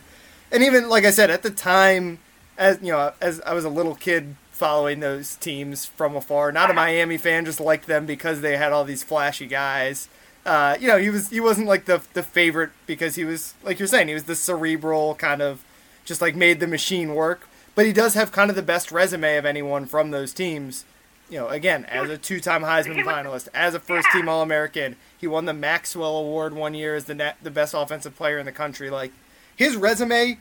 and 0.52 0.62
even 0.64 0.90
like 0.90 1.06
I 1.06 1.12
said 1.12 1.30
at 1.32 1.44
the 1.44 1.50
time, 1.50 2.20
as 2.58 2.78
you 2.82 2.92
know, 2.92 3.14
as 3.22 3.40
I 3.42 3.54
was 3.54 3.64
a 3.66 3.70
little 3.70 3.96
kid 3.96 4.36
following 4.62 5.00
those 5.00 5.38
teams 5.38 5.88
from 5.88 6.16
afar, 6.16 6.52
not 6.52 6.70
a 6.70 6.74
Miami 6.74 7.18
fan, 7.18 7.46
just 7.46 7.60
liked 7.60 7.88
them 7.88 8.06
because 8.06 8.42
they 8.42 8.58
had 8.58 8.72
all 8.72 8.84
these 8.84 9.04
flashy 9.04 9.48
guys. 9.48 10.08
Uh, 10.46 10.78
you 10.80 10.88
know, 10.88 11.00
he 11.00 11.10
was 11.10 11.32
he 11.32 11.40
wasn't 11.40 11.66
like 11.66 11.86
the 11.86 12.00
the 12.14 12.22
favorite 12.22 12.70
because 12.86 13.16
he 13.16 13.26
was 13.26 13.56
like 13.64 13.80
you're 13.80 13.88
saying 13.88 14.08
he 14.08 14.14
was 14.14 14.26
the 14.26 14.36
cerebral 14.36 15.16
kind 15.16 15.42
of 15.42 15.64
just 16.06 16.22
like 16.22 16.36
made 16.36 16.60
the 16.60 16.68
machine 16.68 17.16
work. 17.16 17.50
But 17.74 17.88
he 17.88 17.94
does 17.94 18.14
have 18.14 18.32
kind 18.32 18.52
of 18.52 18.56
the 18.56 18.62
best 18.62 18.92
resume 18.92 19.38
of 19.38 19.46
anyone 19.48 19.88
from 19.88 20.12
those 20.12 20.32
teams. 20.32 20.86
You 21.28 21.40
know, 21.40 21.48
again, 21.48 21.86
as 21.86 22.08
a 22.10 22.18
two-time 22.20 22.62
Heisman 22.62 23.04
finalist, 23.04 23.48
as 23.54 23.74
a 23.74 23.80
first-team 23.80 24.28
All-American, 24.28 24.98
he 25.18 25.26
won 25.26 25.46
the 25.46 25.54
Maxwell 25.54 26.18
Award 26.18 26.54
one 26.54 26.76
year 26.76 26.96
as 26.96 27.06
the 27.06 27.34
the 27.42 27.50
best 27.50 27.74
offensive 27.74 28.16
player 28.16 28.38
in 28.38 28.46
the 28.46 28.52
country. 28.52 28.92
Like 28.92 29.12
his 29.56 29.76
resume, 29.76 30.38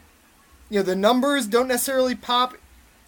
you 0.68 0.80
know, 0.80 0.82
the 0.82 0.96
numbers 0.96 1.46
don't 1.46 1.68
necessarily 1.68 2.14
pop, 2.14 2.54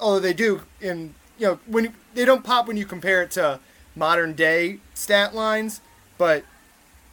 although 0.02 0.20
they 0.20 0.34
do. 0.34 0.62
In 0.80 1.14
you 1.38 1.46
know, 1.46 1.58
when 1.66 1.94
they 2.14 2.24
don't 2.24 2.44
pop 2.44 2.66
when 2.66 2.76
you 2.76 2.84
compare 2.84 3.22
it 3.22 3.30
to 3.32 3.60
modern 3.94 4.34
day 4.34 4.78
stat 4.94 5.34
lines, 5.34 5.80
but 6.18 6.44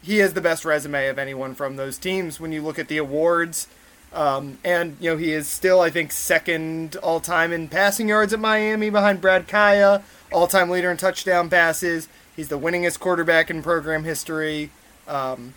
he 0.02 0.18
has 0.18 0.34
the 0.34 0.42
best 0.42 0.66
resume 0.66 1.08
of 1.08 1.20
anyone 1.20 1.54
from 1.54 1.76
those 1.76 1.98
teams 1.98 2.40
when 2.40 2.52
you 2.52 2.62
look 2.62 2.80
at 2.80 2.88
the 2.88 2.98
awards. 2.98 3.68
Um, 4.12 4.58
and 4.64 4.98
you 5.00 5.12
know 5.12 5.18
he 5.18 5.32
is 5.34 5.48
still, 5.48 5.82
I 5.82 5.92
think, 5.92 6.12
second 6.12 6.96
all 6.98 7.20
time 7.20 7.54
in 7.54 7.68
passing 7.68 8.10
yards 8.10 8.34
at 8.34 8.40
Miami 8.40 8.90
behind 8.90 9.22
Brad 9.22 9.48
Kaaya, 9.48 10.02
all 10.32 10.48
time 10.48 10.70
leader 10.70 10.90
in 10.90 10.98
touchdown 10.98 11.50
passes. 11.50 12.08
He's 12.36 12.48
the 12.48 12.58
winningest 12.58 13.00
quarterback 13.00 13.52
in 13.52 13.62
program 13.62 14.06
history, 14.06 14.72
um, 15.08 15.54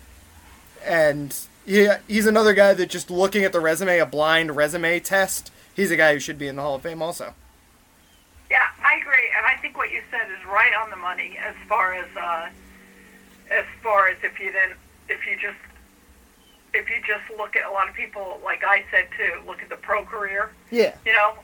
and 0.84 1.34
he, 1.64 1.88
he's 2.08 2.26
another 2.26 2.52
guy 2.52 2.74
that 2.74 2.90
just 2.90 3.10
looking 3.10 3.44
at 3.44 3.52
the 3.52 3.60
resume, 3.60 3.98
a 3.98 4.06
blind 4.06 4.54
resume 4.54 5.00
test. 5.00 5.50
He's 5.74 5.90
a 5.90 5.96
guy 5.96 6.12
who 6.12 6.20
should 6.20 6.38
be 6.38 6.48
in 6.48 6.56
the 6.56 6.62
Hall 6.62 6.74
of 6.74 6.82
Fame 6.82 7.02
also. 7.02 7.34
Yeah, 8.50 8.66
I 8.84 8.96
agree, 8.96 9.30
and 9.36 9.46
I 9.46 9.56
think 9.60 9.76
what 9.76 9.90
you 9.90 10.02
said 10.10 10.28
is 10.30 10.44
right 10.46 10.74
on 10.74 10.90
the 10.90 10.96
money 10.96 11.38
as 11.42 11.54
far 11.68 11.94
as 11.94 12.06
uh, 12.16 12.48
as 13.50 13.64
far 13.82 14.08
as 14.08 14.18
if 14.22 14.38
you 14.38 14.52
didn't, 14.52 14.78
if 15.08 15.26
you 15.26 15.36
just 15.40 15.58
if 16.74 16.88
you 16.88 16.96
just 17.06 17.22
look 17.38 17.56
at 17.56 17.66
a 17.66 17.70
lot 17.70 17.88
of 17.88 17.94
people, 17.94 18.40
like 18.44 18.62
I 18.64 18.84
said 18.90 19.08
too, 19.16 19.40
look 19.46 19.62
at 19.62 19.68
the 19.68 19.76
pro 19.76 20.04
career. 20.04 20.50
Yeah. 20.70 20.94
You 21.04 21.12
know, 21.12 21.34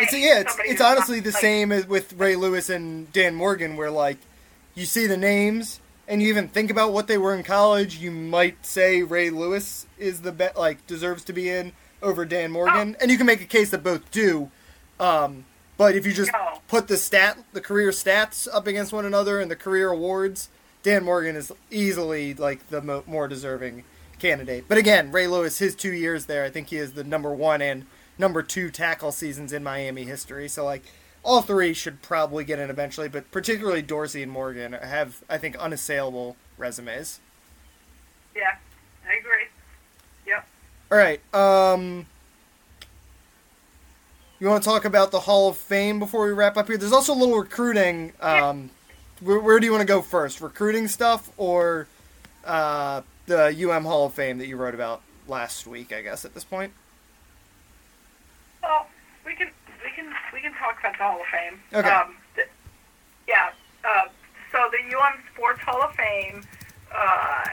It's 0.00 0.12
yeah, 0.12 0.40
it's, 0.40 0.56
it's 0.60 0.80
honestly 0.80 1.18
not, 1.18 1.24
the 1.24 1.30
like, 1.32 1.40
same 1.40 1.72
as 1.72 1.86
with 1.86 2.14
Ray 2.14 2.36
Lewis 2.36 2.68
and 2.70 3.12
Dan 3.12 3.34
Morgan, 3.34 3.76
where 3.76 3.90
like 3.90 4.18
you 4.74 4.86
see 4.86 5.06
the 5.06 5.16
names 5.16 5.80
and 6.08 6.22
you 6.22 6.28
even 6.28 6.48
think 6.48 6.70
about 6.70 6.92
what 6.92 7.06
they 7.06 7.16
were 7.18 7.34
in 7.34 7.42
college, 7.42 7.96
you 7.96 8.10
might 8.10 8.64
say 8.64 9.02
Ray 9.02 9.30
Lewis 9.30 9.86
is 9.98 10.20
the 10.20 10.32
best, 10.32 10.56
like 10.56 10.86
deserves 10.86 11.24
to 11.24 11.32
be 11.32 11.48
in 11.48 11.72
over 12.04 12.24
Dan 12.24 12.50
Morgan, 12.52 12.96
and 13.00 13.10
you 13.10 13.16
can 13.16 13.26
make 13.26 13.40
a 13.40 13.46
case 13.46 13.70
that 13.70 13.82
both 13.82 14.10
do. 14.10 14.50
Um, 15.00 15.44
but 15.76 15.96
if 15.96 16.06
you 16.06 16.12
just 16.12 16.30
No. 16.32 16.60
put 16.68 16.86
the 16.86 16.96
stat, 16.96 17.38
the 17.52 17.60
career 17.60 17.90
stats 17.90 18.46
up 18.52 18.66
against 18.68 18.92
one 18.92 19.04
another 19.04 19.40
and 19.40 19.50
the 19.50 19.56
career 19.56 19.90
awards, 19.90 20.48
Dan 20.82 21.04
Morgan 21.04 21.34
is 21.34 21.50
easily 21.70 22.34
like 22.34 22.68
the 22.68 22.80
mo- 22.80 23.02
more 23.06 23.26
deserving 23.26 23.82
candidate. 24.18 24.66
But 24.68 24.78
again, 24.78 25.10
Ray 25.10 25.26
Lewis, 25.26 25.58
his 25.58 25.74
two 25.74 25.92
years 25.92 26.26
there, 26.26 26.44
I 26.44 26.50
think 26.50 26.68
he 26.68 26.76
is 26.76 26.92
the 26.92 27.02
number 27.02 27.32
one 27.32 27.60
and 27.60 27.86
number 28.18 28.42
two 28.42 28.70
tackle 28.70 29.10
seasons 29.10 29.52
in 29.52 29.64
Miami 29.64 30.04
history. 30.04 30.48
So 30.48 30.64
like, 30.64 30.82
all 31.24 31.40
three 31.42 31.72
should 31.72 32.02
probably 32.02 32.44
get 32.44 32.58
in 32.58 32.68
eventually, 32.70 33.08
but 33.08 33.30
particularly 33.32 33.80
Dorsey 33.82 34.22
and 34.22 34.30
Morgan 34.30 34.74
have, 34.74 35.24
I 35.28 35.38
think, 35.38 35.56
unassailable 35.56 36.36
resumes. 36.58 37.18
Yeah, 38.36 38.42
I 38.42 38.42
agree. 38.42 38.52
Yep. 38.52 38.60
All 40.94 41.00
right. 41.00 41.20
Um, 41.34 42.06
you 44.38 44.46
want 44.46 44.62
to 44.62 44.68
talk 44.68 44.84
about 44.84 45.10
the 45.10 45.18
Hall 45.18 45.48
of 45.48 45.56
Fame 45.56 45.98
before 45.98 46.24
we 46.24 46.30
wrap 46.30 46.56
up 46.56 46.68
here? 46.68 46.76
There's 46.76 46.92
also 46.92 47.12
a 47.12 47.18
little 47.18 47.36
recruiting. 47.36 48.12
Um, 48.20 48.70
where, 49.20 49.40
where 49.40 49.58
do 49.58 49.66
you 49.66 49.72
want 49.72 49.80
to 49.80 49.88
go 49.88 50.00
first? 50.02 50.40
Recruiting 50.40 50.86
stuff 50.86 51.32
or 51.36 51.88
uh, 52.44 53.00
the 53.26 53.68
UM 53.68 53.84
Hall 53.84 54.06
of 54.06 54.14
Fame 54.14 54.38
that 54.38 54.46
you 54.46 54.56
wrote 54.56 54.72
about 54.72 55.02
last 55.26 55.66
week? 55.66 55.92
I 55.92 56.00
guess 56.00 56.24
at 56.24 56.32
this 56.32 56.44
point. 56.44 56.72
Well, 58.62 58.86
we 59.26 59.34
can 59.34 59.48
we 59.82 59.90
can 59.90 60.14
we 60.32 60.40
can 60.42 60.52
talk 60.54 60.78
about 60.78 60.92
the 60.92 61.02
Hall 61.02 61.20
of 61.20 61.26
Fame. 61.26 61.60
Okay. 61.72 61.90
Um, 61.90 62.14
th- 62.36 62.48
yeah. 63.26 63.50
Uh, 63.84 64.02
so 64.52 64.70
the 64.70 64.96
UM 64.96 65.14
Sports 65.34 65.60
Hall 65.62 65.82
of 65.82 65.92
Fame, 65.96 66.44
uh, 66.94 67.46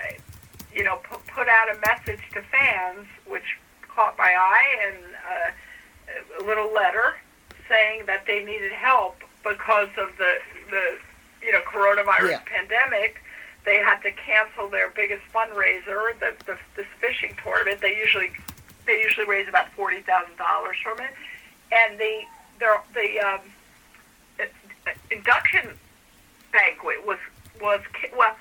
you 0.74 0.84
know, 0.84 0.98
put, 1.10 1.26
put 1.28 1.48
out 1.48 1.70
a 1.70 1.80
message 1.80 2.22
to 2.34 2.42
fans, 2.44 3.08
which 3.28 3.58
caught 3.88 4.18
my 4.18 4.34
eye, 4.38 4.88
and 4.88 4.98
uh, 5.30 6.44
a 6.44 6.48
little 6.48 6.74
letter 6.74 7.16
saying 7.70 8.04
that 8.06 8.26
they 8.26 8.44
needed 8.44 8.72
help 8.72 9.18
because 9.44 9.90
of 9.98 10.10
the 10.18 10.36
the 10.70 10.98
you 11.46 11.52
know 11.52 11.62
coronavirus 11.62 12.32
Yeah. 12.32 12.40
pandemic. 12.46 13.22
They 13.64 13.78
had 13.78 14.02
to 14.02 14.12
cancel 14.12 14.70
their 14.70 14.90
biggest 14.90 15.22
fundraiser, 15.34 16.18
the, 16.20 16.34
the 16.46 16.58
this 16.76 16.88
fishing 17.00 17.36
tournament. 17.44 17.80
They 17.82 17.96
usually 17.98 18.32
they 18.88 19.00
usually 19.02 19.28
raise 19.28 19.48
about 19.48 19.72
forty 19.74 20.02
thousand 20.02 20.38
dollars 20.38 20.78
from 20.84 21.00
it, 21.00 21.12
and 21.72 22.00
the 22.00 22.22
the 22.60 22.78
the 22.94 23.20
um, 23.20 23.40
induction 25.12 25.70
banquet 26.52 27.06
was 27.06 27.20
was 27.62 27.82
well, 28.18 28.36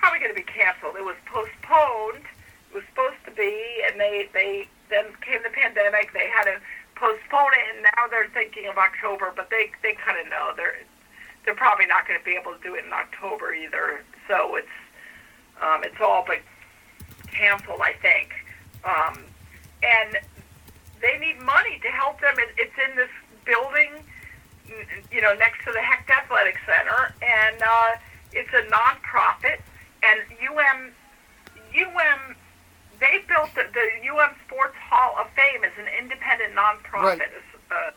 probably 0.00 0.18
going 0.18 0.32
to 0.32 0.40
be 0.40 0.48
canceled. 0.48 0.96
It 0.96 1.04
was 1.04 1.20
postponed. 1.28 2.24
It 2.72 2.74
was 2.74 2.84
supposed 2.88 3.20
to 3.28 3.32
be, 3.36 3.52
and 3.86 4.00
they 4.00 4.28
they 4.32 4.66
then 4.88 5.12
came 5.20 5.44
the 5.44 5.52
pandemic. 5.52 6.12
They 6.12 6.28
had 6.32 6.44
to 6.44 6.56
postpone 6.96 7.52
it, 7.52 7.64
and 7.76 7.82
now 7.84 8.08
they're 8.08 8.32
thinking 8.32 8.66
of 8.66 8.76
October. 8.80 9.32
But 9.36 9.50
they 9.50 9.70
they 9.82 9.94
kind 9.94 10.18
of 10.18 10.26
know 10.32 10.52
they're 10.56 10.80
they're 11.44 11.54
probably 11.54 11.86
not 11.86 12.08
going 12.08 12.18
to 12.18 12.24
be 12.24 12.36
able 12.36 12.56
to 12.56 12.62
do 12.62 12.74
it 12.74 12.84
in 12.84 12.92
October 12.92 13.52
either. 13.52 14.02
So 14.28 14.56
it's 14.56 14.76
um, 15.60 15.84
it's 15.84 16.00
all 16.00 16.24
but 16.26 16.40
canceled, 17.28 17.80
I 17.82 17.92
think. 18.00 18.32
Um, 18.84 19.20
and 19.82 20.16
they 21.00 21.18
need 21.18 21.40
money 21.40 21.78
to 21.82 21.88
help 21.88 22.20
them. 22.20 22.34
It, 22.38 22.48
it's 22.56 22.76
in 22.88 22.96
this 22.96 23.12
building, 23.44 24.04
you 25.12 25.20
know, 25.20 25.34
next 25.34 25.64
to 25.64 25.72
the 25.72 25.80
Hecht 25.80 26.08
Athletic 26.08 26.56
Center, 26.64 27.14
and 27.20 27.60
uh, 27.62 27.90
it's 28.32 28.52
a 28.52 28.62
nonprofit. 28.70 29.60
And 30.02 30.20
UM, 30.42 30.92
UM, 31.76 32.36
they 32.98 33.22
built 33.28 33.50
the, 33.54 33.64
the 33.72 34.08
UM 34.08 34.30
Sports 34.46 34.76
Hall 34.88 35.16
of 35.20 35.28
Fame 35.30 35.64
as 35.64 35.72
an 35.78 35.86
independent 35.98 36.54
nonprofit, 36.54 37.20
Right. 37.20 37.22
uh, 37.70 37.90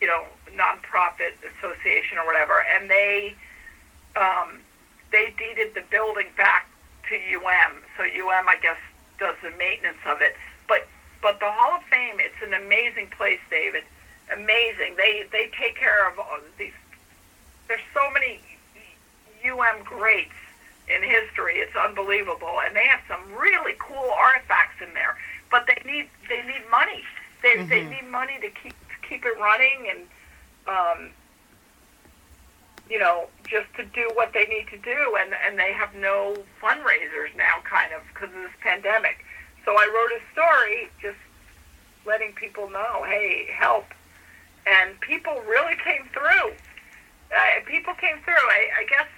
you 0.00 0.06
know, 0.06 0.24
nonprofit 0.56 1.32
association 1.58 2.18
or 2.18 2.26
whatever, 2.26 2.64
and 2.74 2.88
they 2.90 3.34
um, 4.16 4.58
they 5.12 5.32
deeded 5.38 5.74
the 5.74 5.82
building 5.90 6.26
back 6.36 6.66
to 7.08 7.14
UM. 7.16 7.82
So 7.96 8.02
UM, 8.04 8.48
I 8.48 8.56
guess, 8.60 8.76
does 9.18 9.36
the 9.42 9.50
maintenance 9.58 9.98
of 10.06 10.20
it. 10.20 10.34
But 10.66 10.86
but 11.22 11.40
the 11.40 11.50
Hall 11.50 11.76
of 11.78 11.82
Fame, 11.84 12.16
it's 12.18 12.40
an 12.42 12.54
amazing 12.54 13.08
place, 13.16 13.40
David. 13.50 13.84
Amazing. 14.32 14.96
They 14.96 15.24
they 15.32 15.50
take 15.58 15.76
care 15.76 16.08
of 16.08 16.18
all 16.18 16.38
these. 16.58 16.72
There's 17.66 17.80
so 17.92 18.10
many 18.12 18.40
UM 19.44 19.84
greats 19.84 20.32
in 20.90 21.02
history. 21.02 21.56
It's 21.58 21.74
unbelievable, 21.76 22.60
and 22.64 22.74
they 22.74 22.86
have 22.86 23.00
some 23.08 23.20
really 23.34 23.74
cool 23.78 24.10
artifacts 24.16 24.80
in 24.82 24.94
there. 24.94 25.16
But 25.50 25.66
they 25.66 25.80
need 25.90 26.08
they 26.28 26.42
need 26.42 26.64
money. 26.70 27.02
They 27.42 27.56
they 27.68 27.82
Mhm. 27.84 27.90
need 27.90 28.10
money 28.10 28.38
to 28.40 28.50
keep 28.50 28.74
to 28.88 29.08
keep 29.08 29.24
it 29.24 29.38
running 29.38 29.88
and. 29.90 30.08
Um, 30.66 31.10
you 32.90 32.98
know, 32.98 33.28
just 33.46 33.66
to 33.76 33.84
do 33.84 34.10
what 34.14 34.32
they 34.32 34.46
need 34.46 34.66
to 34.68 34.78
do, 34.78 35.16
and 35.20 35.34
and 35.46 35.58
they 35.58 35.72
have 35.72 35.94
no 35.94 36.34
fundraisers 36.62 37.34
now, 37.36 37.60
kind 37.64 37.92
of 37.92 38.00
because 38.08 38.30
of 38.34 38.42
this 38.42 38.52
pandemic. 38.60 39.24
So 39.64 39.72
I 39.76 39.86
wrote 39.86 40.10
a 40.18 40.22
story 40.32 40.88
just 41.00 41.18
letting 42.06 42.32
people 42.32 42.70
know, 42.70 43.04
hey, 43.06 43.46
help, 43.52 43.84
and 44.66 44.98
people 45.00 45.42
really 45.46 45.76
came 45.76 46.08
through. 46.14 46.52
Uh, 47.30 47.60
people 47.66 47.92
came 47.94 48.18
through. 48.24 48.32
I, 48.34 48.68
I 48.78 48.84
guess 48.88 49.08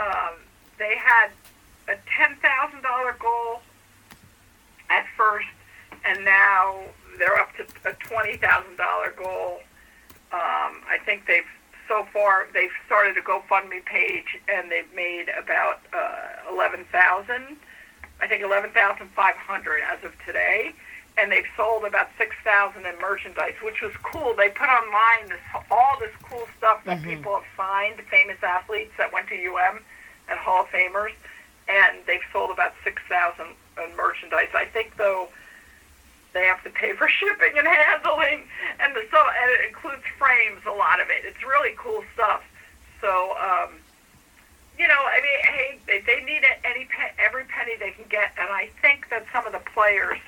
um, 0.00 0.34
they 0.78 0.94
had 0.96 1.30
a 1.88 1.96
ten 2.16 2.36
thousand 2.36 2.82
dollar 2.82 3.14
goal 3.18 3.60
at 4.90 5.06
first, 5.16 5.46
and 6.04 6.24
now 6.24 6.80
they're 7.18 7.36
up 7.38 7.50
to 7.56 7.64
a 7.88 7.92
twenty 7.94 8.36
thousand 8.36 8.76
dollar 8.76 9.12
goal. 9.16 9.60
Um, 10.32 10.82
I 10.88 10.98
think 11.04 11.26
they've 11.26 11.44
so 11.88 12.06
far 12.12 12.48
they've 12.54 12.70
started 12.86 13.16
a 13.18 13.20
GoFundMe 13.20 13.84
page 13.84 14.38
and 14.48 14.70
they've 14.72 14.92
made 14.94 15.26
about 15.28 15.80
uh, 15.92 16.50
eleven 16.52 16.84
thousand. 16.90 17.56
I 18.20 18.26
think 18.28 18.42
eleven 18.42 18.70
thousand 18.70 19.10
five 19.14 19.36
hundred 19.36 19.80
as 19.92 20.02
of 20.04 20.12
today, 20.24 20.72
and 21.18 21.30
they've 21.30 21.46
sold 21.56 21.84
about 21.84 22.08
six 22.18 22.34
thousand 22.42 22.86
in 22.86 22.98
merchandise, 23.00 23.54
which 23.62 23.82
was 23.82 23.92
cool. 24.02 24.34
They 24.36 24.48
put 24.48 24.68
online 24.68 25.28
this 25.28 25.40
all 25.70 25.96
this 26.00 26.12
cool 26.22 26.48
stuff 26.58 26.82
that 26.84 27.00
Mhm. 27.02 27.04
people 27.04 27.34
have 27.34 27.44
signed, 27.56 28.00
famous 28.10 28.42
athletes 28.42 28.92
that 28.96 29.12
went 29.12 29.28
to 29.28 29.34
UM 29.36 29.84
and 30.28 30.38
Hall 30.38 30.62
of 30.62 30.68
Famers, 30.68 31.12
and 31.68 31.98
they've 32.06 32.24
sold 32.32 32.50
about 32.50 32.72
six 32.82 33.02
thousand 33.08 33.54
in 33.82 33.96
merchandise. 33.96 34.48
I 34.54 34.64
think 34.66 34.96
though 34.96 35.28
they 36.32 36.44
have 36.44 36.62
to 36.64 36.70
pay 36.70 36.92
for 36.94 37.08
shipping 37.20 37.56
and 37.56 37.66
handling, 37.66 38.44
and 38.80 38.94
the 38.94 39.06
so 39.10 39.18
and 39.18 39.50
it 39.50 39.68
includes 39.68 40.02
frames. 40.18 40.60
A 40.66 40.72
lot 40.72 41.00
of 41.00 41.08
it. 41.08 41.24
It's 41.24 41.42
really 41.42 41.74
cool 41.78 42.04
stuff. 42.14 42.42
So, 43.00 43.36
um, 43.36 43.70
you 44.78 44.88
know, 44.88 44.96
I 44.96 45.20
mean, 45.20 45.40
hey, 45.54 45.78
they, 45.86 46.00
they 46.00 46.24
need 46.24 46.42
any 46.64 46.88
every 47.18 47.44
penny 47.44 47.72
they 47.78 47.90
can 47.90 48.04
get, 48.08 48.32
and 48.38 48.48
I 48.50 48.70
think 48.82 49.08
that 49.10 49.24
some 49.32 49.46
of 49.46 49.52
the 49.52 49.62
players 49.72 50.18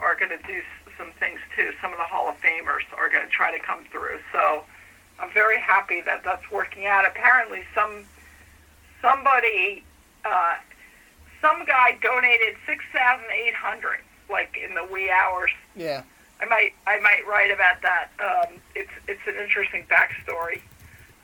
are 0.00 0.14
going 0.14 0.30
to 0.30 0.46
do 0.46 0.62
some 0.98 1.10
things 1.18 1.40
too. 1.56 1.72
Some 1.80 1.92
of 1.92 1.98
the 1.98 2.04
Hall 2.04 2.28
of 2.28 2.36
Famers 2.40 2.84
are 2.96 3.08
going 3.08 3.24
to 3.24 3.30
try 3.30 3.56
to 3.56 3.62
come 3.64 3.84
through. 3.90 4.20
So, 4.32 4.64
I'm 5.18 5.30
very 5.32 5.58
happy 5.58 6.00
that 6.02 6.22
that's 6.24 6.50
working 6.50 6.86
out. 6.86 7.06
Apparently, 7.06 7.62
some 7.74 8.04
somebody, 9.02 9.84
uh, 10.24 10.54
some 11.42 11.64
guy 11.66 11.98
donated 12.02 12.56
six 12.66 12.84
thousand 12.94 13.26
eight 13.34 13.54
hundred, 13.54 13.98
like 14.30 14.56
in 14.56 14.74
the 14.74 14.84
wee 14.84 15.10
hours 15.10 15.50
Yeah. 15.76 16.02
I 16.40 16.46
might 16.46 16.72
I 16.86 16.98
might 17.00 17.26
write 17.28 17.50
about 17.50 17.82
that. 17.82 18.08
Um, 18.18 18.54
it's 18.74 18.90
it's 19.06 19.20
an 19.26 19.34
interesting 19.36 19.84
backstory. 19.90 20.60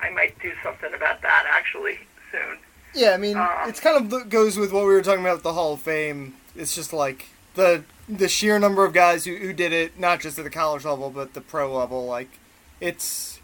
I 0.01 0.11
might 0.11 0.39
do 0.41 0.53
something 0.62 0.93
about 0.95 1.22
that 1.22 1.47
actually 1.51 1.99
soon. 2.31 2.59
Yeah, 2.95 3.12
I 3.12 3.16
mean, 3.16 3.37
Um, 3.37 3.51
it's 3.68 3.81
kind 3.81 4.12
of 4.12 4.29
goes 4.29 4.57
with 4.57 4.72
what 4.72 4.83
we 4.87 4.93
were 4.95 5.03
talking 5.03 5.20
about 5.20 5.35
with 5.37 5.43
the 5.43 5.53
Hall 5.55 5.72
of 5.74 5.81
Fame. 5.81 6.35
It's 6.55 6.74
just 6.74 6.93
like 6.93 7.26
the 7.55 7.85
the 8.09 8.29
sheer 8.29 8.59
number 8.59 8.85
of 8.85 8.93
guys 8.93 9.24
who, 9.24 9.35
who 9.37 9.53
did 9.53 9.72
it, 9.72 9.99
not 9.99 10.20
just 10.20 10.39
at 10.39 10.45
the 10.45 10.51
college 10.51 10.85
level, 10.85 11.11
but 11.11 11.35
the 11.35 11.41
pro 11.41 11.76
level. 11.76 12.07
Like, 12.07 12.39
it's 12.81 13.41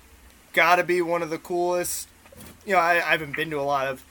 got 0.52 0.76
to 0.76 0.84
be 0.84 1.02
one 1.02 1.22
of 1.22 1.28
the 1.30 1.38
coolest. 1.38 2.08
You 2.64 2.74
know, 2.74 2.78
I, 2.80 2.92
I 2.94 3.10
haven't 3.10 3.36
been 3.36 3.50
to 3.50 3.60
a 3.60 3.62
lot 3.62 3.88
of 3.88 4.02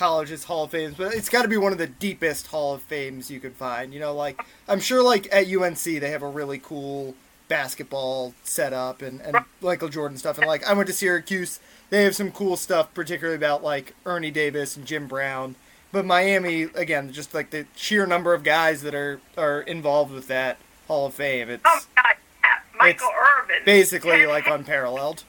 colleges 0.00 0.44
Hall 0.44 0.64
of 0.64 0.70
Fames, 0.70 0.94
but 0.96 1.12
it's 1.12 1.28
got 1.28 1.42
to 1.42 1.48
be 1.48 1.58
one 1.58 1.72
of 1.72 1.78
the 1.78 1.86
deepest 1.86 2.46
Hall 2.46 2.72
of 2.72 2.80
Fames 2.80 3.30
you 3.30 3.38
could 3.38 3.52
find. 3.52 3.92
You 3.92 4.00
know, 4.00 4.14
like 4.14 4.42
I'm 4.66 4.80
sure 4.80 5.02
like 5.02 5.28
at 5.30 5.46
UNC 5.46 5.78
they 5.78 6.10
have 6.10 6.22
a 6.22 6.28
really 6.28 6.58
cool 6.58 7.14
basketball 7.48 8.32
setup 8.42 9.02
and, 9.02 9.20
and 9.20 9.36
Michael 9.60 9.90
Jordan 9.90 10.16
stuff. 10.16 10.38
And 10.38 10.46
like 10.46 10.66
I 10.66 10.72
went 10.72 10.86
to 10.86 10.94
Syracuse, 10.94 11.60
they 11.90 12.04
have 12.04 12.16
some 12.16 12.32
cool 12.32 12.56
stuff, 12.56 12.94
particularly 12.94 13.36
about 13.36 13.62
like 13.62 13.94
Ernie 14.06 14.30
Davis 14.30 14.74
and 14.74 14.86
Jim 14.86 15.06
Brown. 15.06 15.54
But 15.92 16.06
Miami, 16.06 16.62
again, 16.62 17.12
just 17.12 17.34
like 17.34 17.50
the 17.50 17.66
sheer 17.76 18.06
number 18.06 18.32
of 18.32 18.42
guys 18.42 18.80
that 18.80 18.94
are 18.94 19.20
are 19.36 19.60
involved 19.60 20.14
with 20.14 20.28
that 20.28 20.56
Hall 20.88 21.08
of 21.08 21.14
Fame, 21.14 21.50
it's 21.50 21.62
Oh 21.66 21.80
God, 21.94 22.14
yeah. 22.42 22.48
Michael 22.78 23.10
Irvin. 23.42 23.66
basically 23.66 24.24
like 24.24 24.46
unparalleled. 24.46 25.24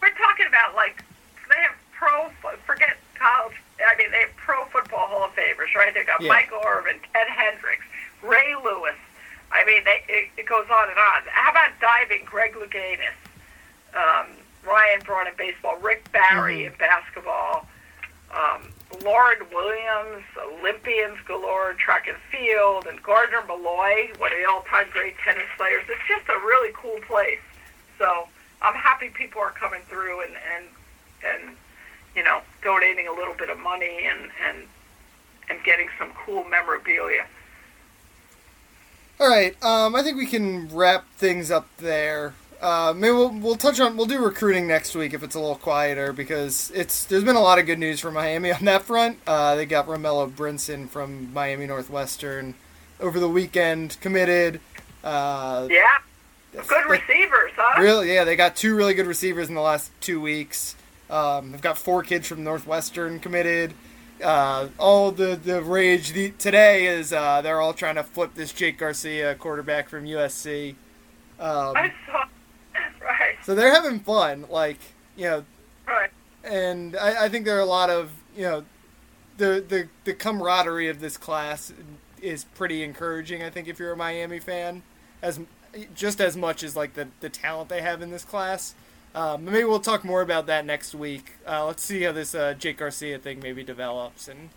We're 0.00 0.08
talking 0.14 0.46
about 0.48 0.74
like 0.74 1.04
they 1.50 1.60
have 1.60 1.74
pro. 1.92 2.30
Forget 2.64 2.96
college. 3.14 3.56
I 3.90 3.96
mean, 3.96 4.10
they 4.12 4.20
have 4.20 4.36
pro 4.36 4.64
football 4.66 5.06
Hall 5.08 5.24
of 5.24 5.34
Famers, 5.34 5.74
right? 5.74 5.92
They 5.92 6.04
got 6.04 6.20
Yeah. 6.20 6.28
Michael 6.28 6.62
Irvin, 6.64 7.00
Ted 7.12 7.26
Hendricks, 7.28 7.84
Ray 8.22 8.54
Lewis. 8.62 8.94
I 9.52 9.64
mean, 9.64 9.82
they, 9.84 10.04
it, 10.08 10.28
it 10.36 10.46
goes 10.46 10.66
on 10.70 10.88
and 10.88 10.98
on. 10.98 11.22
How 11.30 11.50
about 11.50 11.70
diving? 11.80 12.24
Greg 12.24 12.54
Louganis, 12.54 13.18
um, 13.94 14.26
Ryan 14.64 15.00
Braun 15.04 15.26
in 15.26 15.34
baseball, 15.36 15.76
Rick 15.78 16.10
Barry 16.12 16.58
Mhm. 16.60 16.66
in 16.68 16.72
basketball, 16.78 17.66
um, 18.32 18.72
Lauryn 19.00 19.50
Williams, 19.52 20.24
Olympians 20.38 21.18
galore, 21.26 21.74
track 21.74 22.06
and 22.06 22.16
field, 22.30 22.86
and 22.86 23.02
Gardnar 23.02 23.44
Mulloy, 23.46 24.16
one 24.18 24.30
of 24.32 24.38
the 24.38 24.44
all-time 24.48 24.86
great 24.92 25.16
tennis 25.18 25.48
players. 25.56 25.82
It's 25.88 26.06
just 26.06 26.28
a 26.28 26.38
really 26.38 26.72
cool 26.74 27.00
place. 27.06 27.40
So 27.98 28.28
I'm 28.62 28.74
happy 28.74 29.08
people 29.08 29.40
are 29.40 29.50
coming 29.50 29.80
through 29.88 30.20
and 30.22 30.32
and 30.54 30.64
and 31.24 31.56
you 32.14 32.22
know 32.24 32.40
donating 32.62 33.06
a 33.06 33.12
little 33.12 33.34
bit 33.34 33.50
of 33.50 33.58
money 33.58 34.00
and 34.04 34.30
and 34.46 34.66
and 35.48 35.62
getting 35.64 35.88
some 35.98 36.10
cool 36.24 36.44
memorabilia. 36.44 37.26
All 39.18 39.28
right, 39.28 39.62
um, 39.62 39.94
I 39.94 40.02
think 40.02 40.16
we 40.16 40.26
can 40.26 40.74
wrap 40.74 41.06
things 41.16 41.50
up 41.50 41.68
there. 41.76 42.34
Uh, 42.60 42.92
maybe 42.94 43.12
we'll, 43.12 43.30
we'll 43.30 43.56
touch 43.56 43.80
on 43.80 43.96
we'll 43.96 44.06
do 44.06 44.22
recruiting 44.22 44.66
next 44.66 44.94
week 44.94 45.14
if 45.14 45.22
it's 45.22 45.34
a 45.34 45.40
little 45.40 45.56
quieter 45.56 46.12
because 46.12 46.70
it's 46.74 47.04
there's 47.04 47.24
been 47.24 47.36
a 47.36 47.40
lot 47.40 47.58
of 47.58 47.64
good 47.64 47.78
news 47.78 48.00
for 48.00 48.10
Miami 48.10 48.52
on 48.52 48.64
that 48.64 48.82
front. 48.82 49.18
Uh, 49.26 49.54
they 49.54 49.66
got 49.66 49.86
Romello 49.86 50.30
Brinson 50.30 50.88
from 50.88 51.32
Miami 51.32 51.66
Northwestern 51.66 52.54
over 52.98 53.18
the 53.18 53.28
weekend 53.28 53.98
committed. 54.00 54.60
Uh, 55.02 55.68
yeah, 55.70 55.98
good 56.52 56.86
receivers, 56.86 57.52
huh? 57.56 57.80
Really, 57.80 58.12
yeah, 58.12 58.24
they 58.24 58.36
got 58.36 58.56
two 58.56 58.76
really 58.76 58.94
good 58.94 59.06
receivers 59.06 59.48
in 59.48 59.54
the 59.54 59.60
last 59.62 59.90
two 60.00 60.20
weeks. 60.20 60.76
Um, 61.10 61.52
they've 61.52 61.60
got 61.60 61.76
four 61.76 62.02
kids 62.02 62.28
from 62.28 62.44
Northwestern 62.44 63.18
committed. 63.18 63.74
Uh, 64.22 64.68
all 64.78 65.10
the 65.10 65.34
the 65.34 65.62
rage 65.62 66.12
the, 66.12 66.30
today 66.32 66.86
is 66.86 67.12
uh, 67.12 67.40
they're 67.42 67.60
all 67.60 67.72
trying 67.72 67.94
to 67.94 68.04
flip 68.04 68.34
this 68.34 68.52
Jake 68.52 68.78
Garcia 68.78 69.34
quarterback 69.34 69.88
from 69.88 70.04
USC. 70.04 70.70
Um, 71.38 71.74
I 71.76 71.92
saw 72.06 72.24
right. 73.02 73.36
So 73.42 73.54
they're 73.54 73.72
having 73.72 74.00
fun, 74.00 74.46
like 74.50 74.78
you 75.16 75.24
know. 75.24 75.44
Right. 75.86 76.10
And 76.44 76.96
I, 76.96 77.24
I 77.24 77.28
think 77.28 77.44
there 77.44 77.56
are 77.56 77.60
a 77.60 77.66
lot 77.66 77.90
of 77.90 78.12
you 78.36 78.42
know, 78.42 78.64
the 79.36 79.64
the 79.66 79.88
the 80.04 80.14
camaraderie 80.14 80.88
of 80.88 81.00
this 81.00 81.16
class 81.16 81.72
is 82.20 82.44
pretty 82.44 82.82
encouraging. 82.82 83.42
I 83.42 83.50
think 83.50 83.68
if 83.68 83.78
you're 83.78 83.92
a 83.92 83.96
Miami 83.96 84.38
fan, 84.38 84.82
as 85.22 85.40
just 85.94 86.20
as 86.20 86.36
much 86.36 86.62
as 86.62 86.76
like 86.76 86.94
the 86.94 87.08
the 87.20 87.28
talent 87.28 87.68
they 87.68 87.82
have 87.82 88.02
in 88.02 88.10
this 88.10 88.24
class. 88.24 88.74
Um, 89.14 89.44
maybe 89.44 89.64
we'll 89.64 89.80
talk 89.80 90.04
more 90.04 90.22
about 90.22 90.46
that 90.46 90.64
next 90.64 90.94
week. 90.94 91.32
Uh, 91.46 91.66
let's 91.66 91.82
see 91.82 92.02
how 92.02 92.12
this 92.12 92.34
uh, 92.34 92.54
Jake 92.54 92.78
Garcia 92.78 93.18
thing 93.18 93.40
maybe 93.40 93.64
develops, 93.64 94.28
and 94.28 94.50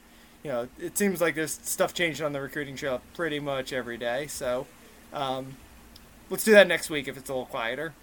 you 0.43 0.51
know, 0.51 0.67
it 0.79 0.97
seems 0.97 1.21
like 1.21 1.35
there's 1.35 1.59
stuff 1.63 1.93
changing 1.93 2.25
on 2.25 2.33
the 2.33 2.41
recruiting 2.41 2.75
trail 2.75 3.01
pretty 3.15 3.39
much 3.39 3.73
every 3.73 3.97
day. 3.97 4.27
So, 4.27 4.67
um, 5.11 5.57
let's 6.29 6.43
do 6.43 6.51
that 6.51 6.67
next 6.67 6.89
week 6.89 7.07
if 7.07 7.17
it's 7.17 7.29
a 7.29 7.33
little 7.33 7.47
quieter. 7.47 7.93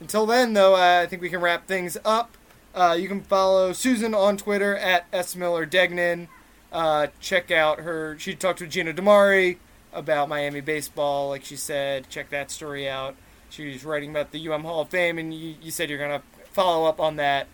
Until 0.00 0.26
then, 0.26 0.54
though, 0.54 0.74
uh, 0.74 1.02
I 1.02 1.06
think 1.06 1.22
we 1.22 1.28
can 1.28 1.40
wrap 1.40 1.66
things 1.66 1.96
up. 2.04 2.36
Uh, 2.74 2.96
you 2.98 3.08
can 3.08 3.20
follow 3.20 3.72
Susan 3.72 4.14
on 4.14 4.36
Twitter 4.36 4.76
at 4.76 5.06
S 5.12 5.36
Miller 5.36 5.66
Degnan. 5.66 6.28
Uh, 6.72 7.08
check 7.20 7.50
out 7.50 7.80
her. 7.80 8.16
She 8.18 8.34
talked 8.34 8.58
to 8.60 8.66
Gino 8.66 8.92
DiMare 8.92 9.56
about 9.92 10.28
Miami 10.28 10.60
baseball, 10.60 11.28
like 11.28 11.44
she 11.44 11.56
said. 11.56 12.08
Check 12.08 12.30
that 12.30 12.50
story 12.50 12.88
out. 12.88 13.16
She's 13.50 13.84
writing 13.84 14.10
about 14.10 14.32
the 14.32 14.48
UM 14.48 14.64
Hall 14.64 14.82
of 14.82 14.88
Fame, 14.88 15.18
and 15.18 15.32
you, 15.32 15.54
you 15.60 15.70
said 15.70 15.90
you're 15.90 15.98
gonna 15.98 16.22
follow 16.52 16.88
up 16.88 17.00
on 17.00 17.16
that 17.16 17.46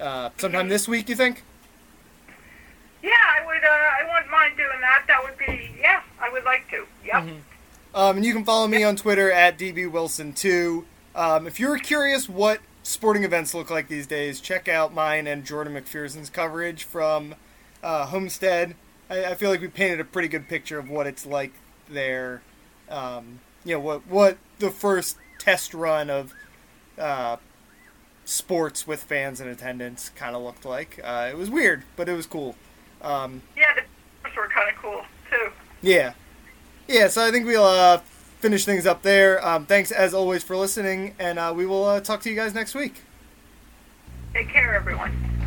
uh, 0.00 0.30
sometime 0.36 0.68
this 0.68 0.88
week. 0.88 1.08
You 1.08 1.16
think? 1.16 1.44
Yeah, 3.02 3.10
I 3.10 3.46
would. 3.46 3.64
Uh, 3.64 3.68
I 3.68 4.12
wouldn't 4.12 4.30
mind 4.30 4.56
doing 4.56 4.80
that. 4.80 5.04
That 5.06 5.22
would 5.22 5.38
be. 5.38 5.70
Yeah, 5.80 6.02
I 6.20 6.30
would 6.30 6.44
like 6.44 6.68
to. 6.70 6.86
Yep. 7.04 7.14
Mm-hmm. 7.14 7.38
Um, 7.94 8.16
and 8.16 8.24
you 8.24 8.32
can 8.32 8.44
follow 8.44 8.68
me 8.68 8.84
on 8.84 8.96
Twitter 8.96 9.32
at 9.32 9.58
dbwilson2. 9.58 10.84
Um, 11.14 11.46
if 11.46 11.58
you're 11.58 11.78
curious 11.78 12.28
what 12.28 12.60
sporting 12.82 13.24
events 13.24 13.54
look 13.54 13.70
like 13.70 13.88
these 13.88 14.06
days, 14.06 14.40
check 14.40 14.68
out 14.68 14.94
mine 14.94 15.26
and 15.26 15.44
Jordan 15.44 15.74
McPherson's 15.74 16.30
coverage 16.30 16.84
from 16.84 17.34
uh, 17.82 18.06
Homestead. 18.06 18.74
I, 19.10 19.26
I, 19.26 19.34
feel 19.34 19.50
like 19.50 19.60
we 19.60 19.68
painted 19.68 20.00
a 20.00 20.04
pretty 20.04 20.28
good 20.28 20.48
picture 20.48 20.78
of 20.78 20.90
what 20.90 21.06
it's 21.06 21.26
like 21.26 21.52
there. 21.88 22.42
Um, 22.88 23.40
you 23.64 23.74
know 23.74 23.80
what 23.80 24.06
what 24.06 24.38
the 24.58 24.70
first 24.70 25.16
test 25.38 25.74
run 25.74 26.10
of 26.10 26.34
uh, 26.98 27.36
sports 28.24 28.86
with 28.86 29.02
fans 29.02 29.40
in 29.40 29.48
attendance 29.48 30.10
kind 30.10 30.36
of 30.36 30.42
looked 30.42 30.64
like. 30.64 31.00
Uh, 31.02 31.28
it 31.30 31.36
was 31.36 31.50
weird, 31.50 31.84
but 31.96 32.08
it 32.08 32.14
was 32.14 32.26
cool. 32.26 32.54
Um, 33.00 33.42
yeah, 33.56 33.74
the 33.74 33.82
sports 34.20 34.36
were 34.36 34.48
kind 34.48 34.68
of 34.68 34.76
cool 34.76 35.04
too. 35.30 35.50
Yeah, 35.80 36.12
yeah. 36.88 37.08
So 37.08 37.26
I 37.26 37.30
think 37.30 37.46
we'll 37.46 37.64
uh, 37.64 37.98
finish 38.40 38.64
things 38.64 38.86
up 38.86 39.02
there. 39.02 39.44
Um, 39.46 39.66
thanks 39.66 39.90
as 39.90 40.14
always 40.14 40.42
for 40.42 40.56
listening, 40.56 41.14
and 41.18 41.38
uh, 41.38 41.52
we 41.56 41.66
will 41.66 41.84
uh, 41.84 42.00
talk 42.00 42.20
to 42.22 42.30
you 42.30 42.36
guys 42.36 42.54
next 42.54 42.74
week. 42.74 43.02
Take 44.34 44.48
care, 44.48 44.74
everyone. 44.74 45.37